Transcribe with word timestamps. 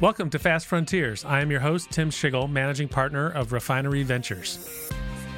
Welcome 0.00 0.30
to 0.30 0.38
Fast 0.38 0.68
Frontiers. 0.68 1.24
I 1.24 1.40
am 1.40 1.50
your 1.50 1.58
host, 1.58 1.90
Tim 1.90 2.08
Schigel, 2.08 2.48
managing 2.48 2.86
partner 2.86 3.30
of 3.30 3.50
Refinery 3.50 4.04
Ventures. 4.04 4.88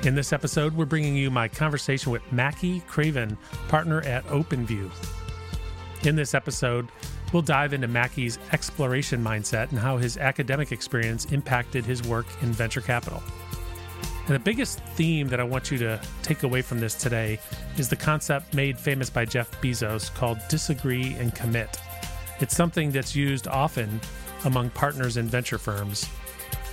In 0.03 0.15
this 0.15 0.35
episode, 0.35 0.75
we're 0.75 0.85
bringing 0.85 1.17
you 1.17 1.31
my 1.31 1.49
conversation 1.49 2.13
with 2.13 2.21
Mackey 2.31 2.81
Craven, 2.81 3.39
partner 3.69 4.03
at 4.03 4.23
OpenView. 4.27 4.91
In 6.05 6.15
this 6.15 6.35
episode, 6.35 6.91
we'll 7.33 7.41
dive 7.41 7.73
into 7.73 7.89
Mackey's 7.89 8.39
exploration 8.53 9.25
mindset 9.25 9.71
and 9.71 9.79
how 9.79 9.97
his 9.97 10.19
academic 10.19 10.73
experience 10.73 11.25
impacted 11.33 11.87
his 11.87 12.03
work 12.03 12.27
in 12.43 12.53
venture 12.53 12.83
capital. 12.83 13.23
And 14.27 14.35
the 14.35 14.41
biggest 14.41 14.81
theme 14.89 15.29
that 15.29 15.41
I 15.41 15.45
want 15.45 15.71
you 15.71 15.79
to 15.79 15.99
take 16.23 16.43
away 16.43 16.61
from 16.61 16.81
this 16.81 16.95
today 16.95 17.41
is 17.79 17.89
the 17.89 17.97
concept 17.97 18.53
made 18.53 18.79
famous 18.79 19.09
by 19.09 19.25
Jeff 19.25 19.51
Bezos 19.63 20.15
called 20.15 20.39
disagree 20.51 21.15
and 21.15 21.35
commit. 21.35 21.81
It's 22.41 22.55
something 22.55 22.91
that's 22.91 23.17
used 23.17 23.49
often 23.49 24.01
among 24.45 24.71
partners 24.71 25.17
in 25.17 25.27
venture 25.27 25.59
firms. 25.59 26.09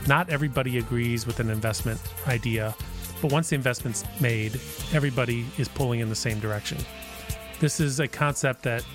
Not 0.08 0.30
everybody 0.30 0.77
agrees 0.77 1.25
with 1.25 1.39
an 1.39 1.49
investment 1.49 1.99
idea, 2.27 2.75
but 3.21 3.31
once 3.31 3.49
the 3.49 3.55
investment's 3.55 4.03
made, 4.21 4.55
everybody 4.94 5.45
is 5.58 5.67
pulling 5.67 5.99
in 5.99 6.09
the 6.09 6.16
same 6.16 6.39
direction. 6.39 6.77
This 7.59 7.80
is 7.80 7.99
a 7.99 8.08
concept 8.08 8.63
that 8.63 8.85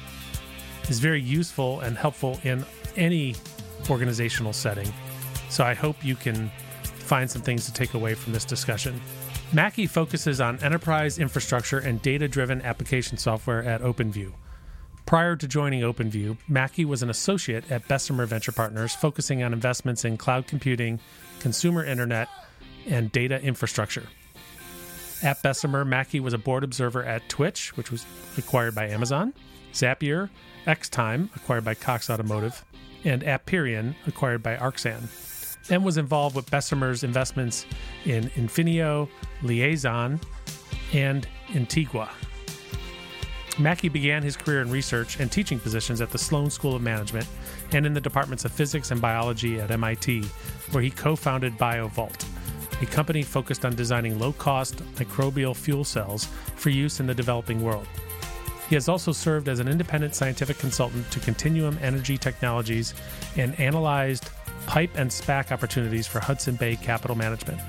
is 0.89 1.01
very 1.01 1.21
useful 1.21 1.81
and 1.81 1.97
helpful 1.97 2.39
in 2.45 2.65
any 2.97 3.35
organizational 3.91 4.53
setting. 4.53 4.93
So 5.49 5.65
I 5.65 5.75
hope 5.75 6.05
you 6.05 6.15
can 6.15 6.51
find 6.83 7.31
some 7.31 7.43
things 7.43 7.67
to 7.67 7.73
take 7.73 7.95
away 7.95 8.15
from 8.15 8.33
this 8.33 8.45
discussion. 8.45 9.01
Mackey 9.53 9.87
focuses 9.87 10.41
on 10.41 10.59
enterprise 10.63 11.19
infrastructure 11.19 11.79
and 11.79 12.01
data 12.01 12.27
driven 12.27 12.63
application 12.63 13.19
software 13.19 13.63
at 13.63 13.83
OpenView. 13.83 14.33
Prior 15.07 15.37
to 15.37 15.47
joining 15.47 15.83
OpenView, 15.83 16.39
Mackey 16.49 16.85
was 16.85 17.03
an 17.03 17.11
associate 17.11 17.71
at 17.71 17.87
Bessemer 17.89 18.25
Venture 18.25 18.53
Partners, 18.53 18.95
focusing 18.95 19.43
on 19.43 19.53
investments 19.53 20.05
in 20.05 20.17
cloud 20.17 20.47
computing, 20.47 21.01
consumer 21.41 21.85
internet, 21.85 22.29
and 22.87 23.13
data 23.13 23.41
infrastructure. 23.43 24.07
At 25.23 25.43
Bessemer, 25.43 25.85
Mackey 25.85 26.19
was 26.19 26.35
a 26.35 26.39
board 26.39 26.65
observer 26.65 27.05
at 27.05 27.29
Twitch, 27.29 27.77
which 27.77 27.91
was 27.91 28.07
acquired 28.39 28.75
by 28.75 28.89
Amazon, 28.89 29.35
Zapier, 29.73 30.31
Xtime, 30.67 31.35
acquired 31.37 31.65
by 31.65 31.75
Cox 31.75 32.09
Automotive, 32.09 32.65
and 33.05 33.23
Apperian, 33.23 33.95
acquired 34.07 34.43
by 34.43 34.57
Arxan, 34.57 35.09
and 35.71 35.85
was 35.85 35.97
involved 35.99 36.35
with 36.35 36.51
Bessemer's 36.51 37.05
investments 37.05 37.67
in 38.05 38.31
Infinio, 38.31 39.09
Liaison, 39.43 40.21
and 40.93 41.29
Intigua. 41.49 42.11
Mackey 43.59 43.89
began 43.89 44.23
his 44.23 44.37
career 44.37 44.63
in 44.63 44.71
research 44.71 45.21
and 45.21 45.31
teaching 45.31 45.61
positions 45.61 46.01
at 46.01 46.11
the 46.11 46.19
Sloan 46.19 46.49
School 46.49 46.75
of 46.75 46.83
Management 46.83 47.27
and 47.73 47.85
in 47.85 47.93
the 47.93 48.01
departments 48.01 48.45
of 48.45 48.53
physics 48.53 48.91
and 48.91 49.01
biology 49.01 49.61
at 49.61 49.71
MIT, 49.71 50.23
where 50.71 50.83
he 50.83 50.91
co 50.91 51.15
founded 51.15 51.59
BioVault, 51.59 52.25
a 52.81 52.87
company 52.87 53.23
focused 53.23 53.65
on 53.65 53.75
designing 53.75 54.19
low 54.19 54.33
cost 54.33 54.77
microbial 54.95 55.55
fuel 55.55 55.85
cells 55.85 56.29
for 56.57 56.71
use 56.71 56.99
in 56.99 57.07
the 57.07 57.15
developing 57.15 57.63
world. 57.63 57.87
He 58.69 58.75
has 58.75 58.89
also 58.89 59.13
served 59.13 59.49
as 59.49 59.61
an 59.61 59.69
independent 59.69 60.15
scientific 60.15 60.59
consultant 60.59 61.11
to 61.11 61.21
Continuum 61.21 61.79
Energy 61.83 62.17
Technologies 62.17 62.95
and 63.37 63.59
analyzed 63.61 64.31
pipe 64.67 64.93
and 64.95 65.11
SPAC 65.11 65.53
opportunities 65.53 66.07
for 66.07 66.21
Hudson 66.21 66.57
Bay 66.57 66.77
Capital 66.77 67.17
Management. 67.17 67.61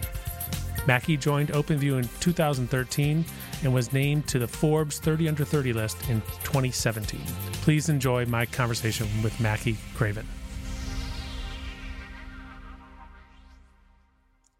Mackey 0.87 1.17
joined 1.17 1.49
OpenView 1.49 1.97
in 1.97 2.09
2013 2.19 3.25
and 3.63 3.73
was 3.73 3.93
named 3.93 4.27
to 4.27 4.39
the 4.39 4.47
Forbes 4.47 4.99
30 4.99 5.29
Under 5.29 5.45
30 5.45 5.73
list 5.73 5.97
in 6.09 6.21
2017. 6.43 7.19
Please 7.61 7.89
enjoy 7.89 8.25
my 8.25 8.45
conversation 8.45 9.07
with 9.23 9.37
Mackey 9.39 9.77
Craven. 9.95 10.27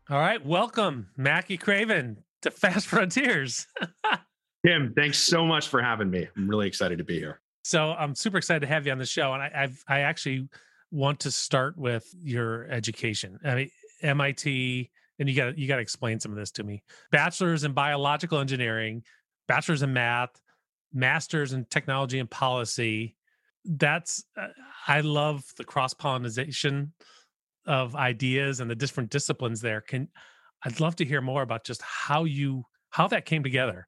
All 0.10 0.20
right, 0.20 0.46
welcome, 0.46 1.08
Mackey 1.16 1.58
Craven, 1.58 2.18
to 2.42 2.52
Fast 2.52 2.88
Frontiers. 2.88 3.68
Tim, 4.66 4.94
thanks 4.96 5.18
so 5.18 5.46
much 5.46 5.68
for 5.68 5.82
having 5.82 6.10
me. 6.10 6.28
I'm 6.36 6.50
really 6.50 6.68
excited 6.68 6.98
to 6.98 7.04
be 7.04 7.20
here. 7.20 7.42
So 7.64 7.92
I'm 7.92 8.14
super 8.14 8.38
excited 8.38 8.62
to 8.62 8.68
have 8.68 8.86
you 8.86 8.92
on 8.92 8.98
the 8.98 9.06
show, 9.06 9.34
and 9.34 9.42
I, 9.42 9.52
I've 9.56 9.84
I 9.88 10.00
actually 10.02 10.48
want 10.92 11.22
to 11.22 11.32
start 11.32 11.78
with 11.78 12.06
your 12.22 12.66
education. 12.70 13.40
I 13.44 13.56
mean, 13.56 13.72
MIT, 14.02 14.92
and 15.20 15.30
you 15.30 15.36
got 15.36 15.58
you 15.58 15.68
got 15.68 15.78
to 15.78 15.82
explain 15.82 16.20
some 16.20 16.32
of 16.32 16.38
this 16.38 16.52
to 16.52 16.64
me. 16.64 16.84
Bachelor's 17.12 17.64
in 17.64 17.74
biological 17.74 18.40
engineering, 18.40 19.04
bachelor's 19.48 19.82
in 19.82 19.94
math, 19.94 20.40
master's 20.94 21.54
in 21.54 21.66
technology 21.70 22.20
and 22.20 22.30
policy. 22.30 23.16
That's 23.66 24.24
uh, 24.40 24.48
I 24.88 25.02
love 25.02 25.44
the 25.58 25.64
cross 25.64 25.94
pollination 25.94 26.94
of 27.66 27.96
ideas 27.96 28.60
and 28.60 28.70
the 28.70 28.76
different 28.76 29.10
disciplines 29.10 29.62
there. 29.62 29.82
Can 29.82 30.10
I'd 30.66 30.80
love 30.80 30.96
to 30.98 31.06
hear 31.06 31.22
more 31.22 31.42
about 31.42 31.64
just 31.64 31.82
how 31.82 32.24
you 32.26 32.66
how 32.90 33.08
that 33.08 33.26
came 33.26 33.44
together. 33.44 33.88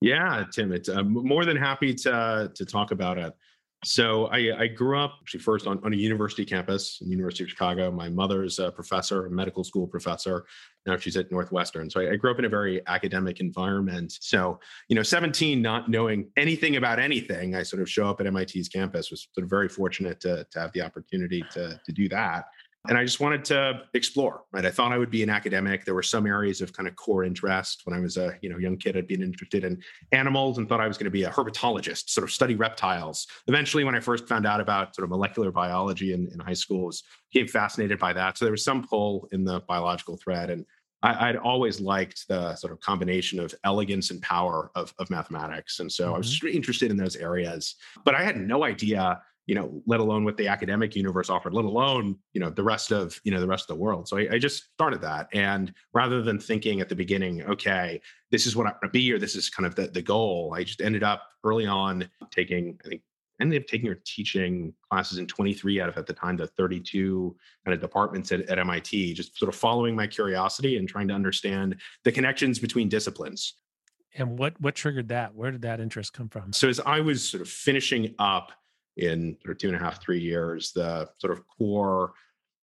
Yeah, 0.00 0.44
Tim, 0.52 0.72
it's 0.72 0.88
uh, 0.88 1.02
more 1.02 1.44
than 1.44 1.56
happy 1.56 1.94
to 1.94 2.50
to 2.54 2.64
talk 2.64 2.90
about 2.90 3.18
it. 3.18 3.32
So 3.84 4.26
I, 4.26 4.62
I, 4.62 4.66
grew 4.66 4.98
up 4.98 5.18
actually 5.22 5.40
first 5.40 5.68
on, 5.68 5.78
on 5.84 5.92
a 5.92 5.96
university 5.96 6.44
campus, 6.44 6.98
University 7.00 7.44
of 7.44 7.50
Chicago. 7.50 7.92
My 7.92 8.08
mother's 8.08 8.58
a 8.58 8.72
professor, 8.72 9.26
a 9.26 9.30
medical 9.30 9.62
school 9.62 9.86
professor. 9.86 10.46
Now 10.84 10.96
she's 10.96 11.16
at 11.16 11.30
Northwestern. 11.30 11.88
So 11.88 12.00
I, 12.00 12.10
I, 12.12 12.16
grew 12.16 12.32
up 12.32 12.40
in 12.40 12.44
a 12.44 12.48
very 12.48 12.82
academic 12.88 13.38
environment. 13.38 14.18
So, 14.20 14.58
you 14.88 14.96
know, 14.96 15.04
17, 15.04 15.62
not 15.62 15.88
knowing 15.88 16.28
anything 16.36 16.74
about 16.74 16.98
anything, 16.98 17.54
I 17.54 17.62
sort 17.62 17.80
of 17.80 17.88
show 17.88 18.08
up 18.08 18.20
at 18.20 18.32
MIT's 18.32 18.68
campus, 18.68 19.12
was 19.12 19.28
sort 19.32 19.44
of 19.44 19.50
very 19.50 19.68
fortunate 19.68 20.18
to, 20.22 20.44
to 20.50 20.58
have 20.58 20.72
the 20.72 20.82
opportunity 20.82 21.44
to, 21.52 21.80
to 21.84 21.92
do 21.92 22.08
that 22.08 22.46
and 22.86 22.96
I 22.96 23.04
just 23.04 23.18
wanted 23.18 23.44
to 23.46 23.82
explore. 23.94 24.42
Right, 24.52 24.64
I 24.64 24.70
thought 24.70 24.92
I 24.92 24.98
would 24.98 25.10
be 25.10 25.22
an 25.22 25.30
academic. 25.30 25.84
There 25.84 25.94
were 25.94 26.02
some 26.02 26.26
areas 26.26 26.60
of 26.60 26.72
kind 26.72 26.88
of 26.88 26.96
core 26.96 27.24
interest. 27.24 27.82
When 27.84 27.96
I 27.96 28.00
was 28.00 28.16
a 28.16 28.38
you 28.40 28.48
know 28.48 28.58
young 28.58 28.76
kid, 28.76 28.96
I'd 28.96 29.08
been 29.08 29.22
interested 29.22 29.64
in 29.64 29.82
animals 30.12 30.58
and 30.58 30.68
thought 30.68 30.80
I 30.80 30.88
was 30.88 30.96
going 30.96 31.06
to 31.06 31.10
be 31.10 31.24
a 31.24 31.30
herpetologist, 31.30 32.10
sort 32.10 32.24
of 32.24 32.30
study 32.30 32.54
reptiles. 32.54 33.26
Eventually, 33.46 33.84
when 33.84 33.94
I 33.94 34.00
first 34.00 34.28
found 34.28 34.46
out 34.46 34.60
about 34.60 34.94
sort 34.94 35.04
of 35.04 35.10
molecular 35.10 35.50
biology 35.50 36.12
in, 36.12 36.28
in 36.32 36.38
high 36.38 36.54
school, 36.54 36.86
was 36.86 37.02
became 37.32 37.48
fascinated 37.48 37.98
by 37.98 38.12
that. 38.12 38.38
So 38.38 38.44
there 38.44 38.52
was 38.52 38.64
some 38.64 38.86
pull 38.86 39.28
in 39.32 39.44
the 39.44 39.60
biological 39.60 40.16
thread, 40.16 40.50
and 40.50 40.64
I, 41.02 41.28
would 41.28 41.36
always 41.36 41.80
liked 41.80 42.26
the 42.28 42.56
sort 42.56 42.72
of 42.72 42.80
combination 42.80 43.38
of 43.38 43.54
elegance 43.64 44.10
and 44.10 44.20
power 44.20 44.70
of, 44.74 44.92
of 44.98 45.10
mathematics. 45.10 45.78
And 45.78 45.90
so 45.90 46.06
mm-hmm. 46.06 46.14
I 46.14 46.18
was 46.18 46.40
mm-hmm. 46.40 46.56
interested 46.56 46.90
in 46.90 46.96
those 46.96 47.16
areas. 47.16 47.76
But 48.04 48.14
I 48.14 48.24
had 48.24 48.36
no 48.36 48.64
idea 48.64 49.20
you 49.48 49.54
know, 49.54 49.82
let 49.86 49.98
alone 49.98 50.24
what 50.24 50.36
the 50.36 50.46
academic 50.46 50.94
universe 50.94 51.30
offered, 51.30 51.54
let 51.54 51.64
alone, 51.64 52.18
you 52.34 52.40
know, 52.40 52.50
the 52.50 52.62
rest 52.62 52.92
of, 52.92 53.18
you 53.24 53.32
know, 53.32 53.40
the 53.40 53.46
rest 53.46 53.62
of 53.68 53.76
the 53.76 53.82
world. 53.82 54.06
So 54.06 54.18
I, 54.18 54.28
I 54.32 54.38
just 54.38 54.64
started 54.74 55.00
that. 55.00 55.26
And 55.32 55.72
rather 55.94 56.20
than 56.20 56.38
thinking 56.38 56.82
at 56.82 56.90
the 56.90 56.94
beginning, 56.94 57.42
okay, 57.44 57.98
this 58.30 58.46
is 58.46 58.54
what 58.54 58.66
I 58.66 58.70
want 58.72 58.82
to 58.82 58.90
be, 58.90 59.10
or 59.10 59.18
this 59.18 59.34
is 59.34 59.48
kind 59.48 59.66
of 59.66 59.74
the, 59.74 59.86
the 59.86 60.02
goal, 60.02 60.52
I 60.54 60.64
just 60.64 60.82
ended 60.82 61.02
up 61.02 61.22
early 61.44 61.66
on 61.66 62.10
taking, 62.30 62.78
I 62.84 62.88
think, 62.90 63.02
ended 63.40 63.62
up 63.62 63.66
taking 63.66 63.88
or 63.88 63.98
teaching 64.04 64.74
classes 64.90 65.16
in 65.16 65.26
23 65.26 65.80
out 65.80 65.88
of 65.88 65.96
at 65.96 66.06
the 66.06 66.12
time 66.12 66.36
the 66.36 66.46
32 66.46 67.34
kind 67.64 67.74
of 67.74 67.80
departments 67.80 68.30
at, 68.32 68.42
at 68.50 68.58
MIT, 68.58 69.14
just 69.14 69.38
sort 69.38 69.48
of 69.48 69.58
following 69.58 69.96
my 69.96 70.06
curiosity 70.06 70.76
and 70.76 70.86
trying 70.86 71.08
to 71.08 71.14
understand 71.14 71.74
the 72.04 72.12
connections 72.12 72.58
between 72.58 72.90
disciplines. 72.90 73.54
And 74.14 74.38
what 74.38 74.60
what 74.60 74.74
triggered 74.74 75.08
that? 75.08 75.34
Where 75.34 75.50
did 75.50 75.62
that 75.62 75.80
interest 75.80 76.12
come 76.12 76.28
from? 76.28 76.52
So 76.52 76.68
as 76.68 76.80
I 76.80 77.00
was 77.00 77.26
sort 77.26 77.40
of 77.40 77.48
finishing 77.48 78.14
up 78.18 78.52
in 78.98 79.36
sort 79.42 79.52
of 79.56 79.58
two 79.58 79.68
and 79.68 79.76
a 79.76 79.78
half, 79.78 80.02
three 80.02 80.20
years, 80.20 80.72
the 80.72 81.08
sort 81.18 81.32
of 81.32 81.46
core 81.46 82.12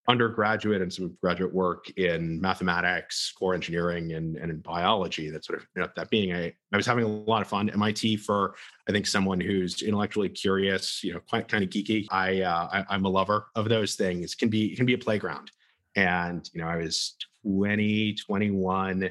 undergraduate 0.08 0.82
and 0.82 0.94
some 0.94 1.18
graduate 1.22 1.54
work 1.54 1.90
in 1.98 2.40
mathematics, 2.40 3.34
core 3.38 3.56
engineering, 3.56 4.14
and, 4.14 4.38
and 4.38 4.52
in 4.52 4.60
biology. 4.60 5.30
That 5.30 5.44
sort 5.44 5.60
of 5.60 5.68
you 5.76 5.82
know, 5.82 5.90
that 5.96 6.10
being 6.10 6.34
I 6.34 6.54
was 6.74 6.86
having 6.86 7.06
a 7.06 7.08
lot 7.08 7.42
of 7.42 7.48
fun. 7.48 7.70
MIT 7.70 8.18
for 8.18 8.56
I 8.88 8.92
think 8.92 9.08
someone 9.08 9.40
who's 9.40 9.82
intellectually 9.82 10.30
curious, 10.30 11.04
you 11.04 11.14
know, 11.14 11.20
quite 11.28 11.48
kind 11.48 11.64
of 11.64 11.70
geeky. 11.70 12.06
I, 12.12 12.42
uh, 12.42 12.70
I 12.72 12.86
I'm 12.90 13.06
a 13.06 13.10
lover 13.10 13.48
of 13.56 13.70
those 13.70 13.96
things. 13.96 14.36
Can 14.36 14.50
be 14.50 14.76
can 14.76 14.86
be 14.86 14.94
a 14.94 14.98
playground, 14.98 15.52
and 15.96 16.48
you 16.54 16.62
know, 16.62 16.68
I 16.68 16.78
was 16.78 17.16
20, 17.44 18.16
21 18.16 19.10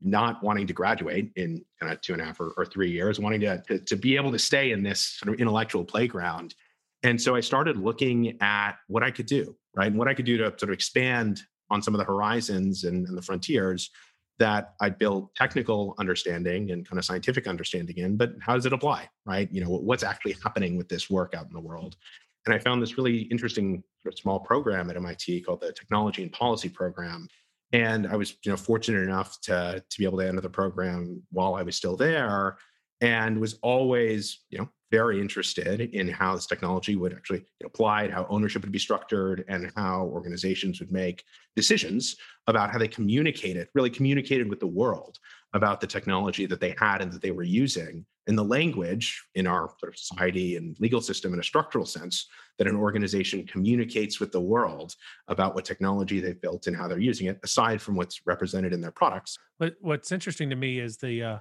not 0.00 0.42
wanting 0.42 0.66
to 0.66 0.72
graduate 0.72 1.32
in 1.36 1.64
kind 1.80 1.92
of 1.92 2.00
two 2.00 2.12
and 2.12 2.22
a 2.22 2.24
half 2.24 2.40
or, 2.40 2.52
or 2.56 2.64
three 2.64 2.90
years, 2.90 3.18
wanting 3.18 3.40
to, 3.40 3.62
to, 3.68 3.78
to 3.80 3.96
be 3.96 4.16
able 4.16 4.32
to 4.32 4.38
stay 4.38 4.70
in 4.70 4.82
this 4.82 5.18
sort 5.18 5.34
of 5.34 5.40
intellectual 5.40 5.84
playground. 5.84 6.54
And 7.02 7.20
so 7.20 7.34
I 7.34 7.40
started 7.40 7.76
looking 7.76 8.40
at 8.40 8.72
what 8.88 9.02
I 9.02 9.10
could 9.10 9.26
do, 9.26 9.56
right, 9.74 9.88
and 9.88 9.98
what 9.98 10.08
I 10.08 10.14
could 10.14 10.26
do 10.26 10.36
to 10.38 10.44
sort 10.44 10.64
of 10.64 10.70
expand 10.70 11.42
on 11.70 11.82
some 11.82 11.94
of 11.94 11.98
the 11.98 12.04
horizons 12.04 12.84
and, 12.84 13.06
and 13.06 13.16
the 13.16 13.22
frontiers 13.22 13.90
that 14.38 14.74
I 14.80 14.90
build 14.90 15.34
technical 15.34 15.94
understanding 15.98 16.70
and 16.70 16.86
kind 16.86 16.98
of 16.98 17.04
scientific 17.04 17.46
understanding 17.46 17.96
in, 17.98 18.16
but 18.16 18.32
how 18.40 18.54
does 18.54 18.66
it 18.66 18.72
apply, 18.72 19.08
right? 19.24 19.48
You 19.50 19.64
know, 19.64 19.70
what's 19.70 20.02
actually 20.02 20.36
happening 20.42 20.76
with 20.76 20.88
this 20.88 21.08
work 21.08 21.34
out 21.34 21.46
in 21.46 21.52
the 21.52 21.60
world? 21.60 21.96
And 22.44 22.54
I 22.54 22.58
found 22.58 22.82
this 22.82 22.96
really 22.96 23.22
interesting 23.22 23.82
sort 24.02 24.14
of 24.14 24.18
small 24.18 24.38
program 24.38 24.90
at 24.90 24.96
MIT 24.96 25.40
called 25.40 25.60
the 25.60 25.72
Technology 25.72 26.22
and 26.22 26.30
Policy 26.32 26.68
Program 26.68 27.28
and 27.72 28.06
I 28.06 28.16
was, 28.16 28.36
you 28.44 28.50
know, 28.50 28.56
fortunate 28.56 29.02
enough 29.02 29.40
to 29.42 29.82
to 29.88 29.98
be 29.98 30.04
able 30.04 30.18
to 30.18 30.28
enter 30.28 30.40
the 30.40 30.50
program 30.50 31.22
while 31.30 31.54
I 31.54 31.62
was 31.62 31.76
still 31.76 31.96
there, 31.96 32.58
and 33.00 33.40
was 33.40 33.58
always, 33.62 34.44
you 34.50 34.58
know, 34.58 34.68
very 34.92 35.20
interested 35.20 35.80
in 35.80 36.08
how 36.08 36.34
this 36.34 36.46
technology 36.46 36.94
would 36.94 37.12
actually 37.12 37.40
get 37.60 37.66
applied, 37.66 38.10
how 38.10 38.26
ownership 38.30 38.62
would 38.62 38.72
be 38.72 38.78
structured, 38.78 39.44
and 39.48 39.72
how 39.76 40.04
organizations 40.06 40.78
would 40.80 40.92
make 40.92 41.24
decisions 41.56 42.16
about 42.46 42.70
how 42.70 42.78
they 42.78 42.88
communicated, 42.88 43.68
really 43.74 43.90
communicated 43.90 44.48
with 44.48 44.60
the 44.60 44.66
world 44.66 45.18
about 45.56 45.80
the 45.80 45.86
technology 45.86 46.46
that 46.46 46.60
they 46.60 46.74
had 46.78 47.00
and 47.02 47.10
that 47.10 47.22
they 47.22 47.30
were 47.32 47.42
using 47.42 48.04
and 48.26 48.36
the 48.36 48.44
language 48.44 49.24
in 49.34 49.46
our 49.46 49.70
sort 49.80 49.92
of 49.92 49.98
society 49.98 50.56
and 50.56 50.76
legal 50.80 51.00
system 51.00 51.32
in 51.32 51.40
a 51.40 51.42
structural 51.42 51.86
sense 51.86 52.28
that 52.58 52.66
an 52.66 52.76
organization 52.76 53.46
communicates 53.46 54.20
with 54.20 54.32
the 54.32 54.40
world 54.40 54.94
about 55.28 55.54
what 55.54 55.64
technology 55.64 56.20
they've 56.20 56.40
built 56.40 56.66
and 56.66 56.76
how 56.76 56.86
they're 56.86 56.98
using 56.98 57.26
it 57.26 57.38
aside 57.42 57.80
from 57.80 57.96
what's 57.96 58.20
represented 58.26 58.72
in 58.72 58.80
their 58.80 58.90
products. 58.90 59.38
But 59.58 59.74
what's 59.80 60.12
interesting 60.12 60.50
to 60.50 60.56
me 60.56 60.78
is 60.78 60.98
the 60.98 61.22
uh, 61.22 61.38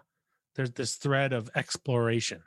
there's 0.56 0.72
this 0.72 0.96
thread 0.96 1.34
of 1.34 1.50
exploration 1.56 2.42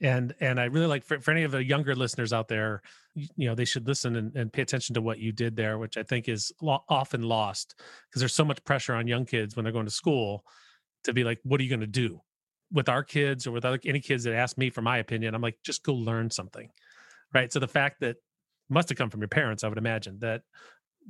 and 0.00 0.34
and 0.40 0.60
i 0.60 0.64
really 0.64 0.86
like 0.86 1.04
for, 1.04 1.20
for 1.20 1.30
any 1.30 1.44
of 1.44 1.52
the 1.52 1.64
younger 1.64 1.94
listeners 1.94 2.32
out 2.32 2.48
there 2.48 2.82
you 3.14 3.48
know 3.48 3.54
they 3.54 3.64
should 3.64 3.86
listen 3.86 4.16
and, 4.16 4.34
and 4.36 4.52
pay 4.52 4.62
attention 4.62 4.94
to 4.94 5.00
what 5.00 5.18
you 5.18 5.30
did 5.30 5.54
there 5.54 5.78
which 5.78 5.96
i 5.96 6.02
think 6.02 6.28
is 6.28 6.52
lo- 6.60 6.84
often 6.88 7.22
lost 7.22 7.76
because 8.08 8.20
there's 8.20 8.34
so 8.34 8.44
much 8.44 8.62
pressure 8.64 8.94
on 8.94 9.06
young 9.06 9.24
kids 9.24 9.54
when 9.54 9.64
they're 9.64 9.72
going 9.72 9.86
to 9.86 9.92
school 9.92 10.44
to 11.04 11.12
be 11.12 11.22
like 11.22 11.38
what 11.44 11.60
are 11.60 11.64
you 11.64 11.70
going 11.70 11.80
to 11.80 11.86
do 11.86 12.20
with 12.72 12.88
our 12.88 13.04
kids 13.04 13.46
or 13.46 13.52
with 13.52 13.64
other, 13.64 13.78
any 13.84 14.00
kids 14.00 14.24
that 14.24 14.34
ask 14.34 14.58
me 14.58 14.68
for 14.68 14.82
my 14.82 14.98
opinion? 14.98 15.32
I'm 15.32 15.42
like 15.42 15.58
just 15.62 15.84
go 15.84 15.94
learn 15.94 16.28
something. 16.28 16.68
Right? 17.32 17.52
So 17.52 17.60
the 17.60 17.68
fact 17.68 18.00
that 18.00 18.16
must 18.68 18.88
have 18.88 18.98
come 18.98 19.10
from 19.10 19.20
your 19.20 19.28
parents 19.28 19.64
i 19.64 19.68
would 19.68 19.78
imagine 19.78 20.18
that 20.20 20.42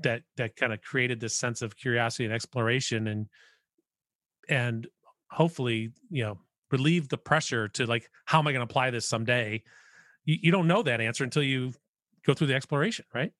that 0.03 0.23
that 0.37 0.57
kind 0.57 0.73
of 0.73 0.81
created 0.83 1.21
this 1.21 1.37
sense 1.37 1.63
of 1.63 1.77
curiosity 1.77 2.25
and 2.25 2.35
exploration 2.35 3.07
and 3.07 3.27
and 4.49 4.87
hopefully 5.31 5.91
you 6.11 6.25
know 6.25 6.39
relieve 6.75 7.09
the 7.09 7.17
pressure 7.17 7.69
to 7.69 7.87
like 7.87 8.11
how 8.25 8.39
am 8.41 8.47
i 8.49 8.53
going 8.53 8.67
to 8.67 8.71
apply 8.71 8.91
this 8.91 9.07
someday? 9.09 9.63
You, 10.25 10.37
you 10.45 10.51
don't 10.51 10.67
know 10.67 10.83
that 10.83 11.01
answer 11.01 11.23
until 11.23 11.43
you 11.43 11.73
go 12.27 12.35
through 12.35 12.49
the 12.49 12.55
exploration 12.55 13.05
right? 13.15 13.33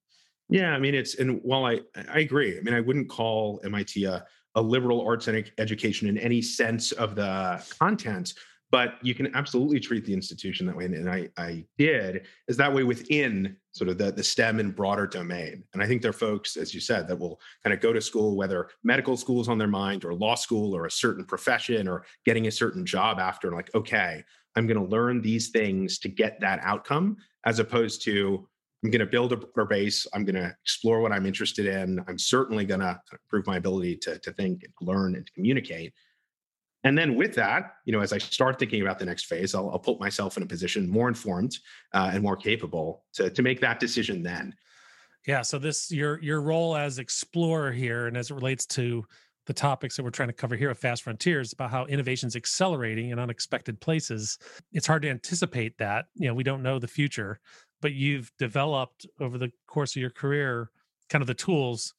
Yeah 0.49 0.71
i 0.77 0.79
mean 0.79 0.95
it's 0.95 1.15
and 1.17 1.41
while 1.43 1.65
i 1.65 1.81
i 2.17 2.21
agree 2.21 2.59
i 2.59 2.61
mean 2.61 2.75
i 2.75 2.81
wouldn't 2.81 3.09
call 3.09 3.61
mit 3.65 3.97
a, 3.97 4.25
a 4.55 4.63
liberal 4.63 5.01
arts 5.09 5.27
education 5.67 6.09
in 6.09 6.17
any 6.19 6.43
sense 6.43 6.93
of 6.93 7.15
the 7.15 7.35
content 7.79 8.35
but 8.75 8.99
you 9.03 9.15
can 9.15 9.33
absolutely 9.37 9.79
treat 9.79 10.05
the 10.05 10.13
institution 10.13 10.67
that 10.67 10.77
way 10.77 10.87
and 10.87 11.09
i 11.09 11.29
i 11.37 11.65
did 11.79 12.27
is 12.49 12.57
that 12.57 12.75
way 12.75 12.83
within 12.83 13.57
sort 13.71 13.89
of 13.89 13.99
the, 13.99 14.11
the 14.11 14.23
stem 14.23 14.59
and 14.59 14.75
broader 14.75 15.07
domain. 15.07 15.63
And 15.73 15.81
i 15.81 15.87
think 15.87 16.03
there 16.03 16.11
are 16.11 16.13
folks 16.29 16.57
as 16.57 16.75
you 16.75 16.81
said 16.81 17.07
that 17.07 17.17
will 17.17 17.41
kind 17.63 17.73
of 17.73 17.81
go 17.81 17.93
to 17.93 18.01
school 18.01 18.35
whether 18.35 18.69
medical 18.83 19.17
school 19.17 19.41
is 19.41 19.49
on 19.49 19.59
their 19.59 19.69
mind 19.69 20.05
or 20.05 20.13
law 20.13 20.35
school 20.35 20.75
or 20.75 20.87
a 20.87 20.91
certain 20.91 21.25
profession 21.25 21.87
or 21.87 22.05
getting 22.25 22.49
a 22.49 22.51
certain 22.51 22.85
job 22.85 23.21
after 23.21 23.47
and 23.47 23.57
like 23.57 23.73
okay 23.77 24.25
i'm 24.57 24.67
going 24.67 24.81
to 24.81 24.91
learn 24.91 25.23
these 25.23 25.51
things 25.51 26.01
to 26.01 26.09
get 26.09 26.41
that 26.41 26.59
outcome 26.65 27.17
as 27.47 27.61
opposed 27.61 28.03
to 28.03 28.45
i'm 28.83 28.91
going 28.91 28.99
to 28.99 29.07
build 29.07 29.33
a 29.33 29.37
broader 29.37 29.69
base 29.69 30.05
i'm 30.15 30.25
going 30.25 30.35
to 30.35 30.53
explore 30.63 31.01
what 31.01 31.13
i'm 31.13 31.27
interested 31.27 31.67
in 31.67 32.05
i'm 32.09 32.19
certainly 32.19 32.65
going 32.65 32.81
to 32.81 32.99
improve 33.13 33.47
my 33.47 33.57
ability 33.57 33.97
to, 33.97 34.19
to 34.19 34.33
think 34.33 34.65
and 34.65 34.73
learn 34.89 35.15
and 35.15 35.27
to 35.27 35.33
communicate 35.33 35.95
and 36.85 36.97
then 36.97 37.15
with 37.15 37.35
that, 37.35 37.77
you 37.87 37.93
know, 37.93 38.01
as 38.01 38.13
I 38.13 38.19
start 38.19 38.59
thinking 38.59 38.83
about 38.83 38.99
the 38.99 39.07
next 39.07 39.25
phase, 39.25 39.55
I'll, 39.55 39.71
I'll 39.71 39.79
put 39.79 39.99
myself 39.99 40.37
in 40.37 40.43
a 40.43 40.47
position 40.47 40.89
more 40.89 41.09
informed 41.09 41.59
uh, 41.93 42.11
and 42.13 42.23
more 42.23 42.37
capable 42.37 43.05
to 43.15 43.31
to 43.31 43.43
make 43.43 43.61
that 43.61 43.81
decision 43.81 44.23
then. 44.23 44.55
Yeah. 45.27 45.43
So 45.43 45.59
this 45.59 45.91
your 45.91 46.21
your 46.23 46.43
role 46.43 46.77
as 46.77 46.99
explorer 46.99 47.73
here, 47.73 48.07
and 48.07 48.17
as 48.17 48.31
it 48.31 48.35
relates 48.35 48.67
to 48.67 49.05
the 49.47 49.53
topics 49.53 49.97
that 49.97 50.03
we're 50.03 50.11
trying 50.11 50.29
to 50.29 50.35
cover 50.35 50.57
here 50.57 50.71
at 50.71 50.79
Fast 50.79 51.03
Frontiers 51.03 51.53
about 51.53 51.71
how 51.71 51.85
innovation 51.87 52.27
is 52.27 52.37
accelerating 52.37 53.11
in 53.11 53.19
unexpected 53.19 53.79
places. 53.81 54.39
It's 54.73 54.87
hard 54.87 55.03
to 55.03 55.11
anticipate 55.11 55.77
that. 55.79 56.07
You 56.15 56.29
know, 56.29 56.35
we 56.35 56.45
don't 56.45 56.63
know 56.63 56.79
the 56.79 56.89
future, 56.89 57.41
but 57.83 57.93
you've 57.93 58.31
developed 58.39 59.07
over 59.21 59.37
the 59.37 59.51
course 59.67 59.97
of 59.97 60.01
your 60.01 60.11
career 60.11 60.71
kind 61.11 61.21
of 61.21 61.27
the 61.27 61.35
tools 61.35 61.95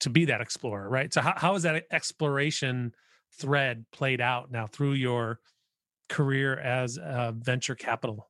to 0.00 0.10
be 0.10 0.24
that 0.24 0.40
explorer, 0.40 0.88
right? 0.88 1.12
So 1.12 1.20
how, 1.20 1.34
how 1.36 1.54
is 1.54 1.62
that 1.64 1.84
exploration 1.92 2.94
thread 3.38 3.84
played 3.92 4.20
out 4.20 4.50
now 4.50 4.66
through 4.66 4.92
your 4.92 5.40
career 6.08 6.58
as 6.58 6.96
a 6.96 7.34
venture 7.36 7.74
capital 7.74 8.28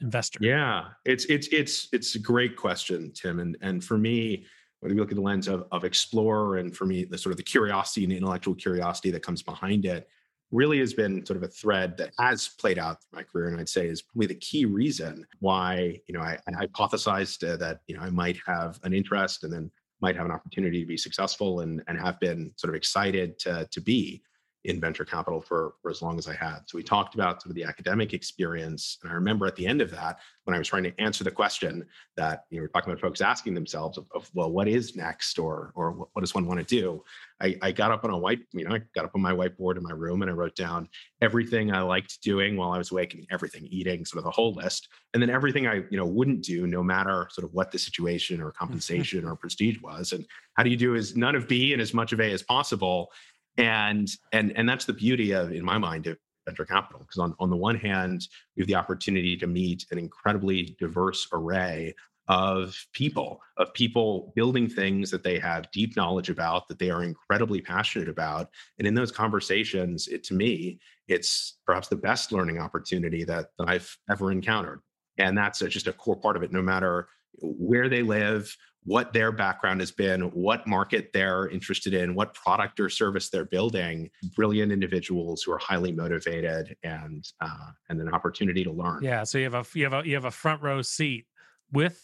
investor? 0.00 0.38
Yeah, 0.42 0.88
it's 1.04 1.24
it's 1.26 1.48
it's 1.48 1.88
it's 1.92 2.14
a 2.14 2.18
great 2.18 2.56
question, 2.56 3.12
Tim. 3.14 3.40
And 3.40 3.56
and 3.60 3.82
for 3.82 3.98
me, 3.98 4.46
when 4.80 4.92
you 4.92 4.98
look 4.98 5.10
at 5.10 5.16
the 5.16 5.22
lens 5.22 5.48
of 5.48 5.66
of 5.72 5.84
explorer, 5.84 6.58
and 6.58 6.76
for 6.76 6.86
me, 6.86 7.04
the 7.04 7.18
sort 7.18 7.32
of 7.32 7.36
the 7.36 7.42
curiosity 7.42 8.04
and 8.04 8.12
the 8.12 8.16
intellectual 8.16 8.54
curiosity 8.54 9.10
that 9.10 9.22
comes 9.22 9.42
behind 9.42 9.84
it, 9.84 10.08
really 10.50 10.78
has 10.78 10.94
been 10.94 11.24
sort 11.26 11.36
of 11.36 11.42
a 11.42 11.48
thread 11.48 11.96
that 11.96 12.12
has 12.18 12.48
played 12.48 12.78
out 12.78 13.02
through 13.02 13.18
my 13.18 13.22
career, 13.22 13.48
and 13.48 13.60
I'd 13.60 13.68
say 13.68 13.88
is 13.88 14.02
probably 14.02 14.26
the 14.26 14.34
key 14.36 14.64
reason 14.64 15.26
why 15.40 16.00
you 16.06 16.14
know 16.14 16.20
I, 16.20 16.38
I 16.48 16.66
hypothesized 16.66 17.48
uh, 17.48 17.56
that 17.56 17.80
you 17.86 17.96
know 17.96 18.02
I 18.02 18.10
might 18.10 18.38
have 18.46 18.78
an 18.82 18.92
interest, 18.92 19.44
and 19.44 19.52
then 19.52 19.70
might 20.02 20.16
have 20.16 20.26
an 20.26 20.32
opportunity 20.32 20.80
to 20.80 20.86
be 20.86 20.96
successful, 20.96 21.60
and 21.60 21.82
and 21.88 21.98
have 21.98 22.20
been 22.20 22.52
sort 22.56 22.70
of 22.70 22.76
excited 22.76 23.38
to 23.40 23.68
to 23.70 23.80
be 23.80 24.22
in 24.66 24.80
venture 24.80 25.04
capital 25.04 25.40
for, 25.40 25.74
for 25.80 25.90
as 25.90 26.02
long 26.02 26.18
as 26.18 26.28
I 26.28 26.34
had. 26.34 26.60
So 26.66 26.76
we 26.76 26.82
talked 26.82 27.14
about 27.14 27.40
sort 27.40 27.50
of 27.50 27.56
the 27.56 27.64
academic 27.64 28.12
experience. 28.12 28.98
And 29.02 29.10
I 29.10 29.14
remember 29.14 29.46
at 29.46 29.54
the 29.56 29.66
end 29.66 29.80
of 29.80 29.90
that, 29.92 30.18
when 30.44 30.54
I 30.54 30.58
was 30.58 30.68
trying 30.68 30.82
to 30.84 31.00
answer 31.00 31.24
the 31.24 31.30
question 31.30 31.86
that 32.16 32.44
you 32.50 32.58
know, 32.58 32.62
we're 32.62 32.68
talking 32.68 32.92
about 32.92 33.00
folks 33.00 33.20
asking 33.20 33.54
themselves 33.54 33.96
of, 33.96 34.08
of 34.14 34.30
well, 34.34 34.50
what 34.50 34.68
is 34.68 34.96
next 34.96 35.38
or 35.38 35.72
or 35.74 35.92
what, 35.92 36.08
what 36.12 36.20
does 36.20 36.34
one 36.34 36.46
want 36.46 36.60
to 36.60 36.66
do? 36.66 37.02
I, 37.40 37.56
I 37.62 37.72
got 37.72 37.90
up 37.90 38.04
on 38.04 38.10
a 38.10 38.18
white, 38.18 38.40
you 38.52 38.64
know, 38.64 38.74
I 38.74 38.80
got 38.94 39.04
up 39.04 39.12
on 39.14 39.20
my 39.20 39.32
whiteboard 39.32 39.76
in 39.76 39.82
my 39.82 39.92
room 39.92 40.22
and 40.22 40.30
I 40.30 40.34
wrote 40.34 40.56
down 40.56 40.88
everything 41.20 41.72
I 41.72 41.82
liked 41.82 42.22
doing 42.22 42.56
while 42.56 42.72
I 42.72 42.78
was 42.78 42.90
awake 42.90 43.14
and 43.14 43.26
everything, 43.30 43.66
eating, 43.70 44.04
sort 44.04 44.18
of 44.18 44.24
the 44.24 44.30
whole 44.30 44.54
list. 44.54 44.88
And 45.12 45.22
then 45.22 45.30
everything 45.30 45.66
I, 45.66 45.82
you 45.90 45.96
know, 45.96 46.06
wouldn't 46.06 46.42
do, 46.42 46.66
no 46.66 46.82
matter 46.82 47.28
sort 47.30 47.44
of 47.44 47.52
what 47.52 47.70
the 47.70 47.78
situation 47.78 48.40
or 48.40 48.48
mm-hmm. 48.48 48.58
compensation 48.58 49.24
or 49.24 49.36
prestige 49.36 49.80
was. 49.82 50.12
And 50.12 50.24
how 50.54 50.62
do 50.62 50.70
you 50.70 50.76
do 50.76 50.96
as 50.96 51.16
none 51.16 51.34
of 51.34 51.46
B 51.46 51.72
and 51.72 51.82
as 51.82 51.92
much 51.92 52.12
of 52.12 52.20
A 52.20 52.32
as 52.32 52.42
possible? 52.42 53.10
And 53.58 54.08
and 54.32 54.52
and 54.56 54.68
that's 54.68 54.84
the 54.84 54.92
beauty 54.92 55.32
of 55.32 55.52
in 55.52 55.64
my 55.64 55.78
mind 55.78 56.06
of 56.06 56.16
venture 56.46 56.64
capital 56.64 57.00
because 57.00 57.18
on, 57.18 57.34
on 57.40 57.50
the 57.50 57.56
one 57.56 57.76
hand 57.76 58.28
we 58.56 58.62
have 58.62 58.68
the 58.68 58.74
opportunity 58.74 59.36
to 59.36 59.46
meet 59.46 59.84
an 59.90 59.98
incredibly 59.98 60.76
diverse 60.78 61.26
array 61.32 61.94
of 62.28 62.76
people 62.92 63.40
of 63.56 63.72
people 63.72 64.32
building 64.34 64.68
things 64.68 65.10
that 65.10 65.22
they 65.22 65.38
have 65.38 65.70
deep 65.70 65.96
knowledge 65.96 66.28
about 66.28 66.66
that 66.68 66.78
they 66.78 66.90
are 66.90 67.04
incredibly 67.04 67.60
passionate 67.60 68.08
about. 68.08 68.48
And 68.78 68.86
in 68.86 68.94
those 68.94 69.12
conversations 69.12 70.08
it 70.08 70.24
to 70.24 70.34
me 70.34 70.80
it's 71.08 71.58
perhaps 71.64 71.88
the 71.88 71.96
best 71.96 72.32
learning 72.32 72.58
opportunity 72.58 73.22
that, 73.24 73.46
that 73.58 73.68
i've 73.68 73.96
ever 74.10 74.32
encountered. 74.32 74.80
And 75.18 75.38
that's 75.38 75.62
a, 75.62 75.68
just 75.68 75.86
a 75.86 75.92
core 75.92 76.16
part 76.16 76.36
of 76.36 76.42
it 76.42 76.52
no 76.52 76.62
matter 76.62 77.08
where 77.40 77.88
they 77.88 78.02
live 78.02 78.54
what 78.86 79.12
their 79.12 79.32
background 79.32 79.80
has 79.80 79.90
been, 79.90 80.22
what 80.30 80.66
market 80.66 81.10
they're 81.12 81.48
interested 81.48 81.92
in, 81.92 82.14
what 82.14 82.32
product 82.34 82.78
or 82.78 82.88
service 82.88 83.28
they're 83.28 83.44
building. 83.44 84.08
Brilliant 84.36 84.70
individuals 84.70 85.42
who 85.42 85.52
are 85.52 85.58
highly 85.58 85.92
motivated 85.92 86.76
and 86.84 87.26
uh, 87.40 87.70
and 87.88 88.00
an 88.00 88.08
opportunity 88.14 88.62
to 88.62 88.70
learn. 88.70 89.02
Yeah, 89.02 89.24
so 89.24 89.38
you 89.38 89.44
have 89.44 89.54
a 89.54 89.66
you 89.74 89.84
have 89.84 89.92
a 89.92 90.08
you 90.08 90.14
have 90.14 90.24
a 90.24 90.30
front 90.30 90.62
row 90.62 90.82
seat 90.82 91.26
with 91.72 92.00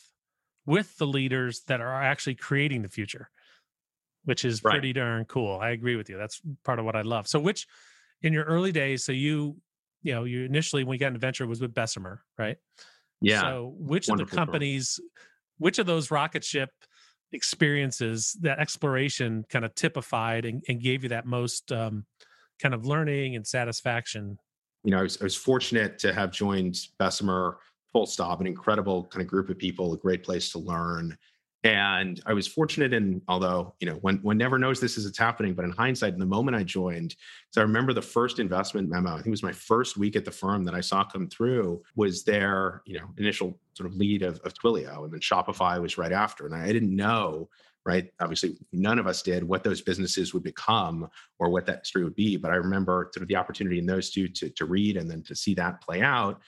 with 0.66 0.96
the 0.98 1.06
leaders 1.06 1.62
that 1.68 1.80
are 1.80 2.02
actually 2.02 2.34
creating 2.34 2.82
the 2.82 2.88
future, 2.88 3.30
which 4.24 4.44
is 4.44 4.62
right. 4.64 4.72
pretty 4.72 4.92
darn 4.92 5.24
cool. 5.24 5.58
I 5.60 5.70
agree 5.70 5.94
with 5.94 6.10
you. 6.10 6.18
That's 6.18 6.40
part 6.64 6.80
of 6.80 6.84
what 6.84 6.96
I 6.96 7.02
love. 7.02 7.28
So, 7.28 7.38
which 7.38 7.66
in 8.22 8.32
your 8.32 8.44
early 8.44 8.72
days, 8.72 9.04
so 9.04 9.12
you 9.12 9.56
you 10.02 10.14
know 10.14 10.24
you 10.24 10.44
initially 10.44 10.82
when 10.82 10.94
you 10.94 10.98
got 10.98 11.08
into 11.08 11.20
venture 11.20 11.46
was 11.46 11.60
with 11.60 11.74
Bessemer, 11.74 12.22
right? 12.36 12.56
Yeah. 13.20 13.42
So, 13.42 13.74
which 13.78 14.08
of 14.08 14.18
the 14.18 14.26
companies? 14.26 14.98
Which 15.62 15.78
of 15.78 15.86
those 15.86 16.10
rocket 16.10 16.44
ship 16.44 16.70
experiences 17.32 18.36
that 18.40 18.58
exploration 18.58 19.44
kind 19.48 19.64
of 19.64 19.74
typified 19.74 20.44
and, 20.44 20.62
and 20.68 20.82
gave 20.82 21.04
you 21.04 21.08
that 21.10 21.24
most 21.24 21.72
um, 21.72 22.04
kind 22.60 22.74
of 22.74 22.84
learning 22.84 23.36
and 23.36 23.46
satisfaction? 23.46 24.36
You 24.84 24.90
know 24.90 24.98
I 24.98 25.02
was, 25.02 25.20
I 25.20 25.24
was 25.24 25.36
fortunate 25.36 25.98
to 26.00 26.12
have 26.12 26.32
joined 26.32 26.76
bessemer 26.98 27.58
full 27.92 28.06
stop 28.06 28.40
an 28.40 28.46
incredible 28.46 29.04
kind 29.04 29.22
of 29.22 29.28
group 29.28 29.48
of 29.48 29.58
people 29.58 29.92
a 29.92 29.98
great 29.98 30.24
place 30.24 30.50
to 30.50 30.58
learn 30.58 31.16
and 31.64 32.20
I 32.26 32.32
was 32.32 32.48
fortunate 32.48 32.92
in, 32.92 33.22
although, 33.28 33.74
you 33.78 33.88
know, 33.88 33.94
one, 33.96 34.18
one 34.22 34.36
never 34.36 34.58
knows 34.58 34.80
this 34.80 34.98
as 34.98 35.06
it's 35.06 35.18
happening, 35.18 35.54
but 35.54 35.64
in 35.64 35.70
hindsight, 35.70 36.12
in 36.12 36.18
the 36.18 36.26
moment 36.26 36.56
I 36.56 36.64
joined, 36.64 37.14
so 37.50 37.60
I 37.60 37.64
remember 37.64 37.92
the 37.92 38.02
first 38.02 38.40
investment 38.40 38.88
memo, 38.88 39.10
I 39.10 39.16
think 39.16 39.28
it 39.28 39.30
was 39.30 39.44
my 39.44 39.52
first 39.52 39.96
week 39.96 40.16
at 40.16 40.24
the 40.24 40.32
firm 40.32 40.64
that 40.64 40.74
I 40.74 40.80
saw 40.80 41.04
come 41.04 41.28
through 41.28 41.80
was 41.94 42.24
their, 42.24 42.82
you 42.84 42.98
know, 42.98 43.06
initial 43.16 43.56
sort 43.74 43.88
of 43.88 43.96
lead 43.96 44.22
of, 44.22 44.40
of 44.40 44.54
Twilio. 44.54 45.04
And 45.04 45.12
then 45.12 45.20
Shopify 45.20 45.80
was 45.80 45.96
right 45.96 46.12
after. 46.12 46.46
And 46.46 46.54
I 46.54 46.72
didn't 46.72 46.96
know, 46.96 47.48
right? 47.86 48.10
Obviously, 48.20 48.56
none 48.72 48.98
of 48.98 49.06
us 49.06 49.22
did 49.22 49.44
what 49.44 49.62
those 49.62 49.80
businesses 49.80 50.34
would 50.34 50.42
become 50.42 51.08
or 51.38 51.48
what 51.48 51.66
that 51.66 51.80
history 51.80 52.02
would 52.02 52.16
be. 52.16 52.36
But 52.36 52.50
I 52.50 52.56
remember 52.56 53.08
sort 53.14 53.22
of 53.22 53.28
the 53.28 53.36
opportunity 53.36 53.78
in 53.78 53.86
those 53.86 54.10
two 54.10 54.26
to, 54.26 54.50
to 54.50 54.64
read 54.64 54.96
and 54.96 55.08
then 55.08 55.22
to 55.22 55.36
see 55.36 55.54
that 55.54 55.80
play 55.80 56.02
out 56.02 56.40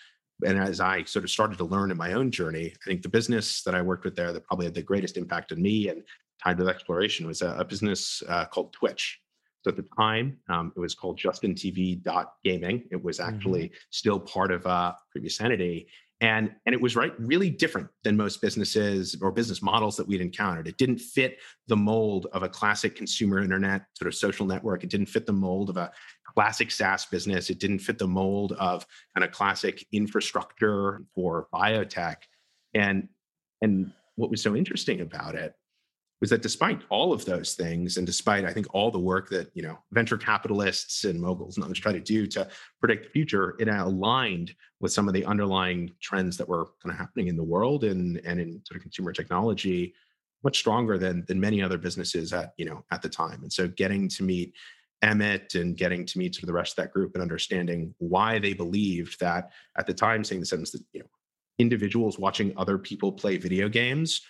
and 0.45 0.59
as 0.59 0.81
I 0.81 1.05
sort 1.05 1.25
of 1.25 1.31
started 1.31 1.59
to 1.59 1.64
learn 1.64 1.91
in 1.91 1.97
my 1.97 2.12
own 2.12 2.31
journey, 2.31 2.75
I 2.85 2.85
think 2.88 3.03
the 3.03 3.09
business 3.09 3.62
that 3.62 3.75
I 3.75 3.83
worked 3.83 4.05
with 4.05 4.17
there 4.17 4.33
that 4.33 4.47
probably 4.47 4.67
had 4.67 4.75
the 4.75 4.83
greatest 4.83 5.17
impact 5.17 5.53
on 5.53 5.62
me 5.62 5.88
and 5.88 6.03
tied 6.43 6.59
with 6.59 6.69
exploration 6.69 7.26
was 7.26 7.43
a, 7.43 7.55
a 7.59 7.64
business 7.64 8.23
uh, 8.29 8.45
called 8.47 8.73
Twitch. 8.73 9.21
So 9.62 9.71
at 9.71 9.76
the 9.76 9.87
time, 9.97 10.38
um, 10.49 10.73
it 10.76 10.81
was 10.81 10.95
called 10.95 11.19
JustinTV.gaming. 11.19 12.85
It 12.91 13.03
was 13.03 13.19
mm-hmm. 13.19 13.35
actually 13.35 13.64
mm-hmm. 13.64 13.75
still 13.91 14.21
part 14.21 14.53
of 14.53 14.67
a 14.67 14.69
uh, 14.69 14.93
previous 15.11 15.41
entity. 15.41 15.88
And, 16.21 16.53
and 16.64 16.75
it 16.75 16.81
was 16.81 16.97
right 16.97 17.12
really 17.19 17.50
different 17.50 17.88
than 18.03 18.17
most 18.17 18.41
businesses 18.41 19.17
or 19.21 19.31
business 19.33 19.62
models 19.62 19.97
that 19.97 20.07
we'd 20.07 20.21
encountered. 20.21 20.69
It 20.69 20.79
didn't 20.79 20.99
fit 20.99 21.38
the 21.67 21.76
mold 21.76 22.29
of 22.33 22.43
a 22.43 22.49
classic 22.49 22.95
consumer 22.95 23.41
internet 23.41 23.87
sort 23.95 24.09
of 24.09 24.14
social 24.14 24.47
network. 24.47 24.85
It 24.85 24.91
didn't 24.91 25.07
fit 25.07 25.26
the 25.26 25.33
mold 25.33 25.71
of 25.71 25.76
a 25.76 25.91
classic 26.35 26.71
SaaS 26.71 27.07
business. 27.07 27.50
It 27.50 27.61
didn't 27.61 27.79
fit 27.79 27.99
the 27.99 28.09
mold 28.09 28.53
of 28.53 28.87
kind 29.17 29.25
of 29.25 29.33
classic 29.33 29.87
infrastructure 29.93 31.03
or 31.14 31.49
biotech. 31.53 32.17
And 32.75 33.09
and 33.62 33.93
what 34.17 34.31
was 34.31 34.43
so 34.43 34.55
interesting 34.55 35.00
about 35.00 35.35
it 35.35 35.55
was 36.21 36.31
that 36.31 36.43
despite 36.43 36.81
all 36.88 37.12
of 37.12 37.25
those 37.25 37.55
things 37.55 37.97
and 37.97 38.07
despite 38.07 38.45
i 38.45 38.53
think 38.53 38.67
all 38.73 38.91
the 38.91 38.99
work 38.99 39.29
that 39.29 39.50
you 39.55 39.62
know 39.62 39.79
venture 39.93 40.17
capitalists 40.17 41.05
and 41.05 41.21
moguls 41.21 41.57
and 41.57 41.64
others 41.64 41.79
try 41.79 41.93
to 41.93 42.00
do 42.00 42.26
to 42.26 42.49
predict 42.81 43.05
the 43.05 43.11
future 43.11 43.57
it 43.59 43.69
aligned 43.69 44.55
with 44.81 44.93
some 44.93 45.09
of 45.09 45.14
the 45.14 45.25
underlying 45.25 45.91
trends 46.00 46.37
that 46.37 46.49
were 46.49 46.67
kind 46.83 46.93
of 46.93 46.97
happening 46.97 47.29
in 47.29 47.37
the 47.37 47.43
world 47.43 47.85
and 47.85 48.19
and 48.25 48.41
in 48.41 48.61
sort 48.64 48.76
of 48.76 48.83
consumer 48.83 49.12
technology 49.12 49.93
much 50.43 50.59
stronger 50.59 50.97
than 50.97 51.25
than 51.26 51.38
many 51.38 51.62
other 51.62 51.79
businesses 51.79 52.33
at 52.33 52.55
you 52.57 52.64
know 52.64 52.83
at 52.91 53.03
the 53.03 53.09
time 53.09 53.43
and 53.43 53.53
so 53.53 53.69
getting 53.69 54.09
to 54.09 54.23
meet 54.23 54.55
Emmett 55.05 55.55
and 55.55 55.77
getting 55.77 56.07
to 56.07 56.19
meet 56.19 56.35
sort 56.35 56.45
of 56.45 56.47
the 56.49 56.53
rest 56.55 56.73
of 56.73 56.85
that 56.85 56.93
group 56.93 57.15
and 57.15 57.23
understanding 57.23 57.95
why 57.99 58.39
they 58.39 58.55
believed 58.55 59.21
that 59.21 59.51
at 59.77 59.87
the 59.87 59.95
time 59.95 60.25
saying 60.25 60.41
the 60.41 60.47
sentence 60.47 60.71
that 60.73 60.83
you 60.93 61.01
know 61.01 61.07
individuals 61.59 62.19
watching 62.19 62.53
other 62.57 62.79
people 62.79 63.13
play 63.13 63.37
video 63.37 63.69
games 63.69 64.23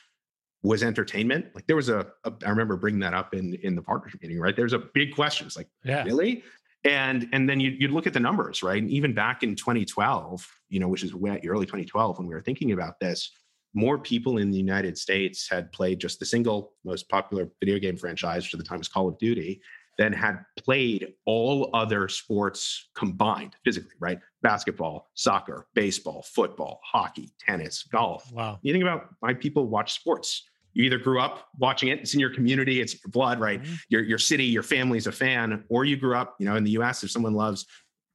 was 0.63 0.83
entertainment. 0.83 1.47
Like 1.55 1.67
there 1.67 1.77
was 1.77 1.89
a, 1.89 2.07
a 2.25 2.33
I 2.45 2.51
remember 2.51 2.77
bringing 2.77 3.01
that 3.01 3.15
up 3.15 3.35
in 3.35 3.55
in 3.63 3.77
the 3.77 3.83
partnership 3.83 4.21
meeting, 4.23 4.41
right? 4.41 4.57
There's 4.57 4.73
a 4.73 4.79
big 4.79 5.15
question. 5.15 5.47
It's 5.47 5.57
like, 5.57 5.69
yeah. 5.85 6.03
really? 6.03 6.43
And 6.85 7.29
and 7.33 7.49
then 7.49 7.61
you 7.61 7.71
you 7.79 7.89
look 7.89 8.07
at 8.07 8.13
the 8.13 8.21
numbers, 8.21 8.63
right? 8.63 8.83
And 8.83 8.91
even 8.91 9.15
back 9.15 9.43
in 9.43 9.55
2012, 9.55 10.47
you 10.71 10.81
know, 10.81 10.89
which 10.89 11.05
is 11.05 11.13
early 11.13 11.67
2012 11.67 12.19
when 12.19 12.27
we 12.27 12.35
were 12.35 12.43
thinking 12.43 12.73
about 12.73 12.99
this, 12.99 13.31
more 13.75 13.99
people 13.99 14.39
in 14.39 14.51
the 14.51 14.59
United 14.59 14.99
States 14.99 15.49
had 15.49 15.71
played 15.71 16.01
just 16.01 16.19
the 16.19 16.27
single 16.27 16.73
most 16.85 17.09
popular 17.09 17.49
video 17.61 17.79
game 17.79 17.97
franchise, 17.97 18.45
which 18.45 18.55
at 18.55 18.59
the 18.59 18.65
time 18.65 18.79
was 18.79 18.89
Call 18.89 19.09
of 19.09 19.19
Duty, 19.19 19.61
than 19.99 20.13
had 20.13 20.45
played 20.57 21.15
all 21.25 21.71
other 21.73 22.09
sports 22.09 22.89
combined 22.95 23.57
physically, 23.65 23.95
right? 24.01 24.19
Basketball, 24.43 25.11
soccer, 25.15 25.67
baseball, 25.75 26.23
football, 26.23 26.81
hockey, 26.85 27.31
tennis, 27.39 27.85
golf. 27.85 28.31
Wow. 28.33 28.59
You 28.63 28.73
think 28.73 28.83
about 28.83 29.09
why 29.21 29.35
people 29.35 29.67
watch 29.67 29.93
sports 29.93 30.43
you 30.75 30.83
either 30.83 30.99
grew 30.99 31.21
up 31.21 31.49
watching 31.59 31.89
it, 31.89 32.01
it's 32.01 32.15
in 32.15 32.21
your 32.21 32.35
community, 32.35 32.81
it's 32.81 32.95
your 32.95 33.11
blood, 33.11 33.41
right? 33.41 33.63
Mm-hmm. 33.63 33.75
Your 33.89 34.03
your 34.03 34.19
city, 34.19 34.45
your 34.45 34.63
family's 34.63 35.07
a 35.07 35.13
fan, 35.13 35.65
or 35.69 35.85
you 35.85 35.97
grew 35.97 36.17
up, 36.17 36.35
you 36.39 36.47
know, 36.47 36.57
in 36.57 36.65
the 36.65 36.73
US, 36.73 37.03
if 37.05 37.11
someone 37.11 37.35
loves, 37.35 37.65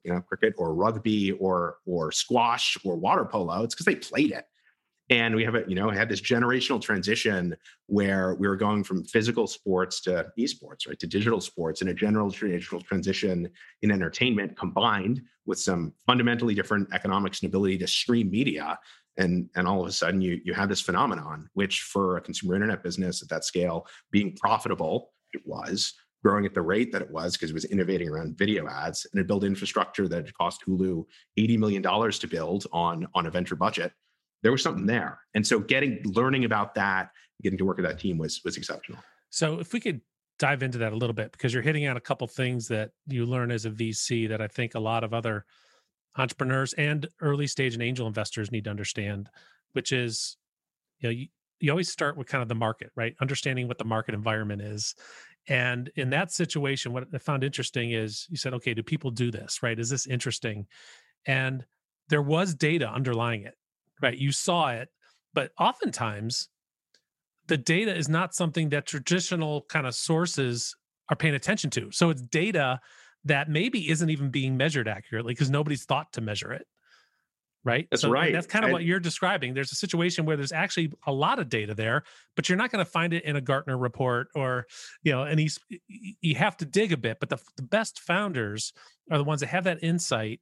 you 0.04 0.14
know, 0.14 0.20
cricket 0.22 0.54
or 0.58 0.76
rugby 0.76 1.32
or 1.32 1.78
or 1.86 2.12
squash 2.12 2.78
or 2.84 2.98
water 2.98 3.26
polo, 3.26 3.64
it's 3.64 3.74
because 3.74 3.86
they 3.86 3.96
played 3.96 4.32
it. 4.32 4.46
And 5.10 5.36
we 5.36 5.44
have 5.44 5.56
a, 5.56 5.64
you 5.68 5.74
know, 5.74 5.90
had 5.90 6.08
this 6.08 6.22
generational 6.22 6.80
transition 6.80 7.56
where 7.88 8.36
we 8.36 8.48
were 8.48 8.56
going 8.56 8.84
from 8.84 9.04
physical 9.04 9.48
sports 9.48 10.02
to 10.02 10.28
esports, 10.38 10.88
right, 10.88 11.00
to 11.00 11.08
digital 11.08 11.42
sports, 11.42 11.82
and 11.82 11.90
a 11.90 11.94
general 11.96 12.30
traditional 12.30 12.82
transition 12.82 13.50
in 13.82 13.92
entertainment 13.92 14.56
combined 14.56 15.22
with 15.48 15.60
some 15.60 15.94
fundamentally 16.06 16.54
different 16.54 16.88
economics 16.94 17.42
and 17.42 17.50
ability 17.50 17.78
to 17.80 17.88
stream 17.88 18.30
media. 18.30 18.78
And 19.18 19.50
and 19.56 19.68
all 19.68 19.82
of 19.82 19.88
a 19.88 19.92
sudden 19.92 20.22
you 20.22 20.40
you 20.46 20.54
have 20.54 20.70
this 20.70 20.80
phenomenon 20.80 21.50
which 21.54 21.82
for 21.82 22.16
a 22.18 22.22
consumer 22.22 22.56
internet 22.56 22.84
business 22.84 23.22
at 23.22 23.28
that 23.30 23.44
scale 23.44 23.86
being 24.12 24.34
profitable 24.38 25.12
it 25.34 25.42
was 25.46 25.94
growing 26.24 26.46
at 26.46 26.54
the 26.54 26.62
rate 26.62 26.94
that 26.94 27.02
it 27.02 27.12
was 27.12 27.34
because 27.34 27.50
it 27.50 27.54
was 27.54 27.66
innovating 27.66 28.08
around 28.08 28.38
video 28.38 28.66
ads 28.70 29.06
and 29.12 29.20
it 29.20 29.28
built 29.28 29.44
infrastructure 29.44 30.08
that 30.08 30.34
cost 30.36 30.64
hulu 30.66 31.04
80 31.36 31.58
million 31.58 31.82
dollars 31.82 32.18
to 32.20 32.28
build 32.28 32.66
on 32.72 33.08
on 33.14 33.26
a 33.26 33.32
venture 33.32 33.58
budget 33.58 33.92
there 34.44 34.52
was 34.52 34.64
something 34.64 34.86
there 34.86 35.20
and 35.34 35.46
so 35.46 35.60
getting 35.60 36.02
learning 36.06 36.46
about 36.46 36.76
that 36.76 37.10
getting 37.42 37.58
to 37.58 37.66
work 37.66 37.78
with 37.78 37.86
that 37.86 38.00
team 38.00 38.18
was 38.18 38.42
was 38.44 38.58
exceptional 38.58 39.00
so 39.30 39.60
if 39.60 39.74
we 39.74 39.80
could 39.80 40.02
dive 40.38 40.64
into 40.64 40.78
that 40.78 40.94
a 40.94 40.96
little 40.96 41.14
bit 41.14 41.32
because 41.34 41.54
you're 41.54 41.64
hitting 41.64 41.86
on 41.88 41.98
a 41.98 42.02
couple 42.02 42.26
things 42.26 42.68
that 42.68 42.92
you 43.08 43.26
learn 43.26 43.52
as 43.52 43.66
a 43.66 43.70
vc 43.70 44.30
that 44.30 44.42
i 44.42 44.48
think 44.48 44.76
a 44.76 44.80
lot 44.80 45.04
of 45.04 45.14
other 45.14 45.46
entrepreneurs 46.18 46.74
and 46.74 47.08
early 47.22 47.48
stage 47.48 47.74
and 47.74 47.84
angel 47.84 48.08
investors 48.08 48.52
need 48.52 48.66
to 48.66 48.70
understand, 48.70 49.30
which 49.74 49.92
is, 49.92 50.38
you 51.00 51.10
know, 51.10 51.12
you, 51.12 51.28
you 51.60 51.72
always 51.72 51.92
start 51.92 52.18
with 52.18 52.28
kind 52.28 52.42
of 52.42 52.48
the 52.48 52.56
market, 52.56 52.92
right? 52.96 53.16
Understanding 53.22 53.68
what 53.68 53.78
the 53.78 53.86
market 53.86 54.14
environment 54.14 54.62
is. 54.62 54.96
And 55.48 55.90
in 55.96 56.10
that 56.12 56.32
situation, 56.32 56.94
what 56.94 57.08
I 57.14 57.18
found 57.18 57.44
interesting 57.44 57.92
is 57.92 58.28
you 58.30 58.38
said, 58.38 58.54
okay, 58.56 58.74
do 58.74 58.84
people 58.84 59.12
do 59.12 59.32
this, 59.32 59.62
right? 59.64 59.78
Is 59.78 59.90
this 59.90 60.08
interesting? 60.08 60.68
And 61.26 61.66
there 62.08 62.22
was 62.22 62.56
data 62.56 62.90
underlying 62.90 63.44
it, 63.44 63.56
right? 64.02 64.18
You 64.18 64.32
saw 64.32 64.72
it, 64.72 64.90
but 65.34 65.52
oftentimes 65.60 66.50
the 67.48 67.58
data 67.58 67.96
is 67.96 68.08
not 68.08 68.34
something 68.34 68.70
that 68.70 68.86
traditional 68.86 69.64
kind 69.70 69.88
of 69.88 69.96
sources 69.96 70.76
are 71.10 71.16
paying 71.16 71.34
attention 71.34 71.70
to. 71.72 71.92
So 71.92 72.10
it's 72.10 72.22
data 72.22 72.80
that 73.26 73.50
maybe 73.50 73.90
isn't 73.90 74.10
even 74.10 74.30
being 74.30 74.56
measured 74.56 74.88
accurately 74.88 75.34
because 75.34 75.50
nobody's 75.50 75.86
thought 75.86 76.14
to 76.14 76.22
measure 76.22 76.54
it 76.54 76.66
right 77.66 77.88
that's 77.92 78.04
so, 78.04 78.10
right 78.10 78.32
that's 78.32 78.48
kind 78.48 78.64
of 78.64 78.72
what 78.72 78.84
you're 78.84 79.00
describing 79.00 79.54
there's 79.54 79.72
a 79.72 79.76
situation 79.76 80.26
where 80.26 80.38
there's 80.38 80.54
actually 80.54 80.92
a 81.08 81.12
lot 81.12 81.40
of 81.40 81.50
data 81.50 81.74
there 81.74 82.04
but 82.36 82.48
you're 82.48 82.58
not 82.58 82.72
going 82.72 82.84
to 82.84 82.90
find 82.90 83.14
it 83.14 83.24
in 83.26 83.36
a 83.36 83.42
gartner 83.42 83.78
report 83.78 84.28
or 84.34 84.66
you 85.04 85.12
know 85.12 85.24
and 85.24 85.40
he's 85.40 85.60
you 86.22 86.36
have 86.36 86.56
to 86.56 86.66
dig 86.66 86.94
a 86.94 86.98
bit 86.98 87.18
but 87.20 87.28
the, 87.28 87.38
the 87.58 87.64
best 87.64 88.00
founders 88.00 88.72
are 89.12 89.18
the 89.18 89.24
ones 89.24 89.42
that 89.42 89.48
have 89.48 89.66
that 89.66 89.84
insight 89.84 90.40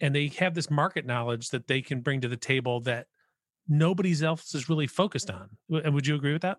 and 0.00 0.14
they 0.14 0.28
have 0.38 0.54
this 0.54 0.70
market 0.70 1.06
knowledge 1.06 1.50
that 1.50 1.66
they 1.66 1.82
can 1.82 2.00
bring 2.00 2.20
to 2.20 2.28
the 2.28 2.36
table 2.36 2.80
that 2.82 3.06
nobody 3.68 4.14
else 4.24 4.54
is 4.54 4.68
really 4.68 4.86
focused 4.86 5.28
mm. 5.28 5.40
on. 5.40 5.82
And 5.84 5.94
would 5.94 6.06
you 6.06 6.14
agree 6.14 6.32
with 6.32 6.42
that? 6.42 6.58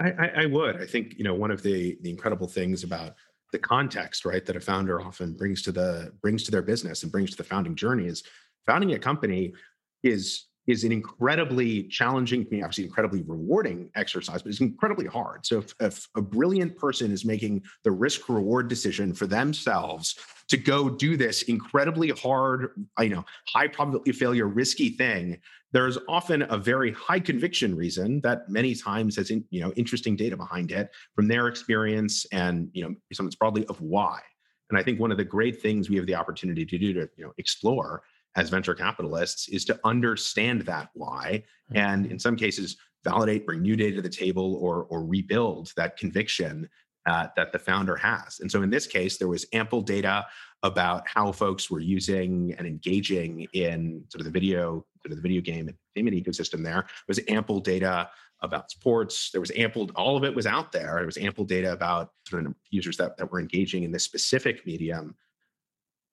I, 0.00 0.10
I, 0.10 0.26
I 0.42 0.46
would. 0.46 0.80
I 0.80 0.86
think 0.86 1.14
you 1.16 1.24
know 1.24 1.34
one 1.34 1.50
of 1.50 1.62
the 1.62 1.96
the 2.02 2.10
incredible 2.10 2.48
things 2.48 2.84
about 2.84 3.14
the 3.52 3.58
context 3.58 4.24
right 4.24 4.44
that 4.44 4.56
a 4.56 4.60
founder 4.60 5.00
often 5.00 5.34
brings 5.34 5.62
to 5.62 5.72
the 5.72 6.12
brings 6.20 6.42
to 6.44 6.50
their 6.50 6.62
business 6.62 7.02
and 7.02 7.12
brings 7.12 7.30
to 7.30 7.36
the 7.36 7.44
founding 7.44 7.74
journey 7.74 8.06
is 8.06 8.22
founding 8.66 8.92
a 8.92 8.98
company 8.98 9.54
is 10.02 10.46
is 10.66 10.84
an 10.84 10.92
incredibly 10.92 11.84
challenging, 11.84 12.42
obviously 12.42 12.84
incredibly 12.84 13.22
rewarding 13.22 13.90
exercise, 13.94 14.42
but 14.42 14.50
it's 14.50 14.60
incredibly 14.60 15.06
hard. 15.06 15.46
So 15.46 15.58
if, 15.58 15.74
if 15.80 16.08
a 16.16 16.22
brilliant 16.22 16.76
person 16.76 17.12
is 17.12 17.24
making 17.24 17.62
the 17.84 17.90
risk 17.90 18.28
reward 18.28 18.68
decision 18.68 19.14
for 19.14 19.26
themselves 19.26 20.18
to 20.48 20.56
go 20.56 20.88
do 20.88 21.16
this 21.16 21.42
incredibly 21.42 22.10
hard, 22.10 22.70
you 23.00 23.10
know, 23.10 23.24
high 23.48 23.68
probability 23.68 24.12
failure, 24.12 24.46
risky 24.46 24.90
thing, 24.90 25.38
there's 25.72 25.98
often 26.08 26.42
a 26.48 26.56
very 26.56 26.92
high 26.92 27.20
conviction 27.20 27.76
reason 27.76 28.20
that 28.22 28.48
many 28.48 28.74
times 28.74 29.16
has 29.16 29.30
in, 29.30 29.44
you 29.50 29.60
know 29.60 29.72
interesting 29.72 30.16
data 30.16 30.36
behind 30.36 30.70
it 30.70 30.90
from 31.14 31.28
their 31.28 31.48
experience 31.48 32.24
and 32.32 32.70
you 32.72 32.82
know 32.82 32.94
something's 33.12 33.34
broadly 33.34 33.66
of 33.66 33.80
why. 33.80 34.20
And 34.70 34.78
I 34.78 34.82
think 34.82 34.98
one 34.98 35.12
of 35.12 35.18
the 35.18 35.24
great 35.24 35.60
things 35.60 35.88
we 35.88 35.96
have 35.96 36.06
the 36.06 36.14
opportunity 36.14 36.64
to 36.64 36.78
do 36.78 36.92
to 36.94 37.08
you 37.16 37.24
know 37.24 37.32
explore 37.38 38.02
as 38.36 38.50
venture 38.50 38.74
capitalists 38.74 39.48
is 39.48 39.64
to 39.64 39.80
understand 39.84 40.62
that 40.62 40.90
why 40.94 41.42
and 41.74 42.04
mm-hmm. 42.04 42.12
in 42.12 42.18
some 42.18 42.36
cases 42.36 42.76
validate 43.02 43.46
bring 43.46 43.62
new 43.62 43.76
data 43.76 43.96
to 43.96 44.02
the 44.02 44.08
table 44.08 44.56
or 44.56 44.84
or 44.84 45.04
rebuild 45.04 45.72
that 45.76 45.96
conviction 45.96 46.68
uh, 47.06 47.28
that 47.36 47.52
the 47.52 47.58
founder 47.58 47.96
has 47.96 48.40
and 48.40 48.50
so 48.50 48.62
in 48.62 48.70
this 48.70 48.86
case 48.86 49.16
there 49.16 49.28
was 49.28 49.46
ample 49.52 49.80
data 49.80 50.26
about 50.62 51.06
how 51.08 51.30
folks 51.32 51.70
were 51.70 51.80
using 51.80 52.54
and 52.58 52.66
engaging 52.66 53.46
in 53.52 54.04
sort 54.08 54.20
of 54.20 54.24
the 54.24 54.30
video 54.30 54.84
sort 55.02 55.12
of 55.12 55.16
the 55.16 55.22
video 55.22 55.40
game 55.40 55.68
entertainment 55.68 56.26
ecosystem 56.26 56.64
there. 56.64 56.82
there 56.82 57.08
was 57.08 57.20
ample 57.28 57.60
data 57.60 58.08
about 58.42 58.70
sports 58.70 59.30
there 59.30 59.40
was 59.40 59.52
ample 59.56 59.88
all 59.94 60.16
of 60.16 60.24
it 60.24 60.34
was 60.34 60.46
out 60.46 60.72
there 60.72 60.94
there 60.96 61.06
was 61.06 61.16
ample 61.16 61.44
data 61.44 61.72
about 61.72 62.10
sort 62.28 62.44
of 62.44 62.54
users 62.70 62.96
that, 62.96 63.16
that 63.16 63.30
were 63.30 63.40
engaging 63.40 63.84
in 63.84 63.92
this 63.92 64.04
specific 64.04 64.66
medium 64.66 65.14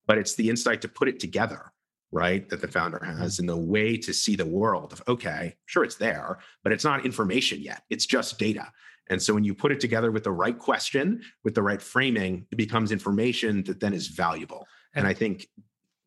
but 0.06 0.18
it's 0.18 0.36
the 0.36 0.50
insight 0.50 0.82
to 0.82 0.88
put 0.88 1.08
it 1.08 1.20
together 1.20 1.73
right 2.14 2.48
that 2.50 2.62
the 2.62 2.68
founder 2.68 3.00
mm-hmm. 3.00 3.18
has 3.18 3.40
and 3.40 3.50
the 3.50 3.58
way 3.58 3.98
to 3.98 4.14
see 4.14 4.36
the 4.36 4.46
world 4.46 4.94
of 4.94 5.02
okay 5.08 5.56
sure 5.66 5.84
it's 5.84 5.96
there 5.96 6.38
but 6.64 6.72
it's 6.72 6.84
not 6.84 7.06
information 7.06 7.60
yet 7.62 7.84
it's 7.90 8.06
just 8.06 8.40
data. 8.40 8.72
And 9.10 9.22
so 9.22 9.34
when 9.34 9.44
you 9.44 9.54
put 9.54 9.74
it 9.74 9.82
together 9.82 10.12
with 10.12 10.24
the 10.24 10.32
right 10.32 10.58
question 10.58 11.22
with 11.44 11.56
the 11.56 11.62
right 11.62 11.82
framing 11.82 12.46
it 12.52 12.56
becomes 12.56 12.92
information 12.92 13.64
that 13.64 13.80
then 13.80 13.94
is 13.94 14.08
valuable. 14.08 14.66
And, 14.96 15.06
and 15.06 15.08
i 15.08 15.14
think 15.14 15.48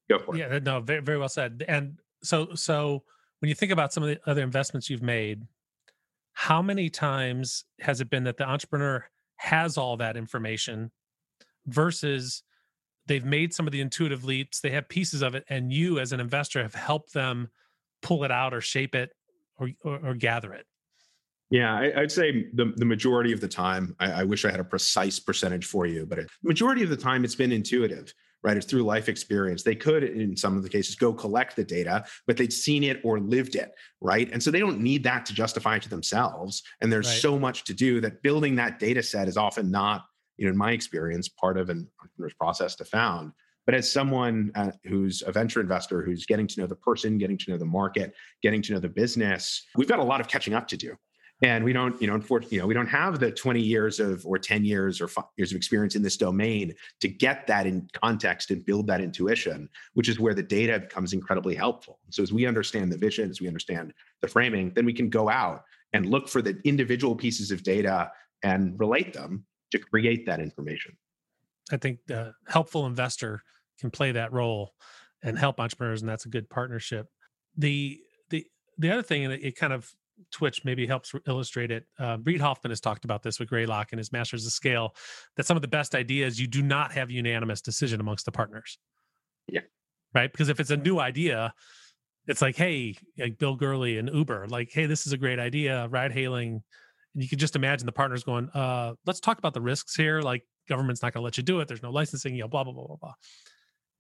go 0.09 0.19
for 0.19 0.35
it. 0.35 0.39
Yeah 0.39 0.59
no 0.61 0.81
very, 0.81 1.01
very 1.01 1.19
well 1.19 1.29
said. 1.29 1.65
And 1.69 1.99
so 2.23 2.55
so 2.55 3.03
when 3.41 3.49
you 3.49 3.55
think 3.55 3.73
about 3.73 3.93
some 3.93 4.03
of 4.03 4.09
the 4.09 4.19
other 4.31 4.43
investments 4.43 4.89
you've 4.89 5.03
made 5.03 5.43
how 6.33 6.61
many 6.61 6.91
times 6.91 7.65
has 7.81 8.01
it 8.01 8.11
been 8.11 8.25
that 8.25 8.37
the 8.37 8.49
entrepreneur 8.49 9.05
has 9.37 9.79
all 9.79 9.97
that 9.97 10.17
information 10.17 10.91
versus 11.67 12.43
they've 13.07 13.25
made 13.25 13.53
some 13.55 13.67
of 13.67 13.73
the 13.73 13.81
intuitive 13.81 14.25
leaps 14.25 14.61
they 14.61 14.71
have 14.71 14.89
pieces 14.89 15.23
of 15.23 15.35
it 15.35 15.45
and 15.49 15.73
you 15.73 15.99
as 15.99 16.13
an 16.13 16.21
investor 16.21 16.63
have 16.63 16.75
helped 16.75 17.13
them 17.13 17.49
pull 18.03 18.25
it 18.25 18.31
out 18.31 18.55
or 18.55 18.61
shape 18.61 18.95
it 18.95 19.11
or, 19.59 19.71
or, 19.85 19.99
or 20.09 20.15
gather 20.15 20.53
it 20.53 20.67
Yeah, 21.51 21.75
I, 21.75 22.01
would 22.01 22.13
say 22.13 22.47
the, 22.55 22.73
the 22.77 22.85
majority 22.85 23.33
of 23.33 23.41
the 23.41 23.49
time, 23.49 23.95
I, 24.01 24.13
I, 24.13 24.25
wish 24.25 24.45
I 24.45 24.51
had 24.51 24.59
a 24.59 24.65
precise 24.65 25.21
percentage 25.21 25.65
for 25.65 25.87
you, 25.87 26.05
but 26.05 26.19
majority 26.43 26.83
of 26.83 26.91
the 26.91 26.97
time 26.97 27.25
it's 27.25 27.37
been 27.37 27.53
intuitive, 27.53 28.13
right? 28.43 28.57
It's 28.57 28.67
through 28.67 28.83
life 28.83 29.09
experience. 29.09 29.63
They 29.63 29.77
could, 29.77 30.03
in 30.03 30.37
some 30.37 30.57
of 30.57 30.65
the 30.65 30.69
cases, 30.69 30.97
go 30.97 31.13
collect 31.13 31.55
the 31.57 31.65
data, 31.65 32.05
but 32.27 32.37
they'd 32.37 32.53
seen 32.53 32.83
it 32.83 33.01
or 33.05 33.21
lived 33.21 33.55
it, 33.55 33.73
right? 34.01 34.29
And 34.33 34.43
so 34.43 34.51
they 34.51 34.59
don't 34.59 34.81
need 34.81 35.05
that 35.05 35.25
to 35.27 35.35
justify 35.35 35.77
it 35.77 35.83
to 35.83 35.89
themselves. 35.89 36.63
And 36.81 36.93
there's 36.93 37.07
right. 37.07 37.21
so 37.21 37.39
much 37.39 37.65
to 37.65 37.75
do 37.75 38.01
that 38.01 38.23
building 38.23 38.57
that 38.57 38.79
data 38.79 39.03
set 39.03 39.29
is 39.29 39.37
often 39.37 39.71
not, 39.71 40.05
you 40.37 40.47
know, 40.47 40.53
in 40.53 40.57
my 40.57 40.73
experience, 40.73 41.29
part 41.29 41.59
of 41.59 41.71
an 41.71 41.89
entrepreneur's 42.01 42.35
process 42.35 42.75
to 42.77 42.85
found. 42.85 43.33
But 43.67 43.75
as 43.75 43.91
someone 43.91 44.53
uh, 44.55 44.71
who's 44.85 45.23
a 45.27 45.33
venture 45.33 45.61
investor 45.61 46.03
who's 46.03 46.25
getting 46.25 46.47
to 46.47 46.61
know 46.61 46.67
the 46.67 46.77
person, 46.77 47.19
getting 47.19 47.37
to 47.39 47.51
know 47.51 47.59
the 47.59 47.65
market, 47.65 48.15
getting 48.43 48.63
to 48.63 48.75
know 48.75 48.79
the 48.79 48.89
business, 48.89 49.67
we've 49.75 49.89
got 49.89 49.99
a 49.99 50.05
lot 50.05 50.21
of 50.21 50.29
catching 50.29 50.55
up 50.55 50.69
to 50.69 50.77
do. 50.77 50.97
And 51.43 51.65
we 51.65 51.75
don't, 51.75 52.01
you 52.01 52.07
know, 52.07 52.15
unfortunately, 52.15 52.57
you 52.57 52.63
know, 52.63 52.67
we 52.67 52.73
don't 52.73 52.87
have 52.87 53.21
the 53.21 53.31
20 53.31 53.61
years 53.61 54.01
of 54.01 54.25
or 54.25 54.39
10 54.39 54.65
years 54.65 55.03
or 55.03 55.09
five 55.09 55.27
years 55.37 55.53
of 55.53 55.57
experience 55.57 55.95
in 55.95 56.03
this 56.03 56.17
domain 56.17 56.75
to 57.01 57.09
get 57.09 57.47
that 57.49 57.67
in 57.67 57.87
context 57.93 58.51
and 58.51 58.65
build 58.65 58.87
that 58.87 59.03
intuition, 59.03 59.69
which 59.93 60.09
is 60.09 60.19
where 60.19 60.33
the 60.33 60.43
data 60.43 60.79
becomes 60.79 61.13
incredibly 61.13 61.55
helpful. 61.55 61.99
So 62.09 62.23
as 62.23 62.33
we 62.33 62.47
understand 62.47 62.91
the 62.91 62.97
vision, 62.97 63.29
as 63.29 63.41
we 63.41 63.49
understand 63.49 63.93
the 64.23 64.29
framing, 64.29 64.73
then 64.75 64.87
we 64.87 64.95
can 64.95 65.11
go 65.11 65.29
out 65.29 65.65
and 65.93 66.07
look 66.07 66.29
for 66.29 66.41
the 66.41 66.59
individual 66.65 67.15
pieces 67.15 67.51
of 67.51 67.63
data 67.63 68.11
and 68.43 68.79
relate 68.81 69.13
them 69.13 69.45
to 69.71 69.79
create 69.79 70.27
that 70.27 70.41
information. 70.41 70.97
I 71.73 71.77
think 71.77 72.01
the 72.07 72.33
helpful 72.47 72.87
investor 72.87 73.43
can 73.81 73.91
play 73.91 74.13
that 74.13 74.33
role 74.33 74.73
and 75.23 75.39
help 75.39 75.61
entrepreneurs, 75.61 76.03
and 76.03 76.09
that's 76.09 76.27
a 76.27 76.29
good 76.29 76.49
partnership. 76.49 77.09
The 77.57 78.01
the 78.31 78.47
the 78.79 78.91
other 78.91 79.03
thing, 79.03 79.25
and 79.25 79.35
it, 79.35 79.57
kind 79.57 79.73
of 79.73 79.91
Twitch 80.31 80.65
maybe 80.65 80.87
helps 80.87 81.15
illustrate 81.27 81.71
it. 81.71 81.85
Uh, 81.99 82.19
Reid 82.23 82.41
Hoffman 82.41 82.71
has 82.71 82.81
talked 82.81 83.05
about 83.05 83.23
this 83.23 83.39
with 83.39 83.49
Greylock 83.49 83.93
and 83.93 83.99
his 83.99 84.13
Masters 84.13 84.47
of 84.47 84.53
Scale. 84.53 84.95
That 85.37 85.47
some 85.47 85.57
of 85.57 85.63
the 85.63 85.69
best 85.69 85.95
ideas 85.95 86.41
you 86.41 86.47
do 86.47 86.63
not 86.63 86.93
have 86.93 87.11
unanimous 87.11 87.61
decision 87.61 88.01
amongst 88.01 88.25
the 88.25 88.33
partners. 88.33 88.79
Yeah. 89.49 89.63
Right. 90.15 90.31
Because 90.31 90.49
if 90.49 90.61
it's 90.61 90.71
a 90.71 90.77
new 90.77 90.99
idea, 90.99 91.53
it's 92.27 92.43
like, 92.43 92.57
hey, 92.57 92.97
like 93.19 93.39
Bill 93.39 93.55
Gurley 93.55 93.99
and 93.99 94.11
Uber, 94.13 94.47
like, 94.49 94.71
hey, 94.73 94.87
this 94.87 95.07
is 95.07 95.13
a 95.13 95.19
great 95.19 95.39
idea, 95.39 95.89
ride 95.89 96.13
hailing. 96.13 96.63
And 97.17 97.23
you 97.23 97.31
can 97.31 97.39
just 97.39 97.57
imagine 97.57 97.87
the 97.87 97.93
partners 97.93 98.25
going, 98.25 98.51
uh, 98.51 98.93
let's 99.07 99.21
talk 99.21 99.39
about 99.39 99.55
the 99.55 99.61
risks 99.63 99.97
here. 99.97 100.21
Like, 100.21 100.43
government's 100.69 101.01
not 101.01 101.15
going 101.15 101.23
to 101.23 101.25
let 101.25 101.39
you 101.39 101.43
do 101.43 101.61
it. 101.61 101.67
There's 101.67 101.83
no 101.83 101.91
licensing, 101.91 102.35
you 102.35 102.43
know, 102.43 102.49
blah, 102.49 102.63
blah, 102.63 102.75
blah, 102.75 102.87
blah, 102.87 102.97
blah. 102.97 103.15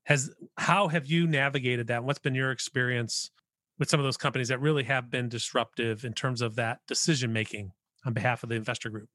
Has 0.04 0.30
how 0.58 0.88
have 0.88 1.06
you 1.06 1.26
navigated 1.26 1.86
that? 1.86 2.04
What's 2.04 2.18
been 2.18 2.34
your 2.34 2.50
experience 2.50 3.30
with 3.78 3.88
some 3.88 3.98
of 3.98 4.04
those 4.04 4.18
companies 4.18 4.48
that 4.48 4.60
really 4.60 4.84
have 4.84 5.10
been 5.10 5.30
disruptive 5.30 6.04
in 6.04 6.12
terms 6.12 6.42
of 6.42 6.56
that 6.56 6.80
decision 6.86 7.32
making 7.32 7.72
on 8.04 8.12
behalf 8.12 8.42
of 8.42 8.50
the 8.50 8.54
investor 8.54 8.90
group? 8.90 9.08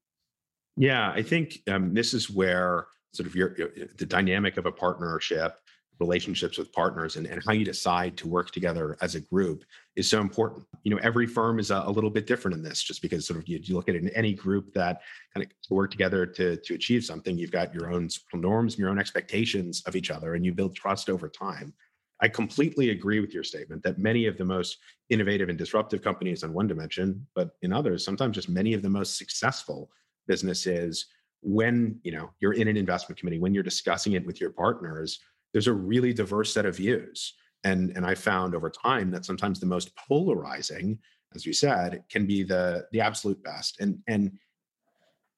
Yeah, 0.76 1.12
I 1.12 1.22
think 1.22 1.60
um, 1.68 1.94
this 1.94 2.12
is 2.12 2.28
where 2.28 2.88
sort 3.14 3.28
of 3.28 3.36
your, 3.36 3.54
your, 3.56 3.68
the 3.96 4.04
dynamic 4.04 4.56
of 4.56 4.66
a 4.66 4.72
partnership, 4.72 5.54
relationships 6.00 6.58
with 6.58 6.72
partners, 6.72 7.16
and, 7.16 7.26
and 7.26 7.42
how 7.46 7.52
you 7.52 7.64
decide 7.64 8.16
to 8.16 8.28
work 8.28 8.50
together 8.50 8.96
as 9.00 9.14
a 9.14 9.20
group 9.20 9.64
is 9.96 10.08
so 10.08 10.20
important. 10.20 10.66
You 10.84 10.94
know, 10.94 11.00
every 11.02 11.26
firm 11.26 11.58
is 11.58 11.70
a, 11.70 11.82
a 11.86 11.90
little 11.90 12.10
bit 12.10 12.26
different 12.26 12.56
in 12.56 12.62
this, 12.62 12.82
just 12.82 13.02
because 13.02 13.26
sort 13.26 13.38
of 13.38 13.48
you, 13.48 13.60
you, 13.62 13.74
look 13.74 13.88
at 13.88 13.94
it 13.94 14.02
in 14.02 14.08
any 14.10 14.34
group 14.34 14.72
that 14.74 15.02
kind 15.34 15.46
of 15.46 15.52
work 15.70 15.90
together 15.90 16.26
to 16.26 16.56
to 16.56 16.74
achieve 16.74 17.04
something. 17.04 17.38
You've 17.38 17.52
got 17.52 17.74
your 17.74 17.92
own 17.92 18.08
norms 18.34 18.74
and 18.74 18.80
your 18.80 18.90
own 18.90 18.98
expectations 18.98 19.82
of 19.86 19.96
each 19.96 20.10
other, 20.10 20.34
and 20.34 20.44
you 20.44 20.52
build 20.52 20.74
trust 20.74 21.08
over 21.08 21.28
time. 21.28 21.72
I 22.20 22.28
completely 22.28 22.90
agree 22.90 23.18
with 23.18 23.34
your 23.34 23.42
statement 23.42 23.82
that 23.82 23.98
many 23.98 24.26
of 24.26 24.38
the 24.38 24.44
most 24.44 24.78
innovative 25.10 25.48
and 25.48 25.58
disruptive 25.58 26.02
companies 26.02 26.44
on 26.44 26.52
one 26.52 26.68
dimension, 26.68 27.26
but 27.34 27.56
in 27.62 27.72
others, 27.72 28.04
sometimes 28.04 28.36
just 28.36 28.48
many 28.48 28.74
of 28.74 28.82
the 28.82 28.88
most 28.88 29.18
successful 29.18 29.90
businesses, 30.28 31.06
when 31.42 31.98
you 32.04 32.12
know 32.12 32.30
you're 32.40 32.52
in 32.54 32.68
an 32.68 32.76
investment 32.76 33.18
committee, 33.18 33.40
when 33.40 33.52
you're 33.52 33.64
discussing 33.64 34.12
it 34.12 34.24
with 34.24 34.40
your 34.40 34.50
partners, 34.50 35.20
there's 35.52 35.66
a 35.66 35.72
really 35.72 36.12
diverse 36.12 36.52
set 36.52 36.66
of 36.66 36.76
views. 36.76 37.34
And, 37.64 37.92
and 37.96 38.04
I 38.04 38.14
found 38.14 38.54
over 38.54 38.70
time 38.70 39.10
that 39.12 39.24
sometimes 39.24 39.60
the 39.60 39.66
most 39.66 39.94
polarizing, 39.96 40.98
as 41.34 41.46
you 41.46 41.52
said, 41.52 42.02
can 42.10 42.26
be 42.26 42.42
the 42.42 42.86
the 42.92 43.00
absolute 43.00 43.42
best. 43.42 43.80
And 43.80 43.98
and 44.08 44.32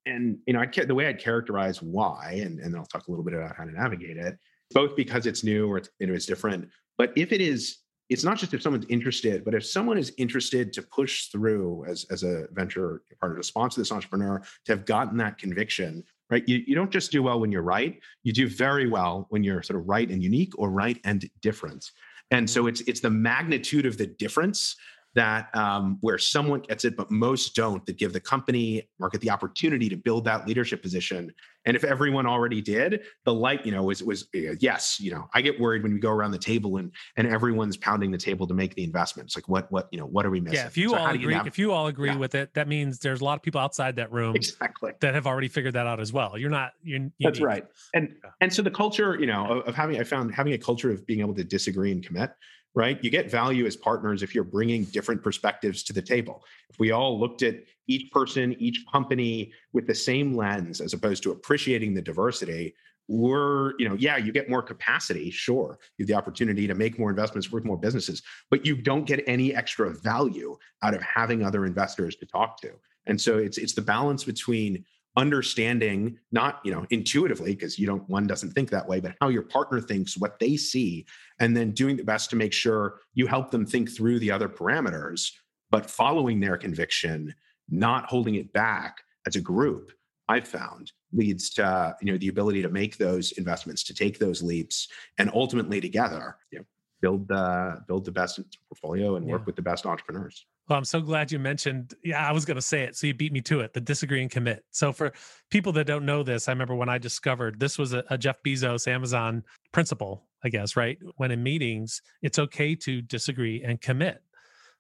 and 0.07 0.39
you 0.47 0.55
know, 0.55 0.61
I 0.61 0.67
the 0.67 0.95
way 0.95 1.07
I'd 1.07 1.19
characterize 1.19 1.83
why, 1.83 2.41
and, 2.43 2.61
and 2.61 2.73
then 2.73 2.81
I'll 2.81 2.87
talk 2.87 3.09
a 3.09 3.11
little 3.11 3.25
bit 3.25 3.35
about 3.35 3.57
how 3.57 3.65
to 3.65 3.73
navigate 3.73 4.17
it, 4.17 4.39
both 4.73 4.97
because 4.97 5.27
it's 5.27 5.45
new 5.45 5.71
or 5.71 5.79
it's, 5.79 5.91
you 5.99 6.07
know, 6.07 6.15
it's 6.15 6.27
different. 6.27 6.69
But 6.99 7.13
if 7.17 7.33
it 7.33 7.41
is, 7.41 7.79
it's 8.11 8.25
not 8.25 8.39
just 8.39 8.55
if 8.55 8.63
someone's 8.63 8.87
interested, 8.89 9.45
but 9.45 9.55
if 9.55 9.65
someone 9.65 9.99
is 9.99 10.13
interested 10.19 10.73
to 10.75 10.83
push 10.83 11.29
through 11.29 11.85
as, 11.87 12.05
as 12.11 12.23
a 12.23 12.47
venture 12.53 13.03
partner 13.19 13.39
to 13.39 13.45
sponsor 13.45 13.81
this 13.81 13.93
entrepreneur, 13.93 14.43
to 14.67 14.73
have 14.73 14.85
gotten 14.85 15.17
that 15.19 15.39
conviction, 15.39 16.05
right? 16.35 16.49
You, 16.49 16.63
you 16.67 16.75
don't 16.75 16.91
just 16.91 17.13
do 17.13 17.23
well 17.23 17.39
when 17.39 17.53
you're 17.53 17.63
right. 17.63 18.01
You 18.25 18.33
do 18.33 18.49
very 18.49 18.89
well 18.89 19.27
when 19.31 19.45
you're 19.45 19.63
sort 19.63 19.79
of 19.79 19.89
right 19.89 20.11
and 20.11 20.21
unique 20.21 20.53
or 20.59 20.69
right 20.69 20.99
and 21.05 21.31
different. 21.41 21.93
And 22.33 22.51
so 22.51 22.67
it's 22.67 22.81
it's 22.83 23.01
the 23.01 23.11
magnitude 23.11 23.87
of 23.87 23.99
the 23.99 24.07
difference 24.07 24.75
that 25.15 25.55
um, 25.57 25.99
where 26.01 26.19
someone 26.19 26.61
gets 26.61 26.85
it, 26.85 26.97
but 26.97 27.11
most 27.11 27.55
don't, 27.55 27.85
that 27.87 27.99
give 27.99 28.13
the 28.13 28.21
company 28.21 28.89
market 28.99 29.21
the 29.21 29.31
opportunity 29.31 29.89
to 29.89 29.97
build 29.97 30.25
that 30.25 30.47
leadership 30.47 30.83
position. 30.83 31.33
And 31.67 31.77
if 31.77 31.85
everyone 31.85 32.27
already 32.27 32.61
did, 32.61 33.03
the 33.25 33.33
light, 33.33 33.65
you 33.65 33.73
know, 33.73 33.85
was 33.85 34.03
was 34.03 34.29
yes, 34.33 35.01
you 35.01 35.11
know, 35.11 35.29
I 35.33 35.41
get 35.41 35.59
worried 35.59 35.83
when 35.83 35.95
we 35.95 36.01
go 36.01 36.11
around 36.11 36.33
the 36.33 36.39
table 36.39 36.77
and 36.77 36.93
and 37.17 37.27
everyone's 37.27 37.77
pounding 37.77 38.11
the 38.11 38.19
table 38.19 38.47
to 38.49 38.55
make 38.55 38.75
the 38.75 38.85
investments. 38.85 39.35
Like 39.35 39.49
what 39.49 39.73
what 39.73 39.89
you 39.91 39.99
know 39.99 40.05
what 40.05 40.27
are 40.27 40.31
we 40.31 40.41
missing? 40.41 40.59
Yeah, 40.59 40.67
if 40.67 40.77
you 40.77 40.91
so 40.91 40.97
all 40.97 41.07
agree, 41.07 41.35
you 41.35 41.43
if 41.47 41.59
you 41.59 41.73
all 41.73 41.87
agree 41.87 42.11
yeah. 42.11 42.19
with 42.19 42.35
it, 42.35 42.53
that 42.55 42.69
means 42.69 42.99
there's 42.99 43.23
a 43.23 43.25
lot 43.25 43.37
of 43.37 43.43
people 43.43 43.63
outside 43.63 43.97
that 43.97 44.13
room 44.13 44.37
exactly 44.37 44.93
that 45.01 45.15
have 45.15 45.27
already 45.27 45.49
figured 45.49 45.75
that 45.75 45.87
out 45.87 46.01
as 46.01 46.13
well. 46.13 46.37
You're 46.37 46.51
not. 46.51 46.73
You're, 46.83 47.01
you 47.01 47.11
That's 47.21 47.41
right. 47.41 47.65
And 47.95 48.15
and 48.43 48.53
so 48.53 48.61
the 48.61 48.71
culture, 48.71 49.17
you 49.19 49.27
know, 49.27 49.47
of, 49.47 49.69
of 49.69 49.75
having 49.75 49.99
I 49.99 50.05
found 50.05 50.35
having 50.35 50.53
a 50.53 50.59
culture 50.59 50.91
of 50.91 51.07
being 51.07 51.21
able 51.21 51.35
to 51.35 51.45
disagree 51.45 51.93
and 51.93 52.05
commit 52.05 52.33
right? 52.75 53.03
You 53.03 53.11
get 53.11 53.31
value 53.31 53.67
as 53.67 53.77
partners 53.77 54.23
if 54.23 54.35
you're 54.35 54.45
bringing 54.45 54.85
different 54.85 55.23
perspectives 55.23 55.83
to 55.85 55.93
the 55.93 56.03
table. 56.03 56.45
If 56.69 56.79
we 56.79 56.91
all 56.91 57.19
looked 57.19 57.43
at 57.43 57.57
each 57.87 58.11
person, 58.11 58.57
each 58.59 58.85
company 58.91 59.53
with 59.73 59.87
the 59.87 59.95
same 59.95 60.37
lens, 60.37 60.81
as 60.81 60.93
opposed 60.93 61.23
to 61.23 61.31
appreciating 61.31 61.95
the 61.95 62.03
diversity, 62.03 62.75
we're, 63.07 63.79
you 63.79 63.89
know, 63.89 63.95
yeah, 63.95 64.17
you 64.17 64.33
get 64.33 64.49
more 64.49 64.63
capacity, 64.63 65.31
sure. 65.31 65.79
You 65.99 66.05
have 66.05 66.09
the 66.09 66.15
opportunity 66.15 66.67
to 66.67 66.75
make 66.75 66.99
more 66.99 67.11
investments 67.11 67.53
with 67.53 67.65
more 67.65 67.77
businesses, 67.77 68.23
but 68.51 68.65
you 68.65 68.77
don't 68.77 69.05
get 69.05 69.23
any 69.27 69.55
extra 69.55 69.91
value 69.91 70.57
out 70.83 70.95
of 70.95 71.03
having 71.03 71.45
other 71.45 71.67
investors 71.67 72.17
to 72.17 72.27
talk 72.27 72.61
to. 72.63 72.71
And 73.07 73.21
so 73.21 73.37
it's 73.37 73.59
it's 73.59 73.75
the 73.75 73.83
balance 73.83 74.25
between 74.25 74.85
understanding 75.17 76.19
not 76.33 76.61
you 76.65 76.73
know 76.73 76.85
intuitively 76.91 77.55
because 77.55 77.79
you 77.79 77.87
don't 77.87 78.09
one 78.09 78.27
doesn't 78.27 78.51
think 78.51 78.69
that 78.69 78.89
way 78.89 78.99
but 78.99 79.15
how 79.21 79.29
your 79.29 79.43
partner 79.43 79.81
thinks 79.81 80.19
what 80.19 80.41
they 80.41 80.57
see 80.57 81.07
and 81.41 81.57
then 81.57 81.73
doing 81.73 81.97
the 81.97 82.05
best 82.05 82.31
to 82.31 82.37
make 82.37 82.53
sure 82.53 83.01
you 83.15 83.27
help 83.27 83.51
them 83.51 83.67
think 83.67 83.91
through 83.91 84.19
the 84.19 84.31
other 84.31 84.49
parameters 84.49 85.31
but 85.71 85.91
following 85.91 86.41
their 86.41 86.57
conviction 86.57 87.35
not 87.69 88.07
holding 88.07 88.35
it 88.37 88.53
back 88.53 88.99
as 89.27 89.37
a 89.37 89.41
group 89.41 89.93
i've 90.29 90.47
found 90.47 90.93
leads 91.13 91.51
to 91.51 91.97
you 92.01 92.13
know 92.13 92.19
the 92.19 92.29
ability 92.29 92.63
to 92.63 92.69
make 92.69 92.97
those 92.97 93.33
investments 93.33 93.83
to 93.85 93.95
take 93.95 94.19
those 94.19 94.43
leaps 94.43 94.89
and 95.19 95.31
ultimately 95.35 95.81
together 95.81 96.37
you 96.51 96.59
know, 96.59 96.65
build 97.01 97.29
the 97.29 97.83
build 97.87 98.05
the 98.05 98.13
best 98.13 98.41
portfolio 98.69 99.17
and 99.17 99.27
work 99.27 99.43
yeah. 99.43 99.47
with 99.47 99.57
the 99.57 99.63
best 99.63 99.87
entrepreneurs 99.87 100.47
well, 100.69 100.79
I'm 100.79 100.85
so 100.85 101.01
glad 101.01 101.31
you 101.31 101.39
mentioned. 101.39 101.95
Yeah, 102.03 102.27
I 102.27 102.33
was 102.33 102.45
going 102.45 102.57
to 102.57 102.63
say 102.63 102.85
it. 102.85 102.97
So 102.97 103.07
you 103.07 103.15
beat 103.15 103.33
me 103.33 103.43
to 103.43 103.61
it 103.61 103.75
the 103.75 103.81
disagree 103.81 104.23
and 104.23 104.31
commit. 104.31 104.65
So, 104.71 104.93
for 104.93 105.13
people 105.51 105.73
that 105.73 105.87
don't 105.87 106.07
know 106.07 106.23
this, 106.23 106.49
I 106.49 106.53
remember 106.53 106.75
when 106.75 106.89
I 106.89 106.97
discovered 106.97 107.61
this 107.61 107.79
was 107.79 107.93
a, 107.93 108.03
a, 108.09 108.17
Jeff 108.17 108.43
Bezos 108.43 108.89
Amazon 108.89 109.45
principle, 109.73 110.27
I 110.43 110.49
guess, 110.49 110.75
right? 110.75 110.99
When 111.17 111.31
in 111.31 111.43
meetings, 111.43 112.01
it's 112.23 112.39
okay 112.39 112.75
to 112.77 113.03
disagree 113.03 113.63
and 113.63 113.81
commit. 113.81 114.23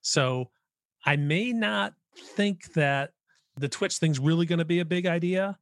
So, 0.01 0.51
I 1.05 1.16
may 1.16 1.53
not 1.53 1.92
think 2.16 2.73
that 2.73 3.11
the 3.57 3.68
Twitch 3.68 3.99
thing's 3.99 4.18
really 4.18 4.47
going 4.47 4.61
to 4.61 4.64
be 4.64 4.81
a 4.81 4.87
big 4.87 5.07
idea. 5.07 5.59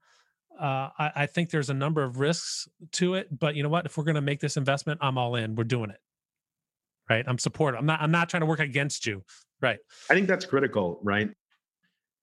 Uh, 0.61 0.91
I, 0.99 1.11
I 1.17 1.27
think 1.27 1.51
there's 1.51 1.71
a 1.71 1.75
number 1.75 2.05
of 2.05 2.21
risks 2.21 2.69
to 2.93 3.15
it, 3.15 3.37
but 3.37 3.57
you 3.57 3.65
know 3.65 3.69
what? 3.69 3.87
If 3.87 3.97
we're 3.97 4.05
going 4.05 4.15
to 4.15 4.21
make 4.21 4.39
this 4.39 4.57
investment, 4.57 5.01
I'm 5.03 5.19
all 5.19 5.35
in. 5.35 5.57
We're 5.57 5.65
doing 5.65 5.91
it 5.91 5.99
right 7.11 7.25
i'm 7.27 7.39
supportive 7.39 7.81
i'm 7.81 7.87
not 7.87 8.01
i'm 8.01 8.11
not 8.11 8.29
trying 8.29 8.43
to 8.43 8.47
work 8.47 8.61
against 8.61 9.07
you 9.07 9.25
Right. 9.63 9.79
I 10.11 10.15
think 10.15 10.27
that's 10.27 10.45
critical, 10.45 10.99
right? 11.03 11.31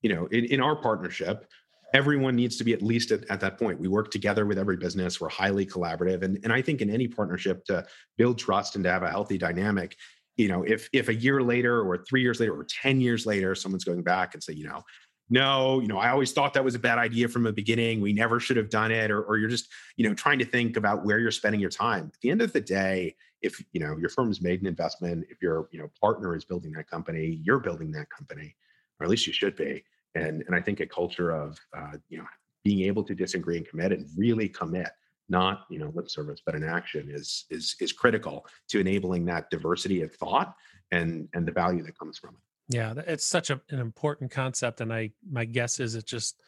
You 0.02 0.14
know, 0.14 0.26
in, 0.28 0.46
in 0.46 0.62
our 0.62 0.76
partnership, 0.76 1.50
everyone 1.94 2.36
needs 2.36 2.58
to 2.58 2.64
be 2.64 2.74
at 2.74 2.82
least 2.82 3.12
at, 3.12 3.24
at, 3.30 3.40
that 3.40 3.58
point. 3.58 3.80
We 3.80 3.88
work 3.88 4.12
together 4.12 4.46
with 4.46 4.60
every 4.60 4.78
business. 4.78 5.20
We're 5.20 5.30
highly 5.30 5.66
collaborative. 5.66 6.22
And, 6.22 6.40
and 6.44 6.54
I 6.54 6.62
think 6.62 6.82
in 6.82 6.90
any 6.90 7.08
partnership 7.08 7.66
to 7.66 7.86
build 8.18 8.38
trust 8.38 8.76
and 8.76 8.84
to 8.84 8.92
have 8.92 9.04
a 9.04 9.10
healthy 9.10 9.38
dynamic, 9.38 9.96
you 10.38 10.48
know, 10.48 10.64
if 10.64 10.90
if 10.94 11.10
a 11.10 11.14
year 11.14 11.42
later 11.42 11.82
or 11.82 11.98
three 12.06 12.22
years 12.22 12.40
later 12.40 12.58
or 12.58 12.64
10 12.64 13.02
years 13.02 13.26
later, 13.26 13.56
someone's 13.56 13.84
going 13.84 14.04
back 14.04 14.34
and 14.34 14.44
say, 14.44 14.54
you 14.54 14.66
know, 14.66 14.84
no, 15.30 15.80
you 15.80 15.88
know, 15.88 15.98
I 15.98 16.10
always 16.10 16.32
thought 16.32 16.54
that 16.54 16.64
was 16.64 16.76
a 16.76 16.80
bad 16.80 16.98
idea 16.98 17.28
from 17.28 17.44
the 17.44 17.54
beginning. 17.54 18.02
We 18.02 18.14
never 18.14 18.40
should 18.40 18.58
have 18.58 18.70
done 18.70 18.92
it. 18.92 19.12
Or, 19.12 19.22
or 19.22 19.38
you're 19.38 19.50
just, 19.50 19.68
you 19.96 20.08
know, 20.08 20.16
trying 20.16 20.40
to 20.40 20.46
think 20.46 20.78
about 20.78 21.06
where 21.06 21.20
you're 21.20 21.32
spending 21.32 21.62
your 21.62 21.70
time. 21.70 22.06
At 22.06 22.22
the 22.22 22.32
end 22.32 22.42
of 22.42 22.54
the 22.54 22.62
day, 22.62 23.16
if 23.42 23.64
you 23.72 23.80
know 23.80 23.98
your 23.98 24.10
firm's 24.10 24.42
made 24.42 24.62
an 24.62 24.68
investment 24.68 25.26
if 25.30 25.42
your 25.42 25.68
you 25.72 25.80
know 25.80 25.90
partner 26.00 26.36
is 26.36 26.44
building 26.44 26.72
that 26.72 26.90
company 26.90 27.40
you're 27.44 27.60
building 27.60 27.92
that 27.92 28.10
company 28.10 28.56
or 29.00 29.06
at 29.06 29.10
least 29.10 29.28
you 29.28 29.34
should 29.34 29.56
be. 29.56 29.84
And 30.16 30.44
and 30.48 30.56
I 30.56 30.62
think 30.62 30.80
a 30.80 30.88
culture 30.88 31.32
of 31.32 31.58
uh, 31.76 31.98
you 32.10 32.18
know 32.18 32.26
being 32.64 32.82
able 32.82 33.04
to 33.04 33.16
disagree 33.16 33.58
and 33.58 33.68
commit 33.68 33.92
and 33.92 34.08
really 34.18 34.50
commit 34.50 34.90
not 35.30 35.66
you 35.70 35.80
know 35.80 35.92
lip 35.94 36.10
service 36.10 36.42
but 36.44 36.56
an 36.56 36.64
action 36.64 37.08
is 37.12 37.46
is 37.50 37.76
is 37.80 37.94
critical 37.94 38.46
to 38.68 38.80
enabling 38.80 39.26
that 39.26 39.50
diversity 39.52 40.02
of 40.02 40.14
thought 40.16 40.56
and 40.92 41.30
and 41.34 41.48
the 41.48 41.52
value 41.52 41.84
that 41.84 41.98
comes 41.98 42.18
from 42.18 42.32
it. 42.32 42.76
Yeah 42.76 42.94
it's 43.08 43.26
such 43.26 43.52
a, 43.52 43.62
an 43.70 43.80
important 43.80 44.32
concept 44.32 44.82
and 44.82 44.92
i 44.92 45.12
my 45.30 45.46
guess 45.46 45.80
is 45.80 45.96
it 45.96 46.06
just 46.06 46.42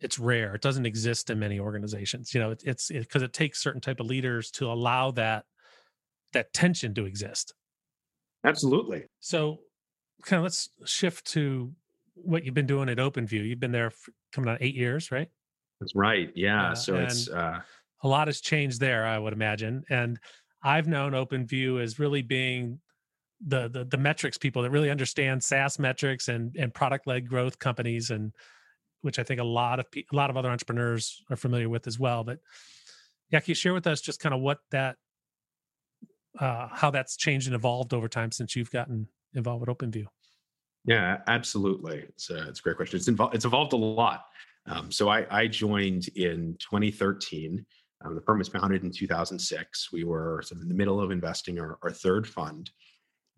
it's 0.00 0.18
rare. 0.18 0.54
It 0.54 0.60
doesn't 0.60 0.84
exist 0.84 1.30
in 1.30 1.38
many 1.38 1.60
organizations 1.60 2.34
you 2.34 2.40
know 2.40 2.50
it, 2.50 2.62
it's 2.66 2.88
because 2.88 3.22
it, 3.22 3.26
it 3.26 3.32
takes 3.32 3.62
certain 3.62 3.80
type 3.80 4.00
of 4.00 4.06
leaders 4.06 4.50
to 4.52 4.66
allow 4.66 5.12
that 5.12 5.44
that 6.34 6.52
tension 6.52 6.94
to 6.94 7.06
exist 7.06 7.54
absolutely 8.44 9.04
so 9.20 9.58
kind 10.22 10.38
of 10.38 10.44
let's 10.44 10.68
shift 10.84 11.26
to 11.26 11.72
what 12.14 12.44
you've 12.44 12.54
been 12.54 12.66
doing 12.66 12.88
at 12.88 12.98
openview 12.98 13.46
you've 13.46 13.60
been 13.60 13.72
there 13.72 13.90
coming 14.32 14.50
on 14.50 14.58
eight 14.60 14.74
years 14.74 15.10
right 15.10 15.30
that's 15.80 15.94
right 15.94 16.30
yeah 16.34 16.70
uh, 16.70 16.74
so 16.74 16.96
it's 16.96 17.28
uh 17.28 17.60
a 18.04 18.08
lot 18.08 18.28
has 18.28 18.40
changed 18.40 18.80
there, 18.80 19.06
I 19.06 19.18
would 19.18 19.32
imagine. 19.32 19.82
And 19.88 20.20
I've 20.62 20.86
known 20.86 21.12
OpenView 21.12 21.82
as 21.82 21.98
really 21.98 22.22
being 22.22 22.80
the, 23.44 23.68
the 23.68 23.84
the 23.84 23.98
metrics 23.98 24.38
people 24.38 24.62
that 24.62 24.70
really 24.70 24.90
understand 24.90 25.42
SaaS 25.42 25.78
metrics 25.78 26.28
and 26.28 26.54
and 26.56 26.72
product 26.72 27.06
led 27.06 27.28
growth 27.28 27.58
companies, 27.58 28.10
and 28.10 28.32
which 29.00 29.18
I 29.18 29.22
think 29.22 29.40
a 29.40 29.44
lot 29.44 29.80
of 29.80 29.86
a 29.94 30.16
lot 30.16 30.30
of 30.30 30.36
other 30.36 30.50
entrepreneurs 30.50 31.22
are 31.30 31.36
familiar 31.36 31.68
with 31.68 31.86
as 31.86 31.98
well. 31.98 32.24
But 32.24 32.38
yeah, 33.30 33.40
can 33.40 33.50
you 33.50 33.54
share 33.54 33.74
with 33.74 33.86
us 33.86 34.00
just 34.00 34.20
kind 34.20 34.34
of 34.34 34.40
what 34.40 34.58
that 34.70 34.96
uh, 36.38 36.68
how 36.70 36.90
that's 36.90 37.16
changed 37.16 37.46
and 37.46 37.54
evolved 37.54 37.94
over 37.94 38.08
time 38.08 38.32
since 38.32 38.56
you've 38.56 38.70
gotten 38.70 39.08
involved 39.34 39.66
with 39.66 39.76
OpenView? 39.76 40.06
Yeah, 40.86 41.18
absolutely. 41.26 42.04
It's 42.08 42.30
a, 42.30 42.48
it's 42.48 42.60
a 42.60 42.62
great 42.62 42.76
question. 42.76 42.98
It's 42.98 43.08
involved. 43.08 43.34
It's 43.34 43.44
evolved 43.44 43.72
a 43.72 43.76
lot. 43.76 44.26
Um, 44.66 44.90
so 44.90 45.08
I, 45.08 45.26
I 45.30 45.46
joined 45.46 46.08
in 46.08 46.56
2013 46.60 47.64
um, 48.04 48.14
the 48.14 48.20
firm 48.20 48.38
was 48.38 48.48
founded 48.48 48.82
in 48.82 48.90
2006. 48.90 49.92
We 49.92 50.04
were 50.04 50.42
sort 50.44 50.58
of 50.58 50.62
in 50.62 50.68
the 50.68 50.74
middle 50.74 51.00
of 51.00 51.10
investing 51.10 51.58
our, 51.58 51.78
our 51.82 51.90
third 51.90 52.26
fund. 52.26 52.70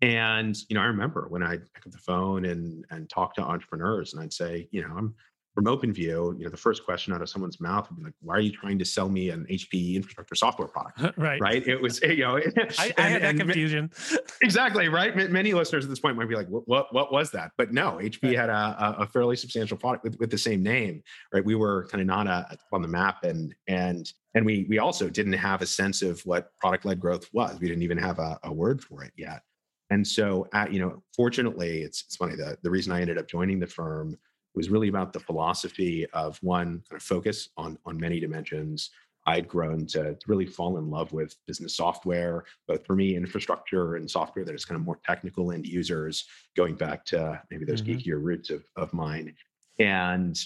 And, 0.01 0.55
you 0.69 0.75
know, 0.75 0.81
I 0.81 0.85
remember 0.85 1.27
when 1.29 1.41
I'd 1.41 1.73
pick 1.73 1.87
up 1.87 1.91
the 1.91 1.97
phone 1.97 2.45
and, 2.45 2.85
and 2.91 3.09
talk 3.09 3.33
to 3.35 3.41
entrepreneurs 3.41 4.13
and 4.13 4.21
I'd 4.21 4.33
say, 4.33 4.67
you 4.71 4.81
know, 4.81 4.93
I'm 4.95 5.15
from 5.57 5.65
OpenView, 5.65 6.37
you 6.37 6.43
know, 6.43 6.51
the 6.51 6.55
first 6.55 6.85
question 6.85 7.13
out 7.13 7.23
of 7.23 7.29
someone's 7.29 7.59
mouth 7.59 7.89
would 7.89 7.97
be 7.97 8.03
like, 8.03 8.13
"Why 8.21 8.35
are 8.35 8.39
you 8.39 8.51
trying 8.51 8.77
to 8.77 8.85
sell 8.85 9.09
me 9.09 9.31
an 9.31 9.47
HPE 9.49 9.95
infrastructure 9.95 10.35
software 10.35 10.67
product?" 10.67 11.01
right, 11.17 11.41
right. 11.41 11.67
It 11.67 11.81
was, 11.81 11.99
you 12.03 12.17
know, 12.17 12.37
I, 12.77 12.93
I 12.95 13.01
had 13.01 13.23
that 13.23 13.37
confusion. 13.37 13.89
exactly 14.43 14.87
right. 14.87 15.15
Many 15.15 15.53
listeners 15.53 15.83
at 15.83 15.89
this 15.89 15.99
point 15.99 16.15
might 16.15 16.29
be 16.29 16.35
like, 16.35 16.47
"What? 16.47 16.67
What, 16.67 16.93
what 16.93 17.11
was 17.11 17.31
that?" 17.31 17.53
But 17.57 17.73
no, 17.73 17.93
HPE 17.93 18.23
right. 18.23 18.37
had 18.37 18.49
a, 18.51 18.97
a 18.99 19.07
fairly 19.07 19.35
substantial 19.35 19.77
product 19.77 20.03
with, 20.03 20.19
with 20.19 20.29
the 20.29 20.37
same 20.37 20.61
name, 20.61 21.01
right? 21.33 21.43
We 21.43 21.55
were 21.55 21.87
kind 21.87 22.01
of 22.01 22.07
not 22.07 22.27
a, 22.27 22.55
on 22.71 22.83
the 22.83 22.87
map, 22.87 23.23
and 23.23 23.55
and 23.67 24.07
and 24.35 24.45
we 24.45 24.67
we 24.69 24.77
also 24.77 25.09
didn't 25.09 25.33
have 25.33 25.63
a 25.63 25.65
sense 25.65 26.03
of 26.03 26.21
what 26.23 26.55
product 26.59 26.85
led 26.85 26.99
growth 26.99 27.27
was. 27.33 27.59
We 27.59 27.67
didn't 27.67 27.81
even 27.81 27.97
have 27.97 28.19
a, 28.19 28.37
a 28.43 28.53
word 28.53 28.83
for 28.83 29.03
it 29.03 29.13
yet. 29.17 29.41
And 29.89 30.05
so, 30.05 30.47
at, 30.53 30.71
you 30.71 30.79
know, 30.79 31.01
fortunately, 31.15 31.81
it's 31.81 32.03
it's 32.03 32.15
funny 32.15 32.35
the 32.35 32.59
the 32.61 32.69
reason 32.69 32.93
I 32.93 33.01
ended 33.01 33.17
up 33.17 33.27
joining 33.27 33.59
the 33.59 33.65
firm 33.65 34.19
was 34.57 34.69
really 34.69 34.89
about 34.89 35.13
the 35.13 35.19
philosophy 35.19 36.05
of 36.13 36.37
one 36.41 36.83
kind 36.89 36.99
of 36.99 37.03
focus 37.03 37.49
on 37.55 37.77
on 37.85 37.97
many 37.97 38.19
dimensions. 38.19 38.89
I'd 39.27 39.47
grown 39.47 39.85
to, 39.87 40.15
to 40.15 40.25
really 40.27 40.45
fall 40.45 40.77
in 40.77 40.89
love 40.89 41.11
with 41.11 41.35
business 41.47 41.75
software, 41.75 42.45
both 42.65 42.85
for 42.85 42.95
me, 42.95 43.15
infrastructure 43.15 43.95
and 43.97 44.09
software 44.09 44.45
that 44.45 44.55
is 44.55 44.63
kind 44.63 44.79
of 44.79 44.85
more 44.85 44.99
technical 45.05 45.51
end 45.51 45.67
users, 45.67 46.25
going 46.55 46.75
back 46.75 47.03
to 47.05 47.41
maybe 47.51 47.65
those 47.65 47.81
mm-hmm. 47.81 47.97
geekier 47.97 48.23
roots 48.23 48.49
of, 48.49 48.63
of 48.77 48.93
mine. 48.93 49.35
And 49.79 50.39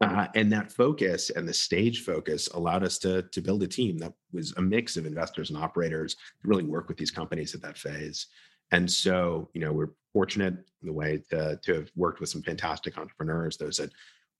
uh, 0.00 0.26
and 0.34 0.52
that 0.52 0.72
focus 0.72 1.30
and 1.30 1.46
the 1.48 1.54
stage 1.54 2.04
focus 2.04 2.48
allowed 2.48 2.82
us 2.82 2.98
to, 2.98 3.22
to 3.22 3.40
build 3.40 3.62
a 3.62 3.66
team 3.66 3.96
that 3.98 4.12
was 4.32 4.52
a 4.56 4.62
mix 4.62 4.96
of 4.96 5.06
investors 5.06 5.50
and 5.50 5.58
operators 5.58 6.14
to 6.14 6.48
really 6.48 6.64
work 6.64 6.88
with 6.88 6.96
these 6.96 7.10
companies 7.10 7.54
at 7.54 7.62
that 7.62 7.78
phase. 7.78 8.26
And 8.72 8.90
so, 8.90 9.48
you 9.54 9.60
know, 9.60 9.72
we're 9.72 9.90
fortunate 10.14 10.54
in 10.54 10.86
the 10.86 10.92
way 10.92 11.20
to, 11.28 11.58
to 11.62 11.74
have 11.74 11.90
worked 11.94 12.20
with 12.20 12.30
some 12.30 12.42
fantastic 12.42 12.96
entrepreneurs. 12.96 13.58
Those 13.58 13.80
at 13.80 13.90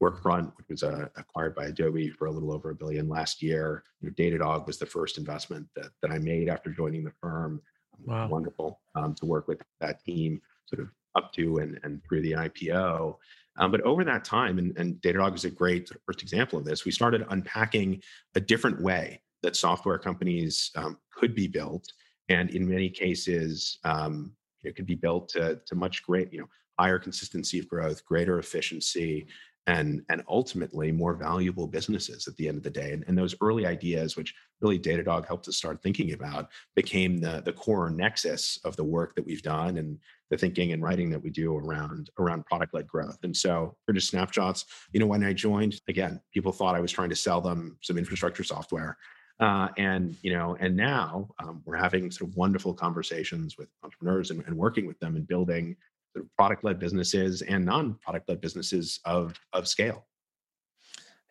Workfront, 0.03 0.53
which 0.57 0.69
was 0.71 0.83
uh, 0.83 1.09
acquired 1.17 1.55
by 1.55 1.67
Adobe 1.67 2.11
for 2.11 2.27
a 2.27 2.31
little 2.31 2.53
over 2.53 2.71
a 2.71 2.75
billion 2.75 3.09
last 3.09 3.43
year. 3.43 3.85
You 4.01 4.09
know, 4.09 4.15
Datadog 4.15 4.67
was 4.67 4.79
the 4.79 4.87
first 4.87 5.19
investment 5.19 5.67
that, 5.77 5.91
that 6.01 6.11
I 6.11 6.19
made 6.19 6.49
after 6.49 6.71
joining 6.71 7.05
the 7.05 7.13
firm. 7.21 7.61
Wow. 8.05 8.29
Wonderful 8.29 8.81
um, 8.95 9.15
to 9.17 9.27
work 9.27 9.47
with 9.47 9.61
that 9.81 10.03
team 10.05 10.41
sort 10.67 10.81
of 10.81 10.89
up 11.15 11.33
to 11.35 11.59
and, 11.59 11.79
and 11.85 12.03
through 12.05 12.23
the 12.23 12.33
IPO. 12.33 13.17
Um, 13.57 13.71
but 13.71 13.81
over 13.83 14.05
that 14.05 14.25
time, 14.25 14.59
and, 14.59 14.77
and 14.77 14.97
Datadog 14.97 15.35
is 15.37 15.45
a 15.45 15.51
great 15.51 15.89
first 16.07 16.23
example 16.23 16.59
of 16.59 16.65
this, 16.65 16.85
we 16.85 16.91
started 16.91 17.25
unpacking 17.31 18.03
a 18.35 18.41
different 18.41 18.81
way 18.81 19.21
that 19.43 19.55
software 19.55 19.99
companies 19.99 20.73
um, 20.75 20.99
could 21.13 21.35
be 21.35 21.47
built 21.47 21.87
and 22.29 22.51
in 22.51 22.69
many 22.69 22.89
cases 22.89 23.79
um, 23.85 24.33
it 24.64 24.77
could 24.77 24.87
be 24.87 24.94
built 24.94 25.29
to, 25.31 25.61
to 25.66 25.74
much 25.74 26.03
great 26.03 26.33
you 26.33 26.40
know 26.40 26.48
higher 26.79 26.98
consistency 26.98 27.59
of 27.59 27.68
growth 27.68 28.05
greater 28.05 28.38
efficiency 28.38 29.27
and 29.66 30.03
and 30.11 30.22
ultimately 30.29 30.92
more 30.92 31.14
valuable 31.14 31.66
businesses 31.66 32.29
at 32.29 32.37
the 32.37 32.48
end 32.48 32.59
of 32.59 32.62
the 32.62 32.70
day. 32.70 32.92
And, 32.92 33.05
and 33.07 33.16
those 33.16 33.35
early 33.40 33.66
ideas 33.66 34.16
which 34.16 34.35
really 34.61 34.79
datadog 34.79 35.27
helped 35.27 35.48
us 35.48 35.57
start 35.57 35.83
thinking 35.83 36.12
about 36.12 36.50
became 36.77 37.18
the 37.18 37.42
the 37.44 37.53
core 37.53 37.90
nexus 37.90 38.59
of 38.64 38.77
the 38.77 38.85
work 38.85 39.14
that 39.14 39.24
we've 39.24 39.42
done 39.42 39.79
and 39.79 39.98
the 40.31 40.37
thinking 40.37 40.72
and 40.72 40.83
writing 40.83 41.11
that 41.11 41.22
we 41.22 41.31
do 41.31 41.57
around 41.57 42.11
around 42.18 42.44
product 42.46 42.74
led 42.74 42.87
growth. 42.87 43.18
And 43.22 43.37
so 43.37 43.77
for 43.87 43.92
just 43.92 44.11
snapshots 44.11 44.64
you 44.92 45.00
know 45.00 45.07
when 45.07 45.24
i 45.24 45.33
joined 45.33 45.81
again 45.88 46.20
people 46.33 46.53
thought 46.53 46.74
i 46.74 46.81
was 46.81 46.92
trying 46.92 47.11
to 47.11 47.16
sell 47.16 47.40
them 47.40 47.79
some 47.81 47.98
infrastructure 47.98 48.44
software 48.44 48.96
uh, 49.40 49.68
and 49.77 50.16
you 50.23 50.33
know, 50.33 50.57
and 50.61 50.77
now 50.77 51.29
um, 51.42 51.62
we're 51.64 51.77
having 51.77 52.11
sort 52.11 52.31
of 52.31 52.37
wonderful 52.37 52.73
conversations 52.73 53.59
with 53.59 53.68
entrepreneurs 53.83 54.31
and, 54.31 54.44
and 54.47 54.57
working 54.57 54.87
with 54.87 54.99
them 55.01 55.16
and 55.16 55.27
building 55.27 55.77
sort 56.12 56.25
of 56.25 56.37
product-led 56.37 56.79
businesses 56.79 57.42
and 57.42 57.64
non-product-led 57.64 58.40
businesses 58.40 59.01
of 59.05 59.38
of 59.53 59.66
scale. 59.66 60.07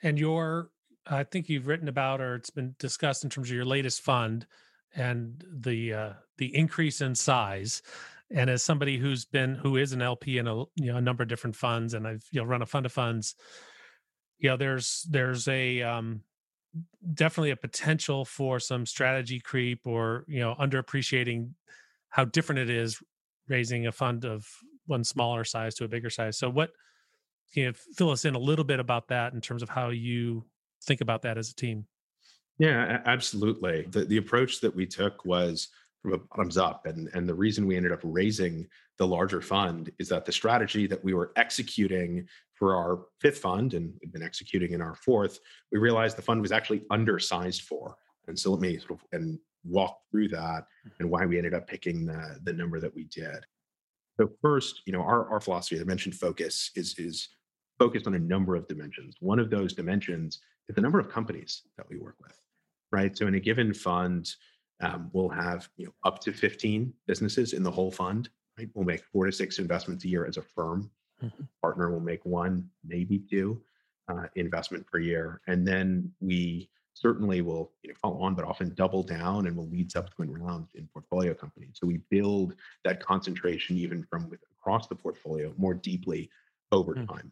And 0.01 0.19
your, 0.19 0.69
I 1.07 1.23
think 1.23 1.47
you've 1.47 1.67
written 1.67 1.87
about, 1.87 2.19
or 2.19 2.35
it's 2.35 2.49
been 2.49 2.75
discussed 2.77 3.23
in 3.23 3.29
terms 3.29 3.49
of 3.49 3.55
your 3.55 3.63
latest 3.63 4.01
fund 4.01 4.45
and 4.95 5.43
the 5.49 5.93
uh, 5.93 6.13
the 6.37 6.55
increase 6.55 7.01
in 7.01 7.15
size. 7.15 7.81
And 8.31 8.49
as 8.49 8.63
somebody 8.63 8.97
who's 8.97 9.25
been 9.25 9.55
who 9.55 9.77
is 9.77 9.93
an 9.93 10.01
LP 10.01 10.39
in 10.39 10.47
a 10.47 10.57
you 10.75 10.91
know 10.91 10.97
a 10.97 11.01
number 11.01 11.23
of 11.23 11.29
different 11.29 11.55
funds, 11.55 11.93
and 11.93 12.05
I've 12.05 12.25
you 12.31 12.41
know 12.41 12.47
run 12.47 12.61
a 12.61 12.65
fund 12.65 12.85
of 12.85 12.91
funds, 12.91 13.35
you 14.39 14.49
know 14.49 14.57
there's 14.57 15.07
there's 15.09 15.47
a 15.47 15.81
um, 15.83 16.21
definitely 17.13 17.51
a 17.51 17.55
potential 17.55 18.25
for 18.25 18.59
some 18.59 18.85
strategy 18.85 19.39
creep 19.39 19.81
or 19.85 20.25
you 20.27 20.39
know 20.39 20.55
underappreciating 20.59 21.49
how 22.09 22.25
different 22.25 22.59
it 22.59 22.69
is 22.69 23.01
raising 23.47 23.87
a 23.87 23.91
fund 23.91 24.25
of 24.25 24.47
one 24.85 25.03
smaller 25.03 25.43
size 25.43 25.75
to 25.75 25.83
a 25.83 25.87
bigger 25.87 26.09
size. 26.09 26.37
So 26.37 26.49
what 26.49 26.71
can 27.53 27.63
you 27.63 27.73
fill 27.73 28.09
us 28.09 28.25
in 28.25 28.35
a 28.35 28.39
little 28.39 28.65
bit 28.65 28.79
about 28.79 29.07
that 29.09 29.33
in 29.33 29.41
terms 29.41 29.63
of 29.63 29.69
how 29.69 29.89
you 29.89 30.45
think 30.83 31.01
about 31.01 31.21
that 31.23 31.37
as 31.37 31.49
a 31.49 31.55
team? 31.55 31.85
Yeah 32.57 33.01
absolutely. 33.05 33.87
The, 33.89 34.05
the 34.05 34.17
approach 34.17 34.61
that 34.61 34.75
we 34.75 34.85
took 34.85 35.25
was 35.25 35.69
from 36.01 36.13
a 36.13 36.17
bottoms 36.17 36.57
up 36.57 36.85
and 36.85 37.09
and 37.13 37.27
the 37.27 37.33
reason 37.33 37.67
we 37.67 37.77
ended 37.77 37.91
up 37.91 38.01
raising 38.03 38.67
the 38.97 39.07
larger 39.07 39.41
fund 39.41 39.91
is 39.99 40.07
that 40.09 40.25
the 40.25 40.31
strategy 40.31 40.85
that 40.87 41.03
we 41.03 41.13
were 41.13 41.31
executing 41.35 42.27
for 42.63 42.77
our 42.77 43.07
fifth 43.19 43.39
fund 43.39 43.73
and 43.73 43.93
we've 43.99 44.13
been 44.13 44.23
executing 44.23 44.71
in 44.71 44.81
our 44.81 44.95
fourth, 44.95 45.41
we 45.73 45.79
realized 45.79 46.17
the 46.17 46.21
fund 46.21 46.41
was 46.41 46.53
actually 46.53 46.81
undersized 46.91 47.63
for. 47.63 47.97
And 48.29 48.39
so 48.39 48.51
let 48.51 48.61
me 48.61 48.77
sort 48.77 48.91
of 48.91 48.99
and 49.11 49.37
walk 49.65 49.99
through 50.09 50.29
that 50.29 50.63
and 50.99 51.11
why 51.11 51.25
we 51.25 51.37
ended 51.37 51.53
up 51.53 51.67
picking 51.67 52.05
the, 52.05 52.39
the 52.43 52.53
number 52.53 52.79
that 52.79 52.95
we 52.95 53.03
did. 53.03 53.45
So 54.17 54.29
first, 54.41 54.81
you 54.85 54.93
know, 54.93 55.01
our, 55.01 55.29
our 55.29 55.41
philosophy, 55.41 55.77
I 55.77 55.83
mentioned 55.83 56.15
focus, 56.15 56.71
is 56.77 56.95
is 56.97 57.27
focused 57.77 58.07
on 58.07 58.13
a 58.13 58.19
number 58.19 58.55
of 58.55 58.65
dimensions. 58.69 59.17
One 59.19 59.39
of 59.39 59.49
those 59.49 59.73
dimensions 59.73 60.39
is 60.69 60.75
the 60.75 60.81
number 60.81 61.01
of 61.01 61.09
companies 61.09 61.63
that 61.75 61.89
we 61.89 61.97
work 61.97 62.15
with, 62.21 62.39
right? 62.93 63.17
So 63.17 63.27
in 63.27 63.35
a 63.35 63.41
given 63.41 63.73
fund, 63.73 64.33
um, 64.79 65.09
we'll 65.11 65.27
have 65.27 65.67
you 65.75 65.87
know 65.87 65.93
up 66.05 66.19
to 66.21 66.31
15 66.31 66.93
businesses 67.07 67.51
in 67.51 67.61
the 67.61 67.71
whole 67.71 67.91
fund, 67.91 68.29
right? 68.57 68.69
We'll 68.73 68.85
make 68.85 69.03
four 69.11 69.25
to 69.25 69.33
six 69.33 69.59
investments 69.59 70.05
a 70.05 70.07
year 70.07 70.25
as 70.25 70.37
a 70.37 70.41
firm. 70.41 70.89
Mm-hmm. 71.23 71.43
Partner 71.61 71.91
will 71.91 71.99
make 71.99 72.23
one, 72.25 72.69
maybe 72.85 73.19
two 73.29 73.61
uh, 74.09 74.25
investment 74.35 74.85
per 74.87 74.99
year. 74.99 75.41
And 75.47 75.67
then 75.67 76.11
we 76.19 76.69
certainly 76.93 77.41
will 77.41 77.71
you 77.81 77.89
know, 77.89 77.95
follow 78.01 78.21
on, 78.21 78.35
but 78.35 78.45
often 78.45 78.73
double 78.75 79.03
down 79.03 79.47
and 79.47 79.57
will 79.57 79.69
lead 79.69 79.91
subsequent 79.91 80.31
rounds 80.31 80.69
in 80.75 80.87
portfolio 80.93 81.33
companies. 81.33 81.71
So 81.73 81.87
we 81.87 82.01
build 82.09 82.55
that 82.83 83.03
concentration 83.03 83.77
even 83.77 84.03
from 84.03 84.29
with, 84.29 84.39
across 84.59 84.87
the 84.87 84.95
portfolio 84.95 85.53
more 85.57 85.73
deeply 85.73 86.29
over 86.71 86.93
mm-hmm. 86.93 87.05
time. 87.05 87.31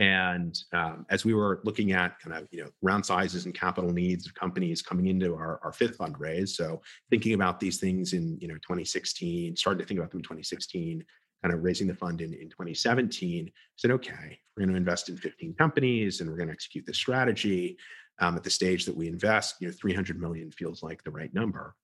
And 0.00 0.56
um, 0.72 1.06
as 1.10 1.24
we 1.24 1.34
were 1.34 1.60
looking 1.64 1.90
at 1.90 2.20
kind 2.20 2.36
of 2.36 2.46
you 2.52 2.62
know 2.62 2.70
round 2.82 3.04
sizes 3.04 3.46
and 3.46 3.54
capital 3.54 3.90
needs 3.90 4.26
of 4.26 4.34
companies 4.34 4.80
coming 4.80 5.08
into 5.08 5.34
our, 5.34 5.58
our 5.64 5.72
fifth 5.72 5.98
fundraise, 5.98 6.50
so 6.50 6.80
thinking 7.10 7.34
about 7.34 7.58
these 7.58 7.80
things 7.80 8.12
in 8.12 8.38
you 8.40 8.46
know 8.46 8.54
2016, 8.54 9.56
starting 9.56 9.80
to 9.80 9.86
think 9.86 9.98
about 9.98 10.12
them 10.12 10.20
in 10.20 10.22
2016, 10.22 11.04
kind 11.42 11.54
of 11.54 11.62
raising 11.62 11.86
the 11.86 11.94
fund 11.94 12.20
in, 12.20 12.32
in 12.34 12.48
2017, 12.48 13.50
said, 13.76 13.90
okay, 13.90 14.38
we're 14.56 14.64
going 14.64 14.70
to 14.70 14.76
invest 14.76 15.08
in 15.08 15.16
15 15.16 15.54
companies 15.54 16.20
and 16.20 16.28
we're 16.28 16.36
going 16.36 16.48
to 16.48 16.54
execute 16.54 16.86
this 16.86 16.96
strategy. 16.96 17.76
Um, 18.20 18.36
at 18.36 18.42
the 18.42 18.50
stage 18.50 18.84
that 18.86 18.96
we 18.96 19.06
invest, 19.06 19.56
you 19.60 19.68
know, 19.68 19.74
300 19.78 20.20
million 20.20 20.50
feels 20.50 20.82
like 20.82 21.04
the 21.04 21.10
right 21.10 21.32
number. 21.32 21.76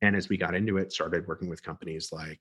And 0.00 0.16
as 0.16 0.30
we 0.30 0.38
got 0.38 0.54
into 0.54 0.78
it, 0.78 0.90
started 0.90 1.26
working 1.26 1.50
with 1.50 1.62
companies 1.62 2.10
like 2.10 2.40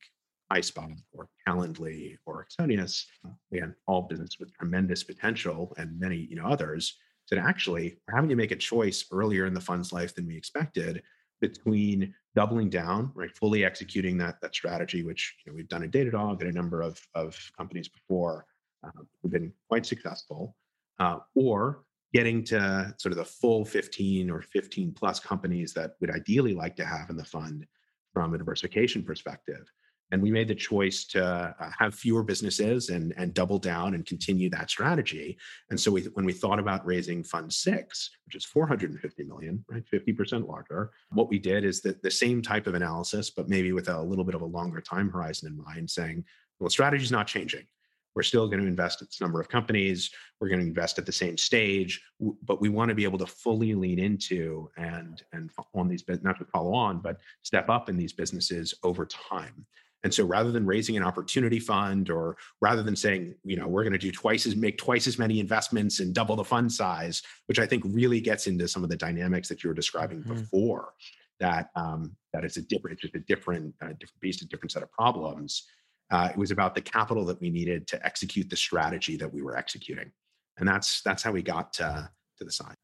iSpot 0.53 0.95
or 1.13 1.27
Calendly 1.47 2.17
or 2.25 2.45
Axonius, 2.45 3.05
again, 3.51 3.75
all 3.87 4.03
business 4.03 4.37
with 4.39 4.53
tremendous 4.53 5.03
potential 5.03 5.73
and 5.77 5.99
many, 5.99 6.27
you 6.29 6.37
know, 6.37 6.45
others, 6.45 6.97
said 7.25 7.37
actually 7.39 7.97
we're 8.07 8.15
having 8.15 8.29
to 8.29 8.35
make 8.35 8.51
a 8.51 8.55
choice 8.55 9.05
earlier 9.11 9.45
in 9.45 9.53
the 9.53 9.61
fund's 9.61 9.93
life 9.93 10.15
than 10.15 10.27
we 10.27 10.35
expected 10.35 11.03
between 11.41 12.13
doubling 12.35 12.69
down, 12.69 13.11
right, 13.13 13.35
fully 13.35 13.65
executing 13.65 14.17
that 14.19 14.39
that 14.41 14.55
strategy, 14.55 15.03
which 15.03 15.35
you 15.45 15.51
know 15.51 15.55
we've 15.55 15.67
done 15.67 15.83
a 15.83 15.87
Datadog 15.87 16.39
and 16.39 16.49
a 16.49 16.53
number 16.53 16.81
of 16.81 16.99
of 17.15 17.37
companies 17.57 17.89
before, 17.89 18.45
uh, 18.85 19.01
we've 19.21 19.33
been 19.33 19.51
quite 19.67 19.85
successful, 19.85 20.55
uh, 20.99 21.17
or 21.35 21.83
getting 22.13 22.43
to 22.43 22.93
sort 22.97 23.11
of 23.11 23.17
the 23.17 23.25
full 23.25 23.63
15 23.63 24.29
or 24.29 24.41
15 24.41 24.93
plus 24.93 25.19
companies 25.19 25.73
that 25.73 25.95
we'd 25.99 26.11
ideally 26.11 26.53
like 26.53 26.75
to 26.75 26.85
have 26.85 27.09
in 27.09 27.15
the 27.15 27.23
fund 27.23 27.65
from 28.13 28.33
a 28.33 28.37
diversification 28.37 29.01
perspective 29.01 29.65
and 30.11 30.21
we 30.21 30.31
made 30.31 30.47
the 30.47 30.55
choice 30.55 31.05
to 31.05 31.23
uh, 31.23 31.71
have 31.77 31.95
fewer 31.95 32.23
businesses 32.23 32.89
and 32.89 33.13
and 33.17 33.33
double 33.33 33.59
down 33.59 33.93
and 33.93 34.05
continue 34.05 34.49
that 34.49 34.69
strategy. 34.69 35.37
And 35.69 35.79
so 35.79 35.91
we, 35.91 36.03
when 36.13 36.25
we 36.25 36.33
thought 36.33 36.59
about 36.59 36.85
raising 36.85 37.23
fund 37.23 37.51
six 37.51 38.11
which 38.25 38.35
is 38.35 38.45
450 38.45 39.23
million 39.23 39.63
right 39.69 39.83
50% 39.91 40.47
larger 40.47 40.91
what 41.09 41.29
we 41.29 41.39
did 41.39 41.65
is 41.65 41.81
that 41.81 42.01
the 42.01 42.11
same 42.11 42.41
type 42.41 42.67
of 42.67 42.75
analysis 42.75 43.29
but 43.29 43.49
maybe 43.49 43.71
with 43.73 43.89
a 43.89 44.01
little 44.01 44.23
bit 44.23 44.35
of 44.35 44.41
a 44.41 44.45
longer 44.45 44.79
time 44.81 45.09
horizon 45.09 45.49
in 45.49 45.63
mind 45.63 45.89
saying 45.89 46.23
well 46.59 46.69
strategy 46.69 47.03
is 47.03 47.11
not 47.11 47.27
changing. 47.27 47.65
We're 48.13 48.23
still 48.23 48.47
going 48.47 48.59
to 48.59 48.67
invest 48.67 48.99
this 48.99 49.21
number 49.21 49.39
of 49.39 49.47
companies. 49.47 50.11
We're 50.39 50.49
going 50.49 50.59
to 50.59 50.67
invest 50.67 50.99
at 50.99 51.05
the 51.05 51.11
same 51.11 51.37
stage. 51.37 52.01
But 52.43 52.59
we 52.59 52.67
want 52.67 52.89
to 52.89 52.95
be 52.95 53.05
able 53.05 53.17
to 53.19 53.25
fully 53.25 53.73
lean 53.73 53.99
into 53.99 54.69
and 54.77 55.21
and 55.33 55.49
on 55.73 55.87
these 55.87 56.03
not 56.21 56.37
to 56.39 56.45
follow 56.45 56.73
on 56.73 56.99
but 56.99 57.19
step 57.41 57.69
up 57.69 57.89
in 57.89 57.97
these 57.97 58.13
businesses 58.13 58.73
over 58.83 59.05
time 59.05 59.65
and 60.03 60.13
so 60.13 60.25
rather 60.25 60.51
than 60.51 60.65
raising 60.65 60.97
an 60.97 61.03
opportunity 61.03 61.59
fund 61.59 62.09
or 62.09 62.37
rather 62.59 62.81
than 62.81 62.95
saying, 62.95 63.35
you 63.43 63.55
know, 63.55 63.67
we're 63.67 63.83
going 63.83 63.93
to 63.93 63.99
do 63.99 64.11
twice 64.11 64.45
as 64.45 64.55
make 64.55 64.77
twice 64.77 65.05
as 65.07 65.19
many 65.19 65.39
investments 65.39 65.99
and 65.99 66.13
double 66.13 66.35
the 66.35 66.43
fund 66.43 66.71
size, 66.71 67.21
which 67.47 67.59
I 67.59 67.67
think 67.67 67.83
really 67.85 68.19
gets 68.19 68.47
into 68.47 68.67
some 68.67 68.83
of 68.83 68.89
the 68.89 68.97
dynamics 68.97 69.47
that 69.49 69.63
you 69.63 69.69
were 69.69 69.75
describing 69.75 70.21
mm-hmm. 70.21 70.33
before, 70.33 70.93
that 71.39 71.69
um, 71.75 72.15
that 72.33 72.43
it's 72.43 72.57
a 72.57 72.61
different, 72.61 72.93
it's 72.93 73.01
just 73.03 73.15
a 73.15 73.19
different, 73.19 73.75
uh, 73.81 73.93
different 73.99 74.19
beast, 74.21 74.41
a 74.41 74.47
different 74.47 74.71
set 74.71 74.83
of 74.83 74.91
problems. 74.91 75.67
Uh, 76.09 76.29
it 76.31 76.37
was 76.37 76.51
about 76.51 76.75
the 76.75 76.81
capital 76.81 77.23
that 77.25 77.39
we 77.39 77.49
needed 77.49 77.87
to 77.87 78.05
execute 78.05 78.49
the 78.49 78.55
strategy 78.55 79.15
that 79.17 79.31
we 79.31 79.41
were 79.41 79.55
executing, 79.55 80.11
and 80.57 80.67
that's 80.67 81.01
that's 81.03 81.23
how 81.23 81.31
we 81.31 81.41
got 81.41 81.71
to 81.73 82.09
to 82.37 82.43
the 82.43 82.51
side. 82.51 82.75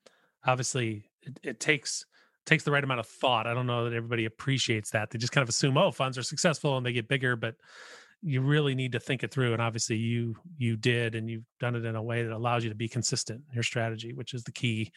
Obviously, 0.45 1.09
it, 1.23 1.39
it 1.43 1.59
takes 1.59 2.05
takes 2.47 2.63
the 2.63 2.71
right 2.71 2.83
amount 2.83 2.99
of 2.99 3.05
thought. 3.05 3.45
I 3.45 3.53
don't 3.53 3.67
know 3.67 3.83
that 3.83 3.93
everybody 3.93 4.25
appreciates 4.25 4.89
that. 4.91 5.11
They 5.11 5.19
just 5.19 5.33
kind 5.33 5.43
of 5.43 5.49
assume, 5.49 5.77
oh, 5.77 5.91
funds 5.91 6.17
are 6.17 6.23
successful 6.23 6.77
and 6.77 6.85
they 6.85 6.93
get 6.93 7.07
bigger, 7.07 7.35
but 7.35 7.55
you 8.23 8.41
really 8.41 8.73
need 8.73 8.93
to 8.93 8.99
think 8.99 9.23
it 9.23 9.31
through. 9.31 9.53
And 9.53 9.61
obviously, 9.61 9.97
you 9.97 10.35
you 10.57 10.75
did, 10.75 11.13
and 11.13 11.29
you've 11.29 11.45
done 11.59 11.75
it 11.75 11.85
in 11.85 11.95
a 11.95 12.01
way 12.01 12.23
that 12.23 12.31
allows 12.31 12.63
you 12.63 12.69
to 12.71 12.75
be 12.75 12.87
consistent 12.87 13.43
in 13.47 13.53
your 13.53 13.63
strategy, 13.63 14.13
which 14.13 14.33
is 14.33 14.43
the 14.43 14.51
key. 14.51 14.91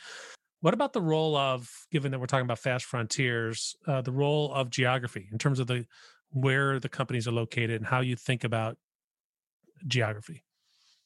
What 0.63 0.75
about 0.75 0.93
the 0.93 1.03
role 1.03 1.37
of, 1.37 1.71
given 1.91 2.13
that 2.13 2.19
we're 2.19 2.27
talking 2.27 2.45
about 2.45 2.59
fast 2.59 2.85
frontiers, 2.85 3.77
uh, 3.87 4.03
the 4.03 4.13
role 4.13 4.53
of 4.55 4.71
geography 4.71 5.29
in 5.33 5.39
terms 5.39 5.59
of 5.59 5.67
the 5.67 5.87
where 6.31 6.79
the 6.79 6.89
companies 6.89 7.27
are 7.27 7.33
located 7.33 7.73
and 7.73 7.87
how 7.87 8.01
you 8.01 8.17
think 8.17 8.45
about 8.45 8.79
geography? 9.87 10.45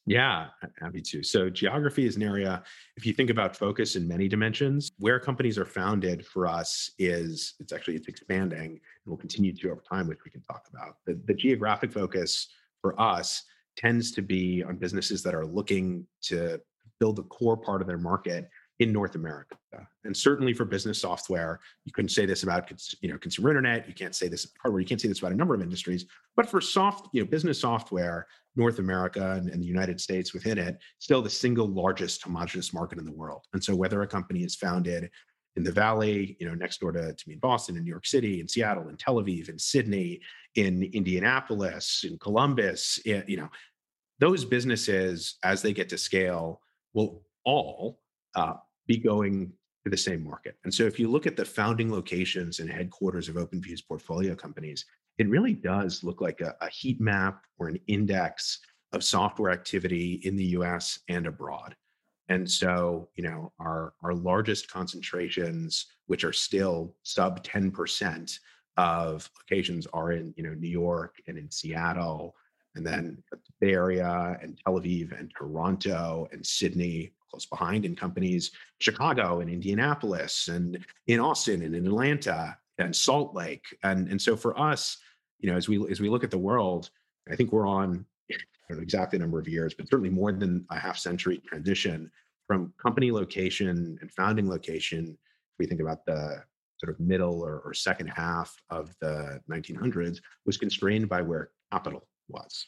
Yeah, 0.07 0.47
happy 0.79 1.01
to. 1.01 1.23
So, 1.23 1.49
geography 1.49 2.05
is 2.05 2.15
an 2.15 2.21
area, 2.21 2.63
if 2.95 3.07
you 3.07 3.13
think 3.13 3.31
about 3.31 3.55
focus 3.55 3.95
in 3.95 4.07
many 4.07 4.27
dimensions, 4.27 4.91
where 4.99 5.19
companies 5.19 5.57
are 5.57 5.65
founded 5.65 6.25
for 6.27 6.45
us 6.45 6.91
is 6.99 7.55
it's 7.59 7.73
actually 7.73 7.95
it's 7.95 8.07
expanding 8.07 8.59
and 8.59 8.79
will 9.05 9.17
continue 9.17 9.51
to 9.55 9.71
over 9.71 9.81
time, 9.81 10.07
which 10.07 10.19
we 10.23 10.29
can 10.29 10.41
talk 10.43 10.67
about. 10.71 10.97
The, 11.07 11.19
the 11.25 11.33
geographic 11.33 11.91
focus 11.91 12.49
for 12.81 12.99
us 13.01 13.43
tends 13.75 14.11
to 14.11 14.21
be 14.21 14.63
on 14.63 14.77
businesses 14.77 15.23
that 15.23 15.33
are 15.33 15.45
looking 15.45 16.05
to 16.23 16.61
build 16.99 17.15
the 17.15 17.23
core 17.23 17.57
part 17.57 17.81
of 17.81 17.87
their 17.87 17.97
market 17.97 18.47
in 18.79 18.91
North 18.91 19.15
America. 19.15 19.55
And 20.03 20.15
certainly 20.15 20.53
for 20.53 20.65
business 20.65 21.01
software, 21.01 21.59
you 21.85 21.91
couldn't 21.91 22.09
say 22.09 22.25
this 22.25 22.43
about 22.43 22.69
you 23.01 23.09
know 23.09 23.17
consumer 23.17 23.49
internet. 23.49 23.87
You 23.87 23.93
can't 23.93 24.15
say 24.15 24.27
this 24.27 24.47
hardware. 24.61 24.81
You 24.81 24.87
can't 24.87 25.01
say 25.01 25.07
this 25.07 25.19
about 25.19 25.31
a 25.31 25.35
number 25.35 25.55
of 25.55 25.61
industries. 25.61 26.05
But 26.35 26.49
for 26.49 26.61
soft, 26.61 27.09
you 27.13 27.21
know, 27.21 27.29
business 27.29 27.59
software, 27.59 28.27
North 28.55 28.79
America 28.79 29.31
and, 29.31 29.49
and 29.49 29.61
the 29.61 29.67
United 29.67 29.99
States 29.99 30.33
within 30.33 30.57
it, 30.57 30.77
still 30.99 31.21
the 31.21 31.29
single 31.29 31.67
largest 31.67 32.23
homogenous 32.23 32.73
market 32.73 32.99
in 32.99 33.05
the 33.05 33.11
world. 33.11 33.45
And 33.53 33.63
so 33.63 33.75
whether 33.75 34.01
a 34.01 34.07
company 34.07 34.43
is 34.43 34.55
founded 34.55 35.09
in 35.55 35.63
the 35.63 35.71
Valley, 35.71 36.35
you 36.39 36.47
know, 36.47 36.53
next 36.53 36.79
door 36.79 36.91
to, 36.91 37.13
to 37.13 37.23
me 37.27 37.33
in 37.33 37.39
Boston, 37.39 37.77
in 37.77 37.83
New 37.83 37.89
York 37.89 38.05
City, 38.05 38.41
in 38.41 38.47
Seattle, 38.47 38.89
in 38.89 38.97
Tel 38.97 39.15
Aviv, 39.15 39.49
in 39.49 39.57
Sydney, 39.57 40.19
in 40.55 40.83
Indianapolis, 40.83 42.05
in 42.07 42.17
Columbus, 42.17 42.99
eh, 43.05 43.23
you 43.27 43.37
know, 43.37 43.49
those 44.19 44.45
businesses 44.45 45.37
as 45.43 45.61
they 45.61 45.73
get 45.73 45.89
to 45.89 45.97
scale 45.97 46.61
will 46.93 47.23
all 47.43 47.99
uh, 48.35 48.53
be 48.87 48.97
going 48.97 49.51
to 49.83 49.89
the 49.89 49.97
same 49.97 50.23
market. 50.23 50.57
And 50.63 50.73
so 50.73 50.83
if 50.83 50.99
you 50.99 51.09
look 51.09 51.27
at 51.27 51.35
the 51.35 51.45
founding 51.45 51.91
locations 51.91 52.59
and 52.59 52.69
headquarters 52.69 53.29
of 53.29 53.35
OpenView's 53.35 53.81
portfolio 53.81 54.35
companies, 54.35 54.85
it 55.17 55.29
really 55.29 55.53
does 55.53 56.03
look 56.03 56.21
like 56.21 56.41
a, 56.41 56.55
a 56.61 56.69
heat 56.69 56.99
map 56.99 57.43
or 57.57 57.67
an 57.67 57.79
index 57.87 58.59
of 58.91 59.03
software 59.03 59.51
activity 59.51 60.21
in 60.23 60.35
the 60.35 60.45
US 60.45 60.99
and 61.09 61.27
abroad. 61.27 61.75
And 62.29 62.49
so, 62.49 63.09
you 63.15 63.23
know, 63.23 63.51
our 63.59 63.93
our 64.01 64.15
largest 64.15 64.71
concentrations, 64.71 65.85
which 66.07 66.23
are 66.23 66.33
still 66.33 66.95
sub 67.03 67.43
10% 67.43 68.39
of 68.77 69.29
locations 69.39 69.85
are 69.87 70.11
in, 70.11 70.33
you 70.35 70.43
know, 70.43 70.53
New 70.53 70.69
York 70.69 71.15
and 71.27 71.37
in 71.37 71.51
Seattle, 71.51 72.33
and 72.75 72.85
then 72.85 73.23
the 73.31 73.37
Bay 73.61 73.73
Area 73.73 74.37
and 74.41 74.59
Tel 74.65 74.79
Aviv 74.79 75.17
and 75.17 75.31
Toronto 75.37 76.27
and 76.31 76.45
Sydney 76.45 77.13
close 77.35 77.45
behind 77.45 77.83
in 77.83 77.95
companies, 77.95 78.51
Chicago 78.79 79.41
and 79.41 79.49
Indianapolis 79.49 80.47
and 80.47 80.79
in 81.07 81.19
Austin 81.19 81.63
and 81.63 81.75
in 81.75 81.85
Atlanta 81.85 82.57
and 82.77 82.95
Salt 82.95 83.35
Lake. 83.35 83.65
And, 83.83 84.07
and 84.07 84.21
so 84.21 84.37
for 84.37 84.57
us, 84.57 84.97
you 85.39 85.51
know, 85.51 85.57
as 85.57 85.67
we 85.67 85.85
as 85.91 85.99
we 85.99 86.09
look 86.09 86.23
at 86.23 86.31
the 86.31 86.37
world, 86.37 86.89
I 87.29 87.35
think 87.35 87.51
we're 87.51 87.67
on 87.67 88.05
I 88.31 88.35
don't 88.69 88.77
know 88.77 88.83
exactly 88.83 89.19
number 89.19 89.37
of 89.37 89.49
years, 89.49 89.73
but 89.73 89.89
certainly 89.89 90.09
more 90.09 90.31
than 90.31 90.65
a 90.71 90.79
half 90.79 90.97
century 90.97 91.41
transition 91.45 92.09
from 92.47 92.73
company 92.81 93.11
location 93.11 93.97
and 93.99 94.11
founding 94.11 94.49
location. 94.49 95.09
If 95.09 95.59
we 95.59 95.65
think 95.65 95.81
about 95.81 96.05
the 96.05 96.41
sort 96.79 96.93
of 96.93 96.99
middle 96.99 97.41
or, 97.41 97.59
or 97.65 97.73
second 97.73 98.07
half 98.07 98.55
of 98.69 98.95
the 99.01 99.41
1900s, 99.51 100.19
was 100.45 100.57
constrained 100.57 101.09
by 101.09 101.21
where 101.21 101.49
capital 101.71 102.07
was 102.29 102.67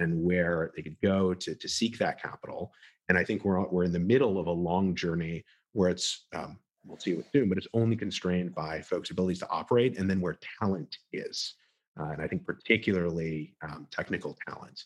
and 0.00 0.22
where 0.22 0.72
they 0.76 0.82
could 0.82 1.00
go 1.02 1.34
to, 1.34 1.54
to 1.54 1.68
seek 1.68 1.98
that 1.98 2.20
capital. 2.20 2.72
And 3.08 3.16
I 3.16 3.24
think 3.24 3.44
we're 3.44 3.66
we're 3.68 3.84
in 3.84 3.92
the 3.92 3.98
middle 3.98 4.38
of 4.38 4.46
a 4.46 4.52
long 4.52 4.94
journey 4.94 5.44
where 5.72 5.90
it's 5.90 6.26
um, 6.34 6.58
we'll 6.84 6.98
see 6.98 7.12
it 7.12 7.26
soon, 7.32 7.48
but 7.48 7.58
it's 7.58 7.68
only 7.74 7.96
constrained 7.96 8.54
by 8.54 8.80
folks' 8.80 9.10
abilities 9.10 9.40
to 9.40 9.48
operate 9.50 9.98
and 9.98 10.08
then 10.08 10.20
where 10.20 10.38
talent 10.60 10.98
is, 11.12 11.54
uh, 11.98 12.10
and 12.10 12.22
I 12.22 12.26
think 12.26 12.44
particularly 12.44 13.54
um, 13.62 13.86
technical 13.90 14.36
talent. 14.46 14.84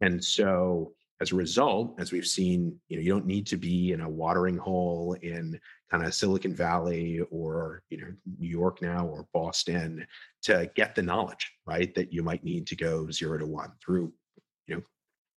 And 0.00 0.22
so 0.22 0.94
as 1.20 1.32
a 1.32 1.36
result, 1.36 1.94
as 1.98 2.12
we've 2.12 2.26
seen, 2.26 2.78
you 2.88 2.96
know, 2.96 3.02
you 3.02 3.12
don't 3.12 3.26
need 3.26 3.46
to 3.48 3.58
be 3.58 3.92
in 3.92 4.00
a 4.00 4.08
watering 4.08 4.56
hole 4.56 5.14
in 5.20 5.60
kind 5.90 6.04
of 6.04 6.14
Silicon 6.14 6.54
Valley 6.54 7.20
or 7.30 7.82
you 7.90 7.98
know 7.98 8.12
New 8.38 8.48
York 8.48 8.80
now 8.80 9.06
or 9.06 9.26
Boston 9.34 10.06
to 10.42 10.70
get 10.74 10.94
the 10.94 11.02
knowledge, 11.02 11.52
right? 11.66 11.94
That 11.94 12.12
you 12.12 12.22
might 12.22 12.42
need 12.42 12.66
to 12.68 12.76
go 12.76 13.10
zero 13.10 13.36
to 13.38 13.46
one 13.46 13.72
through 13.84 14.12
you 14.66 14.76
know 14.76 14.82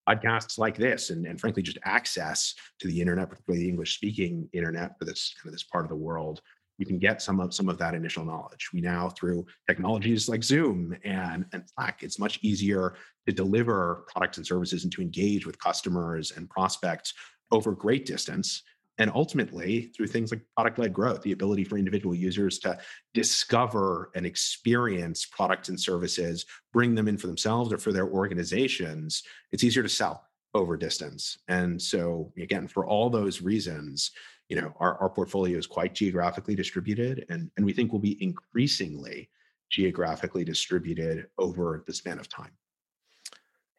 podcasts 0.07 0.57
like 0.57 0.77
this 0.77 1.09
and, 1.09 1.25
and 1.25 1.39
frankly 1.39 1.63
just 1.63 1.77
access 1.85 2.55
to 2.79 2.87
the 2.87 2.99
internet 2.99 3.29
particularly 3.29 3.63
the 3.63 3.69
english 3.69 3.95
speaking 3.95 4.49
internet 4.53 4.97
for 4.99 5.05
this 5.05 5.33
kind 5.41 5.47
of 5.49 5.53
this 5.53 5.63
part 5.63 5.85
of 5.85 5.89
the 5.89 5.95
world 5.95 6.41
you 6.77 6.85
can 6.85 6.99
get 6.99 7.21
some 7.21 7.39
of 7.39 7.53
some 7.53 7.69
of 7.69 7.77
that 7.77 7.93
initial 7.93 8.25
knowledge. 8.25 8.69
We 8.73 8.81
now 8.81 9.09
through 9.09 9.45
technologies 9.67 10.27
like 10.27 10.43
zoom 10.43 10.95
and, 11.03 11.45
and 11.53 11.63
slack 11.69 12.03
it's 12.03 12.19
much 12.19 12.39
easier 12.41 12.95
to 13.27 13.33
deliver 13.33 14.05
products 14.11 14.37
and 14.37 14.45
services 14.45 14.83
and 14.83 14.91
to 14.93 15.01
engage 15.01 15.45
with 15.45 15.59
customers 15.59 16.31
and 16.35 16.49
prospects 16.49 17.13
over 17.51 17.71
great 17.71 18.05
distance 18.05 18.63
and 18.97 19.11
ultimately 19.13 19.91
through 19.95 20.07
things 20.07 20.31
like 20.31 20.41
product 20.55 20.77
led 20.77 20.93
growth 20.93 21.21
the 21.23 21.31
ability 21.31 21.63
for 21.63 21.77
individual 21.77 22.13
users 22.13 22.59
to 22.59 22.77
discover 23.13 24.11
and 24.15 24.25
experience 24.25 25.25
products 25.25 25.69
and 25.69 25.79
services 25.79 26.45
bring 26.71 26.93
them 26.95 27.07
in 27.07 27.17
for 27.17 27.27
themselves 27.27 27.73
or 27.73 27.77
for 27.77 27.91
their 27.91 28.07
organizations 28.07 29.23
it's 29.51 29.63
easier 29.63 29.83
to 29.83 29.89
sell 29.89 30.27
over 30.55 30.77
distance. 30.77 31.39
And 31.47 31.81
so 31.81 32.31
again 32.37 32.67
for 32.67 32.85
all 32.85 33.09
those 33.09 33.41
reasons 33.41 34.11
you 34.49 34.59
know 34.59 34.73
our, 34.79 34.97
our 34.99 35.09
portfolio 35.09 35.57
is 35.57 35.67
quite 35.67 35.95
geographically 35.95 36.55
distributed 36.55 37.25
and, 37.29 37.49
and 37.57 37.65
we 37.65 37.73
think 37.73 37.91
will 37.91 37.99
be 37.99 38.21
increasingly 38.23 39.29
geographically 39.69 40.43
distributed 40.43 41.27
over 41.39 41.83
the 41.87 41.93
span 41.93 42.19
of 42.19 42.29
time. 42.29 42.51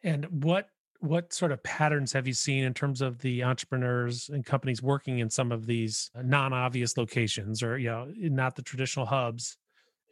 And 0.03 0.25
what 0.43 0.69
what 1.05 1.33
sort 1.33 1.51
of 1.51 1.61
patterns 1.63 2.11
have 2.13 2.27
you 2.27 2.33
seen 2.33 2.63
in 2.63 2.73
terms 2.73 3.01
of 3.01 3.19
the 3.19 3.43
entrepreneurs 3.43 4.29
and 4.29 4.45
companies 4.45 4.81
working 4.81 5.19
in 5.19 5.29
some 5.29 5.51
of 5.51 5.65
these 5.65 6.09
non-obvious 6.21 6.97
locations 6.97 7.61
or 7.63 7.77
you 7.77 7.89
know 7.89 8.11
not 8.17 8.55
the 8.55 8.61
traditional 8.61 9.05
hubs 9.05 9.57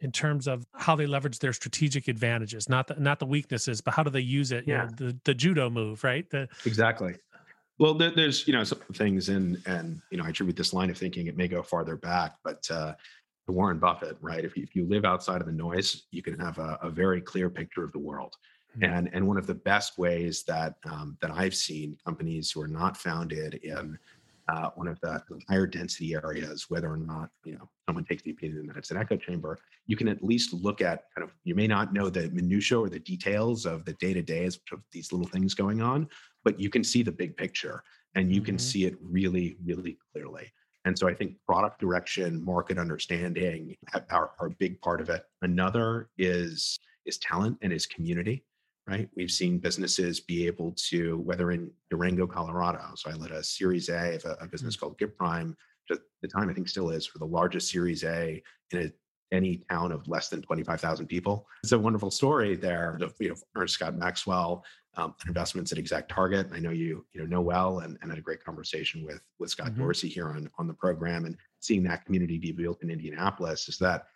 in 0.00 0.10
terms 0.12 0.46
of 0.46 0.66
how 0.74 0.94
they 0.96 1.06
leverage 1.06 1.38
their 1.38 1.52
strategic 1.52 2.08
advantages 2.08 2.68
not 2.68 2.86
the 2.86 2.94
not 2.94 3.18
the 3.18 3.26
weaknesses 3.26 3.80
but 3.80 3.94
how 3.94 4.02
do 4.02 4.10
they 4.10 4.20
use 4.20 4.52
it 4.52 4.64
yeah 4.66 4.84
you 4.84 4.88
know, 4.88 4.94
the 4.96 5.18
the 5.24 5.34
judo 5.34 5.68
move 5.68 6.02
right? 6.04 6.28
The, 6.30 6.48
exactly. 6.64 7.14
Well 7.78 7.94
there, 7.94 8.12
there's 8.14 8.46
you 8.46 8.54
know 8.54 8.64
some 8.64 8.78
things 8.94 9.28
and 9.28 9.60
and 9.66 10.00
you 10.10 10.18
know 10.18 10.24
i 10.24 10.28
attribute 10.28 10.56
this 10.56 10.72
line 10.72 10.90
of 10.90 10.96
thinking 10.96 11.26
it 11.26 11.36
may 11.36 11.48
go 11.48 11.62
farther 11.62 11.96
back 11.96 12.36
but 12.44 12.68
uh 12.70 12.94
warren 13.46 13.78
buffett 13.78 14.16
right? 14.22 14.44
If 14.44 14.56
you, 14.56 14.62
if 14.62 14.74
you 14.74 14.86
live 14.88 15.04
outside 15.04 15.40
of 15.40 15.46
the 15.46 15.52
noise 15.52 16.04
you 16.10 16.22
can 16.22 16.38
have 16.38 16.58
a, 16.58 16.78
a 16.82 16.90
very 16.90 17.20
clear 17.20 17.50
picture 17.50 17.84
of 17.84 17.92
the 17.92 17.98
world 17.98 18.34
Mm-hmm. 18.76 18.92
And, 18.92 19.10
and 19.12 19.26
one 19.26 19.36
of 19.36 19.46
the 19.46 19.54
best 19.54 19.98
ways 19.98 20.42
that 20.44 20.74
um, 20.84 21.16
that 21.20 21.30
I've 21.30 21.54
seen 21.54 21.96
companies 22.04 22.50
who 22.50 22.60
are 22.60 22.68
not 22.68 22.96
founded 22.96 23.54
in 23.54 23.98
uh, 24.48 24.70
one 24.74 24.88
of 24.88 25.00
the 25.00 25.22
higher 25.48 25.66
density 25.66 26.14
areas, 26.14 26.66
whether 26.68 26.90
or 26.90 26.96
not 26.96 27.30
you 27.44 27.54
know 27.54 27.68
someone 27.86 28.04
takes 28.04 28.22
the 28.22 28.30
opinion 28.30 28.66
that 28.66 28.76
it's 28.76 28.90
an 28.90 28.96
echo 28.96 29.16
chamber, 29.16 29.58
you 29.86 29.96
can 29.96 30.08
at 30.08 30.22
least 30.22 30.52
look 30.52 30.80
at 30.80 31.04
kind 31.14 31.24
of 31.24 31.34
you 31.44 31.54
may 31.54 31.66
not 31.66 31.92
know 31.92 32.10
the 32.10 32.28
minutia 32.30 32.78
or 32.78 32.88
the 32.88 32.98
details 32.98 33.64
of 33.64 33.84
the 33.84 33.92
day 33.94 34.12
to 34.12 34.22
days 34.22 34.58
of 34.72 34.80
these 34.92 35.12
little 35.12 35.28
things 35.28 35.54
going 35.54 35.80
on, 35.80 36.08
but 36.42 36.58
you 36.58 36.68
can 36.68 36.84
see 36.84 37.02
the 37.02 37.12
big 37.12 37.36
picture 37.36 37.82
and 38.16 38.34
you 38.34 38.40
can 38.40 38.56
mm-hmm. 38.56 38.62
see 38.62 38.84
it 38.84 38.96
really, 39.02 39.56
really 39.64 39.98
clearly. 40.12 40.52
And 40.84 40.98
so 40.98 41.08
I 41.08 41.14
think 41.14 41.36
product 41.46 41.80
direction, 41.80 42.44
market 42.44 42.78
understanding 42.78 43.74
are, 44.10 44.32
are 44.38 44.46
a 44.48 44.50
big 44.58 44.80
part 44.82 45.00
of 45.00 45.08
it. 45.08 45.24
Another 45.42 46.08
is 46.18 46.78
is 47.06 47.18
talent 47.18 47.58
and 47.62 47.72
is 47.72 47.86
community 47.86 48.44
right? 48.86 49.08
We've 49.16 49.30
seen 49.30 49.58
businesses 49.58 50.20
be 50.20 50.46
able 50.46 50.72
to, 50.88 51.18
whether 51.18 51.52
in 51.52 51.70
Durango, 51.90 52.26
Colorado. 52.26 52.92
So 52.96 53.10
I 53.10 53.14
led 53.14 53.30
a 53.30 53.42
Series 53.42 53.88
A 53.88 54.16
of 54.16 54.24
a, 54.24 54.36
a 54.40 54.46
business 54.46 54.76
mm-hmm. 54.76 54.86
called 54.86 54.98
GivePrime. 54.98 55.54
At 55.90 55.98
the 56.22 56.28
time, 56.28 56.48
I 56.48 56.54
think 56.54 56.68
still 56.68 56.90
is 56.90 57.06
for 57.06 57.18
the 57.18 57.26
largest 57.26 57.70
Series 57.70 58.04
A 58.04 58.42
in 58.72 58.78
a, 58.78 58.92
any 59.34 59.62
town 59.70 59.90
of 59.90 60.06
less 60.06 60.28
than 60.28 60.42
25,000 60.42 61.06
people. 61.06 61.46
It's 61.62 61.72
a 61.72 61.78
wonderful 61.78 62.10
story 62.10 62.56
there. 62.56 62.98
You 63.18 63.30
know, 63.30 63.34
Ernest 63.56 63.74
Scott 63.74 63.96
Maxwell, 63.96 64.64
um, 64.96 65.14
investments 65.26 65.72
at 65.72 65.78
Exact 65.78 66.10
Target. 66.10 66.48
I 66.52 66.60
know 66.60 66.70
you 66.70 67.04
you 67.12 67.20
know 67.20 67.26
know 67.26 67.40
well, 67.40 67.80
and, 67.80 67.98
and 68.00 68.10
had 68.10 68.18
a 68.18 68.22
great 68.22 68.44
conversation 68.44 69.04
with 69.04 69.20
with 69.38 69.50
Scott 69.50 69.68
mm-hmm. 69.68 69.82
Dorsey 69.82 70.08
here 70.08 70.28
on 70.28 70.48
on 70.58 70.68
the 70.68 70.74
program, 70.74 71.24
and 71.24 71.36
seeing 71.60 71.82
that 71.84 72.04
community 72.04 72.38
be 72.38 72.52
built 72.52 72.82
in 72.82 72.90
Indianapolis 72.90 73.68
is 73.68 73.78
that 73.78 74.06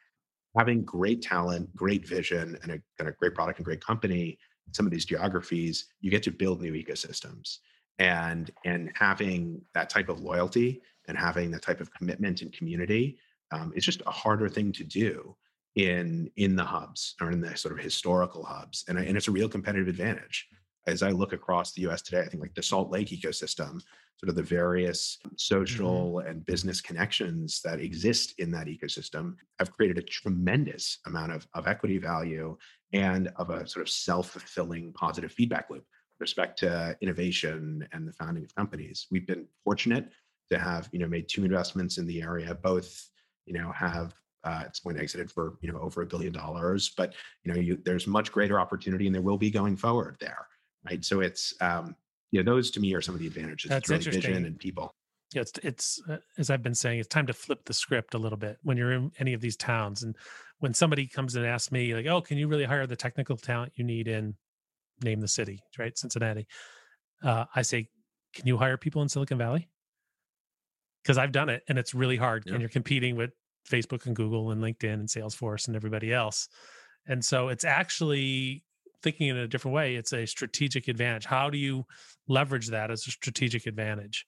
having 0.57 0.85
great 0.85 1.21
talent, 1.21 1.75
great 1.75 2.07
vision, 2.07 2.57
and 2.63 2.73
a 2.73 2.81
kind 2.97 3.09
of 3.09 3.17
great 3.19 3.35
product 3.35 3.59
and 3.59 3.67
great 3.67 3.85
company 3.85 4.39
some 4.73 4.87
of 4.87 4.93
these 4.93 5.05
geographies, 5.05 5.87
you 6.01 6.11
get 6.11 6.23
to 6.25 6.31
build 6.31 6.61
new 6.61 6.73
ecosystems. 6.73 7.59
And 7.99 8.51
and 8.65 8.93
having 8.95 9.61
that 9.75 9.91
type 9.91 10.09
of 10.09 10.21
loyalty 10.21 10.83
and 11.09 11.19
having 11.19 11.51
that 11.51 11.63
type 11.63 11.81
of 11.81 11.93
commitment 11.93 12.43
and 12.43 12.53
community 12.53 13.19
um, 13.51 13.73
is 13.75 13.85
just 13.85 14.03
a 14.07 14.11
harder 14.11 14.49
thing 14.49 14.73
to 14.73 14.85
do 14.85 15.35
in 15.75 16.31
in 16.37 16.55
the 16.55 16.65
hubs 16.65 17.15
or 17.21 17.31
in 17.31 17.41
the 17.41 17.57
sort 17.57 17.77
of 17.77 17.83
historical 17.83 18.45
hubs. 18.45 18.85
And, 18.89 18.99
and 18.99 19.17
it's 19.17 19.29
a 19.29 19.33
real 19.33 19.49
competitive 19.49 19.89
advantage. 19.89 20.47
As 20.87 21.03
I 21.03 21.11
look 21.11 21.33
across 21.33 21.73
the 21.73 21.87
US 21.89 22.03
today, 22.03 22.21
I 22.21 22.29
think 22.29 22.43
like 22.43 22.55
the 22.55 22.63
Salt 22.63 22.91
Lake 22.91 23.09
ecosystem, 23.09 23.81
sort 24.19 24.31
of 24.31 24.35
the 24.35 24.43
various 24.43 25.19
mm-hmm. 25.25 25.35
social 25.37 26.15
mm-hmm. 26.15 26.29
and 26.29 26.47
business 26.47 26.81
connections 26.81 27.61
that 27.63 27.81
exist 27.81 28.35
in 28.39 28.51
that 28.51 28.67
ecosystem 28.67 29.35
have 29.59 29.73
created 29.73 29.99
a 29.99 30.03
tremendous 30.03 30.99
amount 31.07 31.33
of, 31.33 31.47
of 31.55 31.67
equity 31.67 31.99
value 31.99 32.57
and 32.93 33.31
of 33.37 33.51
a 33.51 33.67
sort 33.67 33.83
of 33.83 33.89
self-fulfilling 33.89 34.93
positive 34.93 35.33
feedback 35.33 35.69
loop 35.71 35.85
with 35.85 36.21
respect 36.21 36.59
to 36.61 36.97
innovation 37.01 37.87
and 37.93 38.09
the 38.09 38.13
founding 38.13 38.45
of 38.45 38.55
companies. 38.55 39.07
We've 39.11 39.27
been 39.27 39.47
fortunate 39.65 40.11
to 40.51 40.59
have, 40.59 40.89
you 40.93 40.99
know, 40.99 41.07
made 41.07 41.29
two 41.29 41.45
investments 41.45 41.99
in 41.99 42.07
the 42.07 42.23
area, 42.23 42.55
both, 42.55 43.09
you 43.45 43.55
know, 43.55 43.71
have 43.73 44.15
uh, 44.45 44.61
at 44.63 44.69
this 44.69 44.81
point 44.81 44.99
exited 44.99 45.31
for 45.31 45.59
you 45.61 45.71
know 45.71 45.79
over 45.81 46.03
a 46.03 46.07
billion 46.07 46.33
dollars 46.33 46.93
but 46.97 47.13
you 47.43 47.53
know 47.53 47.59
you, 47.59 47.77
there's 47.85 48.07
much 48.07 48.31
greater 48.31 48.61
opportunity 48.61 49.07
and 49.07 49.15
there 49.15 49.21
will 49.21 49.37
be 49.37 49.51
going 49.51 49.77
forward 49.77 50.17
there 50.21 50.47
right 50.89 51.05
so 51.05 51.21
it's 51.21 51.53
um 51.61 51.95
you 52.31 52.41
know 52.43 52.51
those 52.51 52.71
to 52.71 52.79
me 52.79 52.95
are 52.95 53.01
some 53.01 53.17
of 53.17 53.21
the 53.21 53.27
advantages 53.27 53.69
that's 53.69 53.89
really 53.89 53.99
interesting 53.99 54.33
vision 54.33 54.47
and 54.47 54.59
people 54.59 54.95
yeah, 55.35 55.43
it's 55.43 55.53
it's 55.63 56.03
uh, 56.09 56.17
as 56.39 56.49
I've 56.49 56.63
been 56.63 56.75
saying, 56.75 57.01
it's 57.01 57.09
time 57.09 57.27
to 57.27 57.35
flip 57.35 57.65
the 57.67 57.75
script 57.75 58.15
a 58.15 58.19
little 58.19 58.39
bit 58.39 58.59
when 58.63 58.79
you're 58.79 58.93
in 58.93 59.13
any 59.19 59.35
of 59.35 59.43
these 59.43 59.57
towns. 59.57 60.03
And 60.03 60.17
when 60.59 60.75
somebody 60.75 61.07
comes 61.07 61.35
and 61.35 61.47
asks 61.47 61.71
me, 61.73 61.95
like, 61.95 62.07
"Oh, 62.07 62.21
can 62.21 62.39
you 62.39 62.49
really 62.49 62.65
hire 62.65 62.87
the 62.87 62.97
technical 62.97 63.37
talent 63.37 63.73
you 63.77 63.85
need 63.85 64.09
in 64.09 64.37
name 65.03 65.21
the 65.21 65.29
city, 65.29 65.61
right, 65.79 65.97
Cincinnati?" 65.97 66.47
Uh, 67.23 67.45
I 67.55 67.63
say, 67.63 67.89
"Can 68.35 68.47
you 68.47 68.57
hire 68.57 68.77
people 68.77 69.03
in 69.03 69.09
Silicon 69.09 69.39
Valley?" 69.39 69.69
Because 71.03 71.19
I've 71.19 71.33
done 71.33 71.49
it, 71.49 71.63
and 71.69 71.79
it's 71.79 71.95
really 71.95 72.17
hard, 72.17 72.45
yeah. 72.47 72.55
and 72.55 72.63
you're 72.63 72.69
competing 72.69 73.17
with 73.17 73.31
Facebook 73.69 74.07
and 74.07 74.17
Google 74.17 74.51
and 74.51 74.63
LinkedIn 74.63 74.95
and 74.95 75.09
Salesforce 75.09 75.67
and 75.67 75.77
everybody 75.77 76.13
else. 76.13 76.49
And 77.07 77.25
so 77.25 77.49
it's 77.49 77.65
actually 77.65 78.65
thinking 79.03 79.29
in 79.29 79.37
a 79.37 79.47
different 79.47 79.75
way. 79.75 79.95
It's 79.95 80.13
a 80.13 80.27
strategic 80.27 80.89
advantage. 80.89 81.25
How 81.25 81.51
do 81.51 81.57
you 81.57 81.85
leverage 82.27 82.69
that 82.69 82.91
as 82.91 83.07
a 83.07 83.11
strategic 83.11 83.67
advantage? 83.67 84.27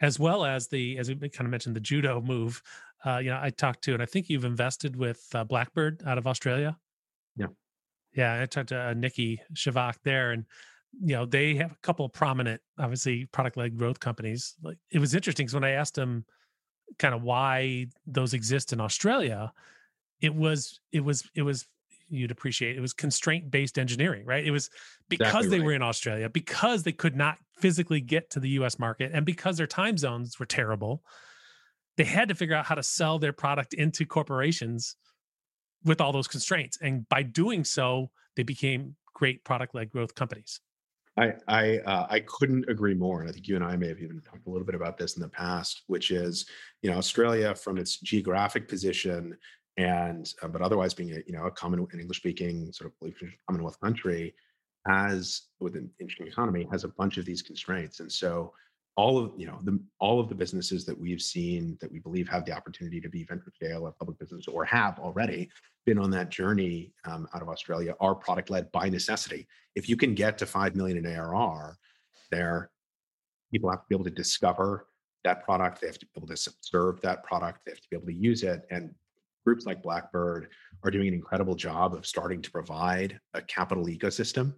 as 0.00 0.18
well 0.18 0.44
as 0.44 0.68
the 0.68 0.98
as 0.98 1.08
we 1.08 1.28
kind 1.28 1.46
of 1.46 1.50
mentioned 1.50 1.76
the 1.76 1.80
judo 1.80 2.20
move 2.20 2.62
uh 3.06 3.18
you 3.18 3.30
know 3.30 3.38
i 3.40 3.50
talked 3.50 3.82
to 3.82 3.94
and 3.94 4.02
i 4.02 4.06
think 4.06 4.28
you've 4.28 4.44
invested 4.44 4.96
with 4.96 5.24
uh, 5.34 5.44
blackbird 5.44 6.02
out 6.06 6.18
of 6.18 6.26
australia? 6.26 6.76
Yeah. 7.36 7.46
Yeah 8.14 8.40
i 8.42 8.46
talked 8.46 8.70
to 8.70 8.78
uh, 8.78 8.94
Niki 8.94 9.38
Scevak 9.54 9.96
there 10.04 10.32
and 10.32 10.44
you 11.00 11.14
know 11.14 11.26
they 11.26 11.54
have 11.56 11.72
a 11.72 11.78
couple 11.82 12.08
prominent 12.08 12.60
obviously 12.78 13.26
product 13.26 13.56
led 13.56 13.76
growth 13.76 14.00
companies. 14.00 14.54
Like 14.62 14.78
it 14.90 14.98
was 14.98 15.14
interesting 15.14 15.46
because 15.46 15.54
when 15.54 15.64
i 15.64 15.70
asked 15.70 15.94
them 15.94 16.24
kind 16.98 17.14
of 17.14 17.22
why 17.22 17.86
those 18.06 18.32
exist 18.32 18.72
in 18.72 18.80
australia 18.80 19.52
it 20.20 20.34
was 20.34 20.80
it 20.92 21.00
was 21.00 21.28
it 21.34 21.42
was 21.42 21.66
you'd 22.08 22.30
appreciate 22.30 22.76
it 22.76 22.80
was 22.80 22.92
constraint 22.92 23.50
based 23.50 23.78
engineering 23.78 24.24
right? 24.24 24.46
It 24.46 24.52
was 24.52 24.70
because 25.08 25.26
exactly 25.26 25.48
they 25.50 25.58
right. 25.58 25.66
were 25.66 25.72
in 25.72 25.82
australia 25.82 26.28
because 26.28 26.82
they 26.84 26.92
could 26.92 27.16
not 27.16 27.38
physically 27.58 28.00
get 28.00 28.30
to 28.30 28.40
the 28.40 28.50
us 28.50 28.78
market 28.78 29.10
and 29.12 29.26
because 29.26 29.56
their 29.56 29.66
time 29.66 29.98
zones 29.98 30.38
were 30.38 30.46
terrible 30.46 31.02
they 31.96 32.04
had 32.04 32.28
to 32.28 32.34
figure 32.34 32.54
out 32.54 32.66
how 32.66 32.74
to 32.74 32.82
sell 32.82 33.18
their 33.18 33.32
product 33.32 33.74
into 33.74 34.04
corporations 34.04 34.96
with 35.84 36.00
all 36.00 36.12
those 36.12 36.28
constraints 36.28 36.78
and 36.80 37.08
by 37.08 37.22
doing 37.22 37.64
so 37.64 38.10
they 38.36 38.42
became 38.42 38.96
great 39.14 39.44
product 39.44 39.74
led 39.74 39.90
growth 39.90 40.14
companies. 40.14 40.60
I 41.18 41.32
I 41.48 41.78
uh, 41.78 42.06
I 42.10 42.20
couldn't 42.20 42.68
agree 42.68 42.92
more, 42.92 43.20
and 43.20 43.28
I 43.28 43.32
think 43.32 43.48
you 43.48 43.56
and 43.56 43.64
I 43.64 43.74
may 43.76 43.88
have 43.88 44.00
even 44.00 44.20
talked 44.20 44.46
a 44.46 44.50
little 44.50 44.66
bit 44.66 44.74
about 44.74 44.98
this 44.98 45.16
in 45.16 45.22
the 45.22 45.28
past, 45.28 45.82
which 45.86 46.10
is 46.10 46.46
you 46.82 46.90
know 46.90 46.98
Australia 46.98 47.54
from 47.54 47.78
its 47.78 47.98
geographic 47.98 48.68
position 48.68 49.36
and 49.76 50.32
uh, 50.42 50.48
but 50.48 50.62
otherwise 50.62 50.94
being 50.94 51.12
a 51.12 51.20
you 51.26 51.32
know 51.32 51.46
a 51.46 51.50
common 51.50 51.86
English 51.98 52.18
speaking 52.18 52.72
sort 52.72 52.92
of 53.02 53.12
Commonwealth 53.48 53.80
country 53.80 54.34
has 54.86 55.42
with 55.60 55.74
an 55.76 55.90
interesting 56.00 56.28
economy 56.28 56.66
has 56.70 56.84
a 56.84 56.88
bunch 56.88 57.18
of 57.18 57.24
these 57.24 57.42
constraints. 57.42 58.00
And 58.00 58.10
so 58.10 58.52
all 58.96 59.18
of 59.18 59.32
you 59.36 59.46
know 59.46 59.60
the 59.64 59.78
all 60.00 60.18
of 60.18 60.28
the 60.28 60.34
businesses 60.34 60.84
that 60.86 60.98
we've 60.98 61.20
seen 61.20 61.76
that 61.80 61.92
we 61.92 61.98
believe 61.98 62.28
have 62.28 62.44
the 62.46 62.52
opportunity 62.52 63.00
to 63.00 63.08
be 63.08 63.24
venture 63.24 63.52
scale 63.54 63.82
or 63.82 63.92
public 63.92 64.18
business 64.18 64.48
or 64.48 64.64
have 64.64 64.98
already 64.98 65.50
been 65.84 65.98
on 65.98 66.10
that 66.10 66.30
journey 66.30 66.92
um, 67.04 67.28
out 67.34 67.42
of 67.42 67.48
Australia 67.48 67.94
are 68.00 68.14
product 68.14 68.50
led 68.50 68.72
by 68.72 68.88
necessity. 68.88 69.46
If 69.74 69.88
you 69.88 69.96
can 69.96 70.14
get 70.14 70.38
to 70.38 70.46
five 70.46 70.74
million 70.74 70.96
in 70.96 71.06
ARR, 71.06 71.76
there 72.30 72.70
people 73.52 73.70
have 73.70 73.80
to 73.80 73.86
be 73.88 73.94
able 73.94 74.04
to 74.04 74.10
discover 74.10 74.88
that 75.24 75.44
product. 75.44 75.80
They 75.80 75.86
have 75.88 75.98
to 75.98 76.06
be 76.06 76.12
able 76.16 76.28
to 76.28 76.50
serve 76.60 77.00
that 77.02 77.22
product. 77.22 77.60
They 77.64 77.72
have 77.72 77.80
to 77.80 77.88
be 77.90 77.96
able 77.96 78.06
to 78.06 78.14
use 78.14 78.42
it, 78.42 78.66
and 78.70 78.94
groups 79.44 79.66
like 79.66 79.82
Blackbird 79.82 80.48
are 80.82 80.90
doing 80.90 81.08
an 81.08 81.14
incredible 81.14 81.54
job 81.54 81.94
of 81.94 82.06
starting 82.06 82.40
to 82.42 82.50
provide 82.50 83.20
a 83.34 83.42
capital 83.42 83.86
ecosystem. 83.86 84.54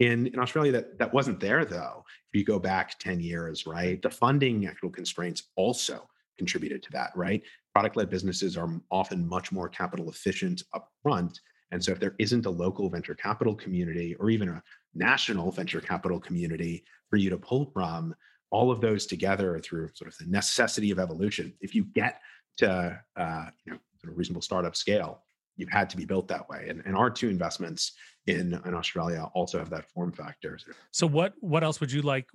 In, 0.00 0.26
in 0.28 0.38
Australia, 0.38 0.72
that, 0.72 0.98
that 0.98 1.12
wasn't 1.12 1.40
there 1.40 1.64
though. 1.64 2.04
If 2.32 2.38
you 2.38 2.44
go 2.44 2.58
back 2.58 2.98
10 2.98 3.20
years, 3.20 3.66
right? 3.66 4.00
The 4.00 4.10
funding 4.10 4.66
actual 4.66 4.90
constraints 4.90 5.44
also 5.56 6.08
contributed 6.38 6.82
to 6.84 6.90
that, 6.92 7.10
right? 7.14 7.42
Product 7.74 7.96
led 7.96 8.10
businesses 8.10 8.56
are 8.56 8.80
often 8.90 9.28
much 9.28 9.52
more 9.52 9.68
capital 9.68 10.08
efficient 10.08 10.62
upfront. 10.74 11.38
And 11.70 11.84
so 11.84 11.92
if 11.92 12.00
there 12.00 12.16
isn't 12.18 12.46
a 12.46 12.50
local 12.50 12.88
venture 12.88 13.14
capital 13.14 13.54
community 13.54 14.16
or 14.18 14.30
even 14.30 14.48
a 14.48 14.62
national 14.94 15.52
venture 15.52 15.80
capital 15.80 16.18
community 16.18 16.82
for 17.08 17.16
you 17.16 17.30
to 17.30 17.36
pull 17.36 17.70
from, 17.72 18.14
all 18.50 18.70
of 18.70 18.80
those 18.80 19.06
together 19.06 19.58
through 19.60 19.90
sort 19.94 20.10
of 20.10 20.18
the 20.18 20.26
necessity 20.26 20.90
of 20.90 20.98
evolution. 20.98 21.52
If 21.60 21.74
you 21.74 21.84
get 21.84 22.20
to 22.58 23.00
uh, 23.16 23.46
you 23.64 23.72
know 23.72 23.78
sort 24.00 24.12
of 24.12 24.18
reasonable 24.18 24.42
startup 24.42 24.74
scale, 24.74 25.22
you've 25.56 25.70
had 25.70 25.90
to 25.90 25.96
be 25.96 26.04
built 26.04 26.28
that 26.28 26.48
way. 26.48 26.66
And, 26.68 26.82
and 26.86 26.96
our 26.96 27.10
two 27.10 27.28
investments 27.28 27.92
in, 28.26 28.60
in 28.64 28.74
Australia 28.74 29.28
also 29.34 29.58
have 29.58 29.70
that 29.70 29.88
form 29.90 30.12
factor. 30.12 30.58
So 30.90 31.06
what 31.06 31.34
what 31.40 31.64
else 31.64 31.80
would 31.80 31.92
you 31.92 32.02
like 32.02 32.28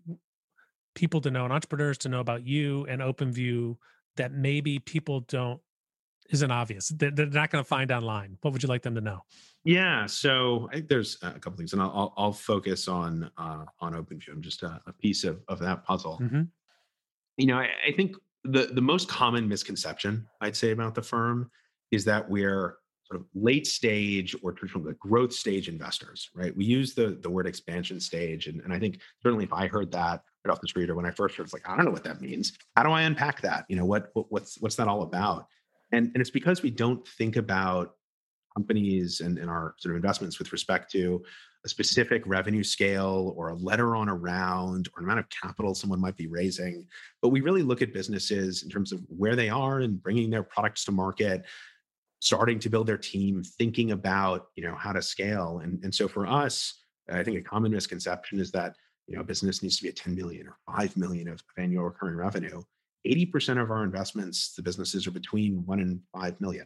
people 0.93 1.21
to 1.21 1.31
know 1.31 1.43
and 1.43 1.53
entrepreneurs 1.53 1.97
to 1.99 2.09
know 2.09 2.19
about 2.19 2.45
you 2.45 2.85
and 2.85 3.01
OpenView 3.01 3.77
that 4.17 4.31
maybe 4.31 4.79
people 4.79 5.21
don't 5.21 5.59
isn't 6.31 6.49
obvious 6.49 6.87
they're, 6.89 7.11
they're 7.11 7.27
not 7.27 7.51
going 7.51 7.63
to 7.63 7.67
find 7.67 7.91
online? 7.91 8.37
What 8.41 8.53
would 8.53 8.63
you 8.63 8.69
like 8.69 8.81
them 8.81 8.95
to 8.95 9.01
know? 9.01 9.21
Yeah, 9.63 10.05
so 10.05 10.69
I 10.71 10.75
think 10.75 10.89
there's 10.89 11.17
a 11.23 11.31
couple 11.39 11.57
things, 11.57 11.73
and 11.73 11.81
I'll 11.81 11.91
I'll, 11.95 12.13
I'll 12.17 12.33
focus 12.33 12.87
on 12.87 13.29
uh, 13.37 13.65
on 13.79 13.93
OpenView. 13.93 14.31
I'm 14.31 14.41
just 14.41 14.63
a, 14.63 14.79
a, 14.85 14.93
piece 14.93 15.23
of 15.23 15.41
of 15.47 15.59
that 15.59 15.83
puzzle. 15.83 16.19
Mm-hmm. 16.21 16.43
You 17.37 17.47
know, 17.47 17.57
I, 17.57 17.69
I 17.87 17.91
think 17.91 18.15
the 18.43 18.67
the 18.67 18.81
most 18.81 19.07
common 19.09 19.47
misconception 19.47 20.27
I'd 20.39 20.55
say 20.55 20.71
about 20.71 20.93
the 20.93 21.01
firm 21.01 21.49
is 21.91 22.05
that 22.05 22.29
we're 22.29 22.77
sort 23.07 23.21
of 23.21 23.27
late 23.35 23.67
stage 23.67 24.35
or 24.41 24.51
traditional 24.51 24.91
growth 24.93 25.31
stage 25.31 25.69
investors, 25.69 26.29
right? 26.33 26.55
We 26.55 26.65
use 26.65 26.93
the 26.93 27.17
the 27.21 27.29
word 27.29 27.47
expansion 27.47 27.99
stage, 27.99 28.47
and, 28.47 28.61
and 28.61 28.73
I 28.73 28.79
think 28.79 28.99
certainly 29.21 29.45
if 29.45 29.53
I 29.53 29.67
heard 29.67 29.91
that 29.91 30.23
right 30.43 30.51
off 30.51 30.61
the 30.61 30.67
street 30.67 30.89
or 30.89 30.95
when 30.95 31.05
I 31.05 31.11
first 31.11 31.35
heard, 31.35 31.43
it's 31.43 31.53
like 31.53 31.67
I 31.69 31.75
don't 31.75 31.85
know 31.85 31.91
what 31.91 32.03
that 32.05 32.21
means. 32.21 32.57
How 32.75 32.83
do 32.83 32.91
I 32.91 33.03
unpack 33.03 33.41
that? 33.41 33.65
You 33.69 33.75
know, 33.75 33.85
what, 33.85 34.09
what 34.13 34.31
what's 34.31 34.59
what's 34.59 34.75
that 34.75 34.87
all 34.87 35.03
about? 35.03 35.47
And 35.91 36.07
and 36.13 36.17
it's 36.17 36.31
because 36.31 36.63
we 36.63 36.71
don't 36.71 37.07
think 37.07 37.35
about 37.35 37.95
companies 38.55 39.19
and, 39.19 39.37
and 39.37 39.49
our 39.49 39.75
sort 39.77 39.93
of 39.93 39.97
investments 39.97 40.39
with 40.39 40.51
respect 40.51 40.91
to 40.93 41.23
a 41.65 41.69
specific 41.69 42.23
revenue 42.25 42.63
scale 42.63 43.33
or 43.35 43.49
a 43.49 43.55
letter 43.55 43.95
on 43.95 44.07
a 44.07 44.15
round 44.15 44.87
or 44.93 44.99
an 44.99 45.05
amount 45.05 45.19
of 45.19 45.25
capital 45.29 45.73
someone 45.73 45.99
might 45.99 46.15
be 46.15 46.27
raising. 46.27 46.87
But 47.21 47.29
we 47.29 47.41
really 47.41 47.63
look 47.63 47.81
at 47.81 47.93
businesses 47.93 48.63
in 48.63 48.69
terms 48.69 48.91
of 48.91 49.01
where 49.09 49.35
they 49.35 49.49
are 49.49 49.79
and 49.79 50.01
bringing 50.01 50.29
their 50.29 50.43
products 50.43 50.85
to 50.85 50.91
market, 50.91 51.43
starting 52.25 52.57
to 52.57 52.69
build 52.69 52.87
their 52.87 52.97
team, 52.97 53.43
thinking 53.43 53.91
about 53.91 54.47
you 54.55 54.63
know 54.63 54.75
how 54.75 54.91
to 54.91 55.01
scale. 55.01 55.61
And, 55.63 55.81
and 55.83 55.93
so 55.93 56.07
for 56.07 56.25
us, 56.25 56.81
I 57.09 57.23
think 57.23 57.37
a 57.37 57.41
common 57.41 57.71
misconception 57.71 58.39
is 58.39 58.51
that 58.51 58.75
you 59.07 59.15
know 59.15 59.21
a 59.21 59.23
business 59.23 59.61
needs 59.61 59.77
to 59.77 59.83
be 59.83 59.89
at 59.89 59.95
10 59.95 60.15
million 60.15 60.47
or 60.47 60.57
5 60.75 60.97
million 60.97 61.27
of, 61.27 61.35
of 61.35 61.63
annual 61.63 61.83
recurring 61.83 62.17
revenue. 62.17 62.61
80% 63.07 63.61
of 63.61 63.69
our 63.69 63.83
investments, 63.83 64.55
the 64.55 64.63
businesses 64.63 65.05
are 65.05 65.11
between 65.11 65.63
one 65.67 65.79
and 65.79 65.99
five 66.11 66.41
million 66.41 66.65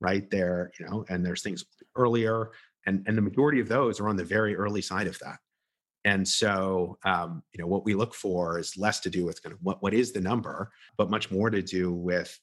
right 0.00 0.30
there, 0.30 0.72
you 0.80 0.86
know, 0.86 1.04
and 1.10 1.24
there's 1.24 1.42
things 1.42 1.66
earlier, 1.96 2.52
and 2.86 3.04
and 3.06 3.16
the 3.18 3.22
majority 3.22 3.60
of 3.60 3.68
those 3.68 4.00
are 4.00 4.08
on 4.08 4.16
the 4.16 4.24
very 4.24 4.56
early 4.56 4.80
side 4.80 5.06
of 5.06 5.18
that. 5.18 5.36
And 6.06 6.26
so, 6.26 6.98
um, 7.04 7.42
you 7.52 7.60
know, 7.60 7.66
what 7.66 7.84
we 7.84 7.94
look 7.94 8.14
for 8.14 8.58
is 8.58 8.76
less 8.78 9.00
to 9.00 9.10
do 9.10 9.26
with 9.26 9.42
kind 9.42 9.52
of 9.52 9.58
what 9.62 9.82
what 9.82 9.92
is 9.92 10.12
the 10.12 10.20
number, 10.22 10.70
but 10.96 11.10
much 11.10 11.30
more 11.30 11.50
to 11.50 11.60
do 11.60 11.92
with, 11.92 12.38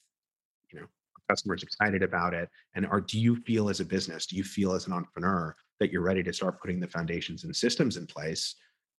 you 0.71 0.79
know, 0.79 0.85
customers 1.31 1.63
excited 1.63 2.03
about 2.03 2.33
it, 2.33 2.47
and 2.75 2.85
are 2.85 3.01
do 3.01 3.19
you 3.19 3.35
feel 3.47 3.69
as 3.69 3.79
a 3.79 3.85
business, 3.85 4.25
do 4.25 4.35
you 4.35 4.43
feel 4.43 4.73
as 4.73 4.87
an 4.87 4.93
entrepreneur 4.93 5.55
that 5.79 5.91
you're 5.91 6.09
ready 6.11 6.23
to 6.23 6.33
start 6.33 6.61
putting 6.61 6.79
the 6.79 6.87
foundations 6.87 7.43
and 7.43 7.55
systems 7.55 7.97
in 7.97 8.05
place 8.05 8.43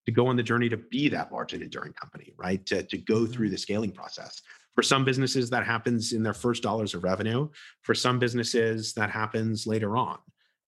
to 0.07 0.13
go 0.13 0.27
on 0.27 0.37
the 0.37 0.43
journey 0.43 0.69
to 0.69 0.77
be 0.77 1.09
that 1.09 1.31
large 1.33 1.53
and 1.53 1.63
enduring 1.63 1.93
company, 1.93 2.33
right? 2.47 2.65
To 2.67 2.83
to 2.83 2.99
go 2.99 3.27
through 3.27 3.47
mm-hmm. 3.47 3.53
the 3.53 3.67
scaling 3.67 3.93
process. 3.93 4.43
For 4.75 4.83
some 4.83 5.05
businesses, 5.05 5.51
that 5.51 5.67
happens 5.67 6.13
in 6.13 6.23
their 6.23 6.39
first 6.45 6.63
dollars 6.63 6.95
of 6.95 7.05
revenue. 7.05 7.49
For 7.83 7.95
some 7.95 8.19
businesses, 8.19 8.95
that 8.95 9.11
happens 9.11 9.67
later 9.67 9.99
on. 9.99 10.19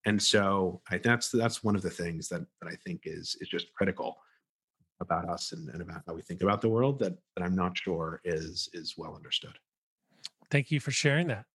And 0.06 0.22
so 0.22 0.82
I, 0.90 0.98
that's 0.98 1.30
that's 1.30 1.64
one 1.64 1.76
of 1.76 1.82
the 1.82 1.96
things 2.02 2.28
that, 2.28 2.42
that 2.60 2.68
I 2.68 2.76
think 2.84 3.02
is 3.04 3.36
is 3.40 3.48
just 3.48 3.72
critical 3.78 4.18
about 5.00 5.28
us 5.28 5.52
and, 5.52 5.68
and 5.70 5.82
about 5.82 6.02
how 6.06 6.14
we 6.14 6.22
think 6.22 6.42
about 6.42 6.60
the 6.60 6.68
world 6.68 6.98
that, 7.00 7.14
that 7.34 7.44
I'm 7.44 7.56
not 7.56 7.76
sure 7.76 8.20
is 8.24 8.68
is 8.72 8.94
well 8.96 9.14
understood. 9.16 9.56
Thank 10.54 10.70
you 10.70 10.78
for 10.78 10.92
sharing 10.92 11.26
that. 11.26 11.46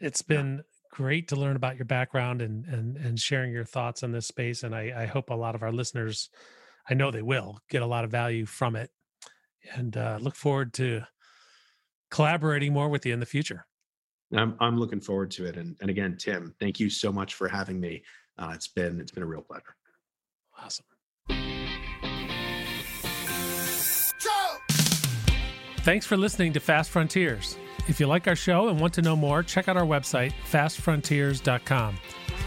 It's 0.00 0.22
been 0.22 0.56
yeah. 0.56 0.62
great 0.90 1.28
to 1.28 1.36
learn 1.36 1.54
about 1.54 1.76
your 1.76 1.84
background 1.84 2.42
and 2.42 2.64
and 2.64 2.96
and 2.96 3.16
sharing 3.16 3.52
your 3.52 3.64
thoughts 3.64 4.02
on 4.02 4.10
this 4.10 4.26
space. 4.26 4.64
And 4.64 4.74
I, 4.74 4.92
I 5.02 5.06
hope 5.06 5.30
a 5.30 5.34
lot 5.34 5.54
of 5.54 5.62
our 5.62 5.70
listeners, 5.70 6.30
I 6.90 6.94
know 6.94 7.12
they 7.12 7.22
will 7.22 7.60
get 7.70 7.82
a 7.82 7.86
lot 7.86 8.02
of 8.02 8.10
value 8.10 8.44
from 8.44 8.74
it. 8.74 8.90
And 9.76 9.96
uh, 9.96 10.18
look 10.20 10.34
forward 10.34 10.72
to 10.74 11.02
collaborating 12.10 12.72
more 12.72 12.88
with 12.88 13.06
you 13.06 13.12
in 13.12 13.20
the 13.20 13.24
future. 13.26 13.66
I'm 14.34 14.56
I'm 14.58 14.80
looking 14.80 15.00
forward 15.00 15.30
to 15.30 15.46
it. 15.46 15.56
And 15.56 15.76
and 15.80 15.88
again, 15.88 16.16
Tim, 16.18 16.56
thank 16.58 16.80
you 16.80 16.90
so 16.90 17.12
much 17.12 17.34
for 17.34 17.46
having 17.46 17.78
me. 17.78 18.02
Uh, 18.36 18.50
it's 18.52 18.66
been 18.66 18.98
it's 19.00 19.12
been 19.12 19.22
a 19.22 19.26
real 19.26 19.42
pleasure. 19.42 19.76
Awesome. 20.58 20.86
Thanks 25.84 26.04
for 26.04 26.16
listening 26.16 26.52
to 26.54 26.58
Fast 26.58 26.90
Frontiers. 26.90 27.56
If 27.86 28.00
you 28.00 28.06
like 28.06 28.26
our 28.26 28.36
show 28.36 28.68
and 28.68 28.80
want 28.80 28.94
to 28.94 29.02
know 29.02 29.14
more, 29.14 29.42
check 29.42 29.68
out 29.68 29.76
our 29.76 29.84
website, 29.84 30.32
fastfrontiers.com. 30.50 31.96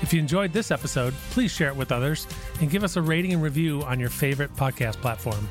If 0.02 0.14
you 0.14 0.20
enjoyed 0.20 0.52
this 0.52 0.72
episode, 0.72 1.14
please 1.32 1.52
share 1.52 1.70
it 1.70 1.76
with 1.76 1.92
others 1.92 2.28
and 2.60 2.70
give 2.70 2.84
us 2.84 2.96
a 2.96 3.02
rating 3.02 3.34
and 3.34 3.42
review 3.42 3.84
on 3.84 4.00
your 4.00 4.10
favorite 4.10 4.56
podcast 4.56 4.96
platform. 4.96 5.48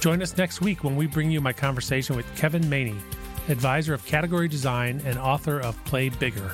Join 0.00 0.22
us 0.22 0.36
next 0.36 0.60
week 0.60 0.84
when 0.84 0.96
we 0.96 1.06
bring 1.06 1.30
you 1.30 1.40
my 1.40 1.52
conversation 1.52 2.14
with 2.14 2.26
Kevin 2.36 2.68
Maney, 2.68 2.96
advisor 3.48 3.94
of 3.94 4.04
category 4.04 4.48
design 4.48 5.02
and 5.04 5.18
author 5.18 5.60
of 5.60 5.82
Play 5.84 6.10
Bigger 6.10 6.52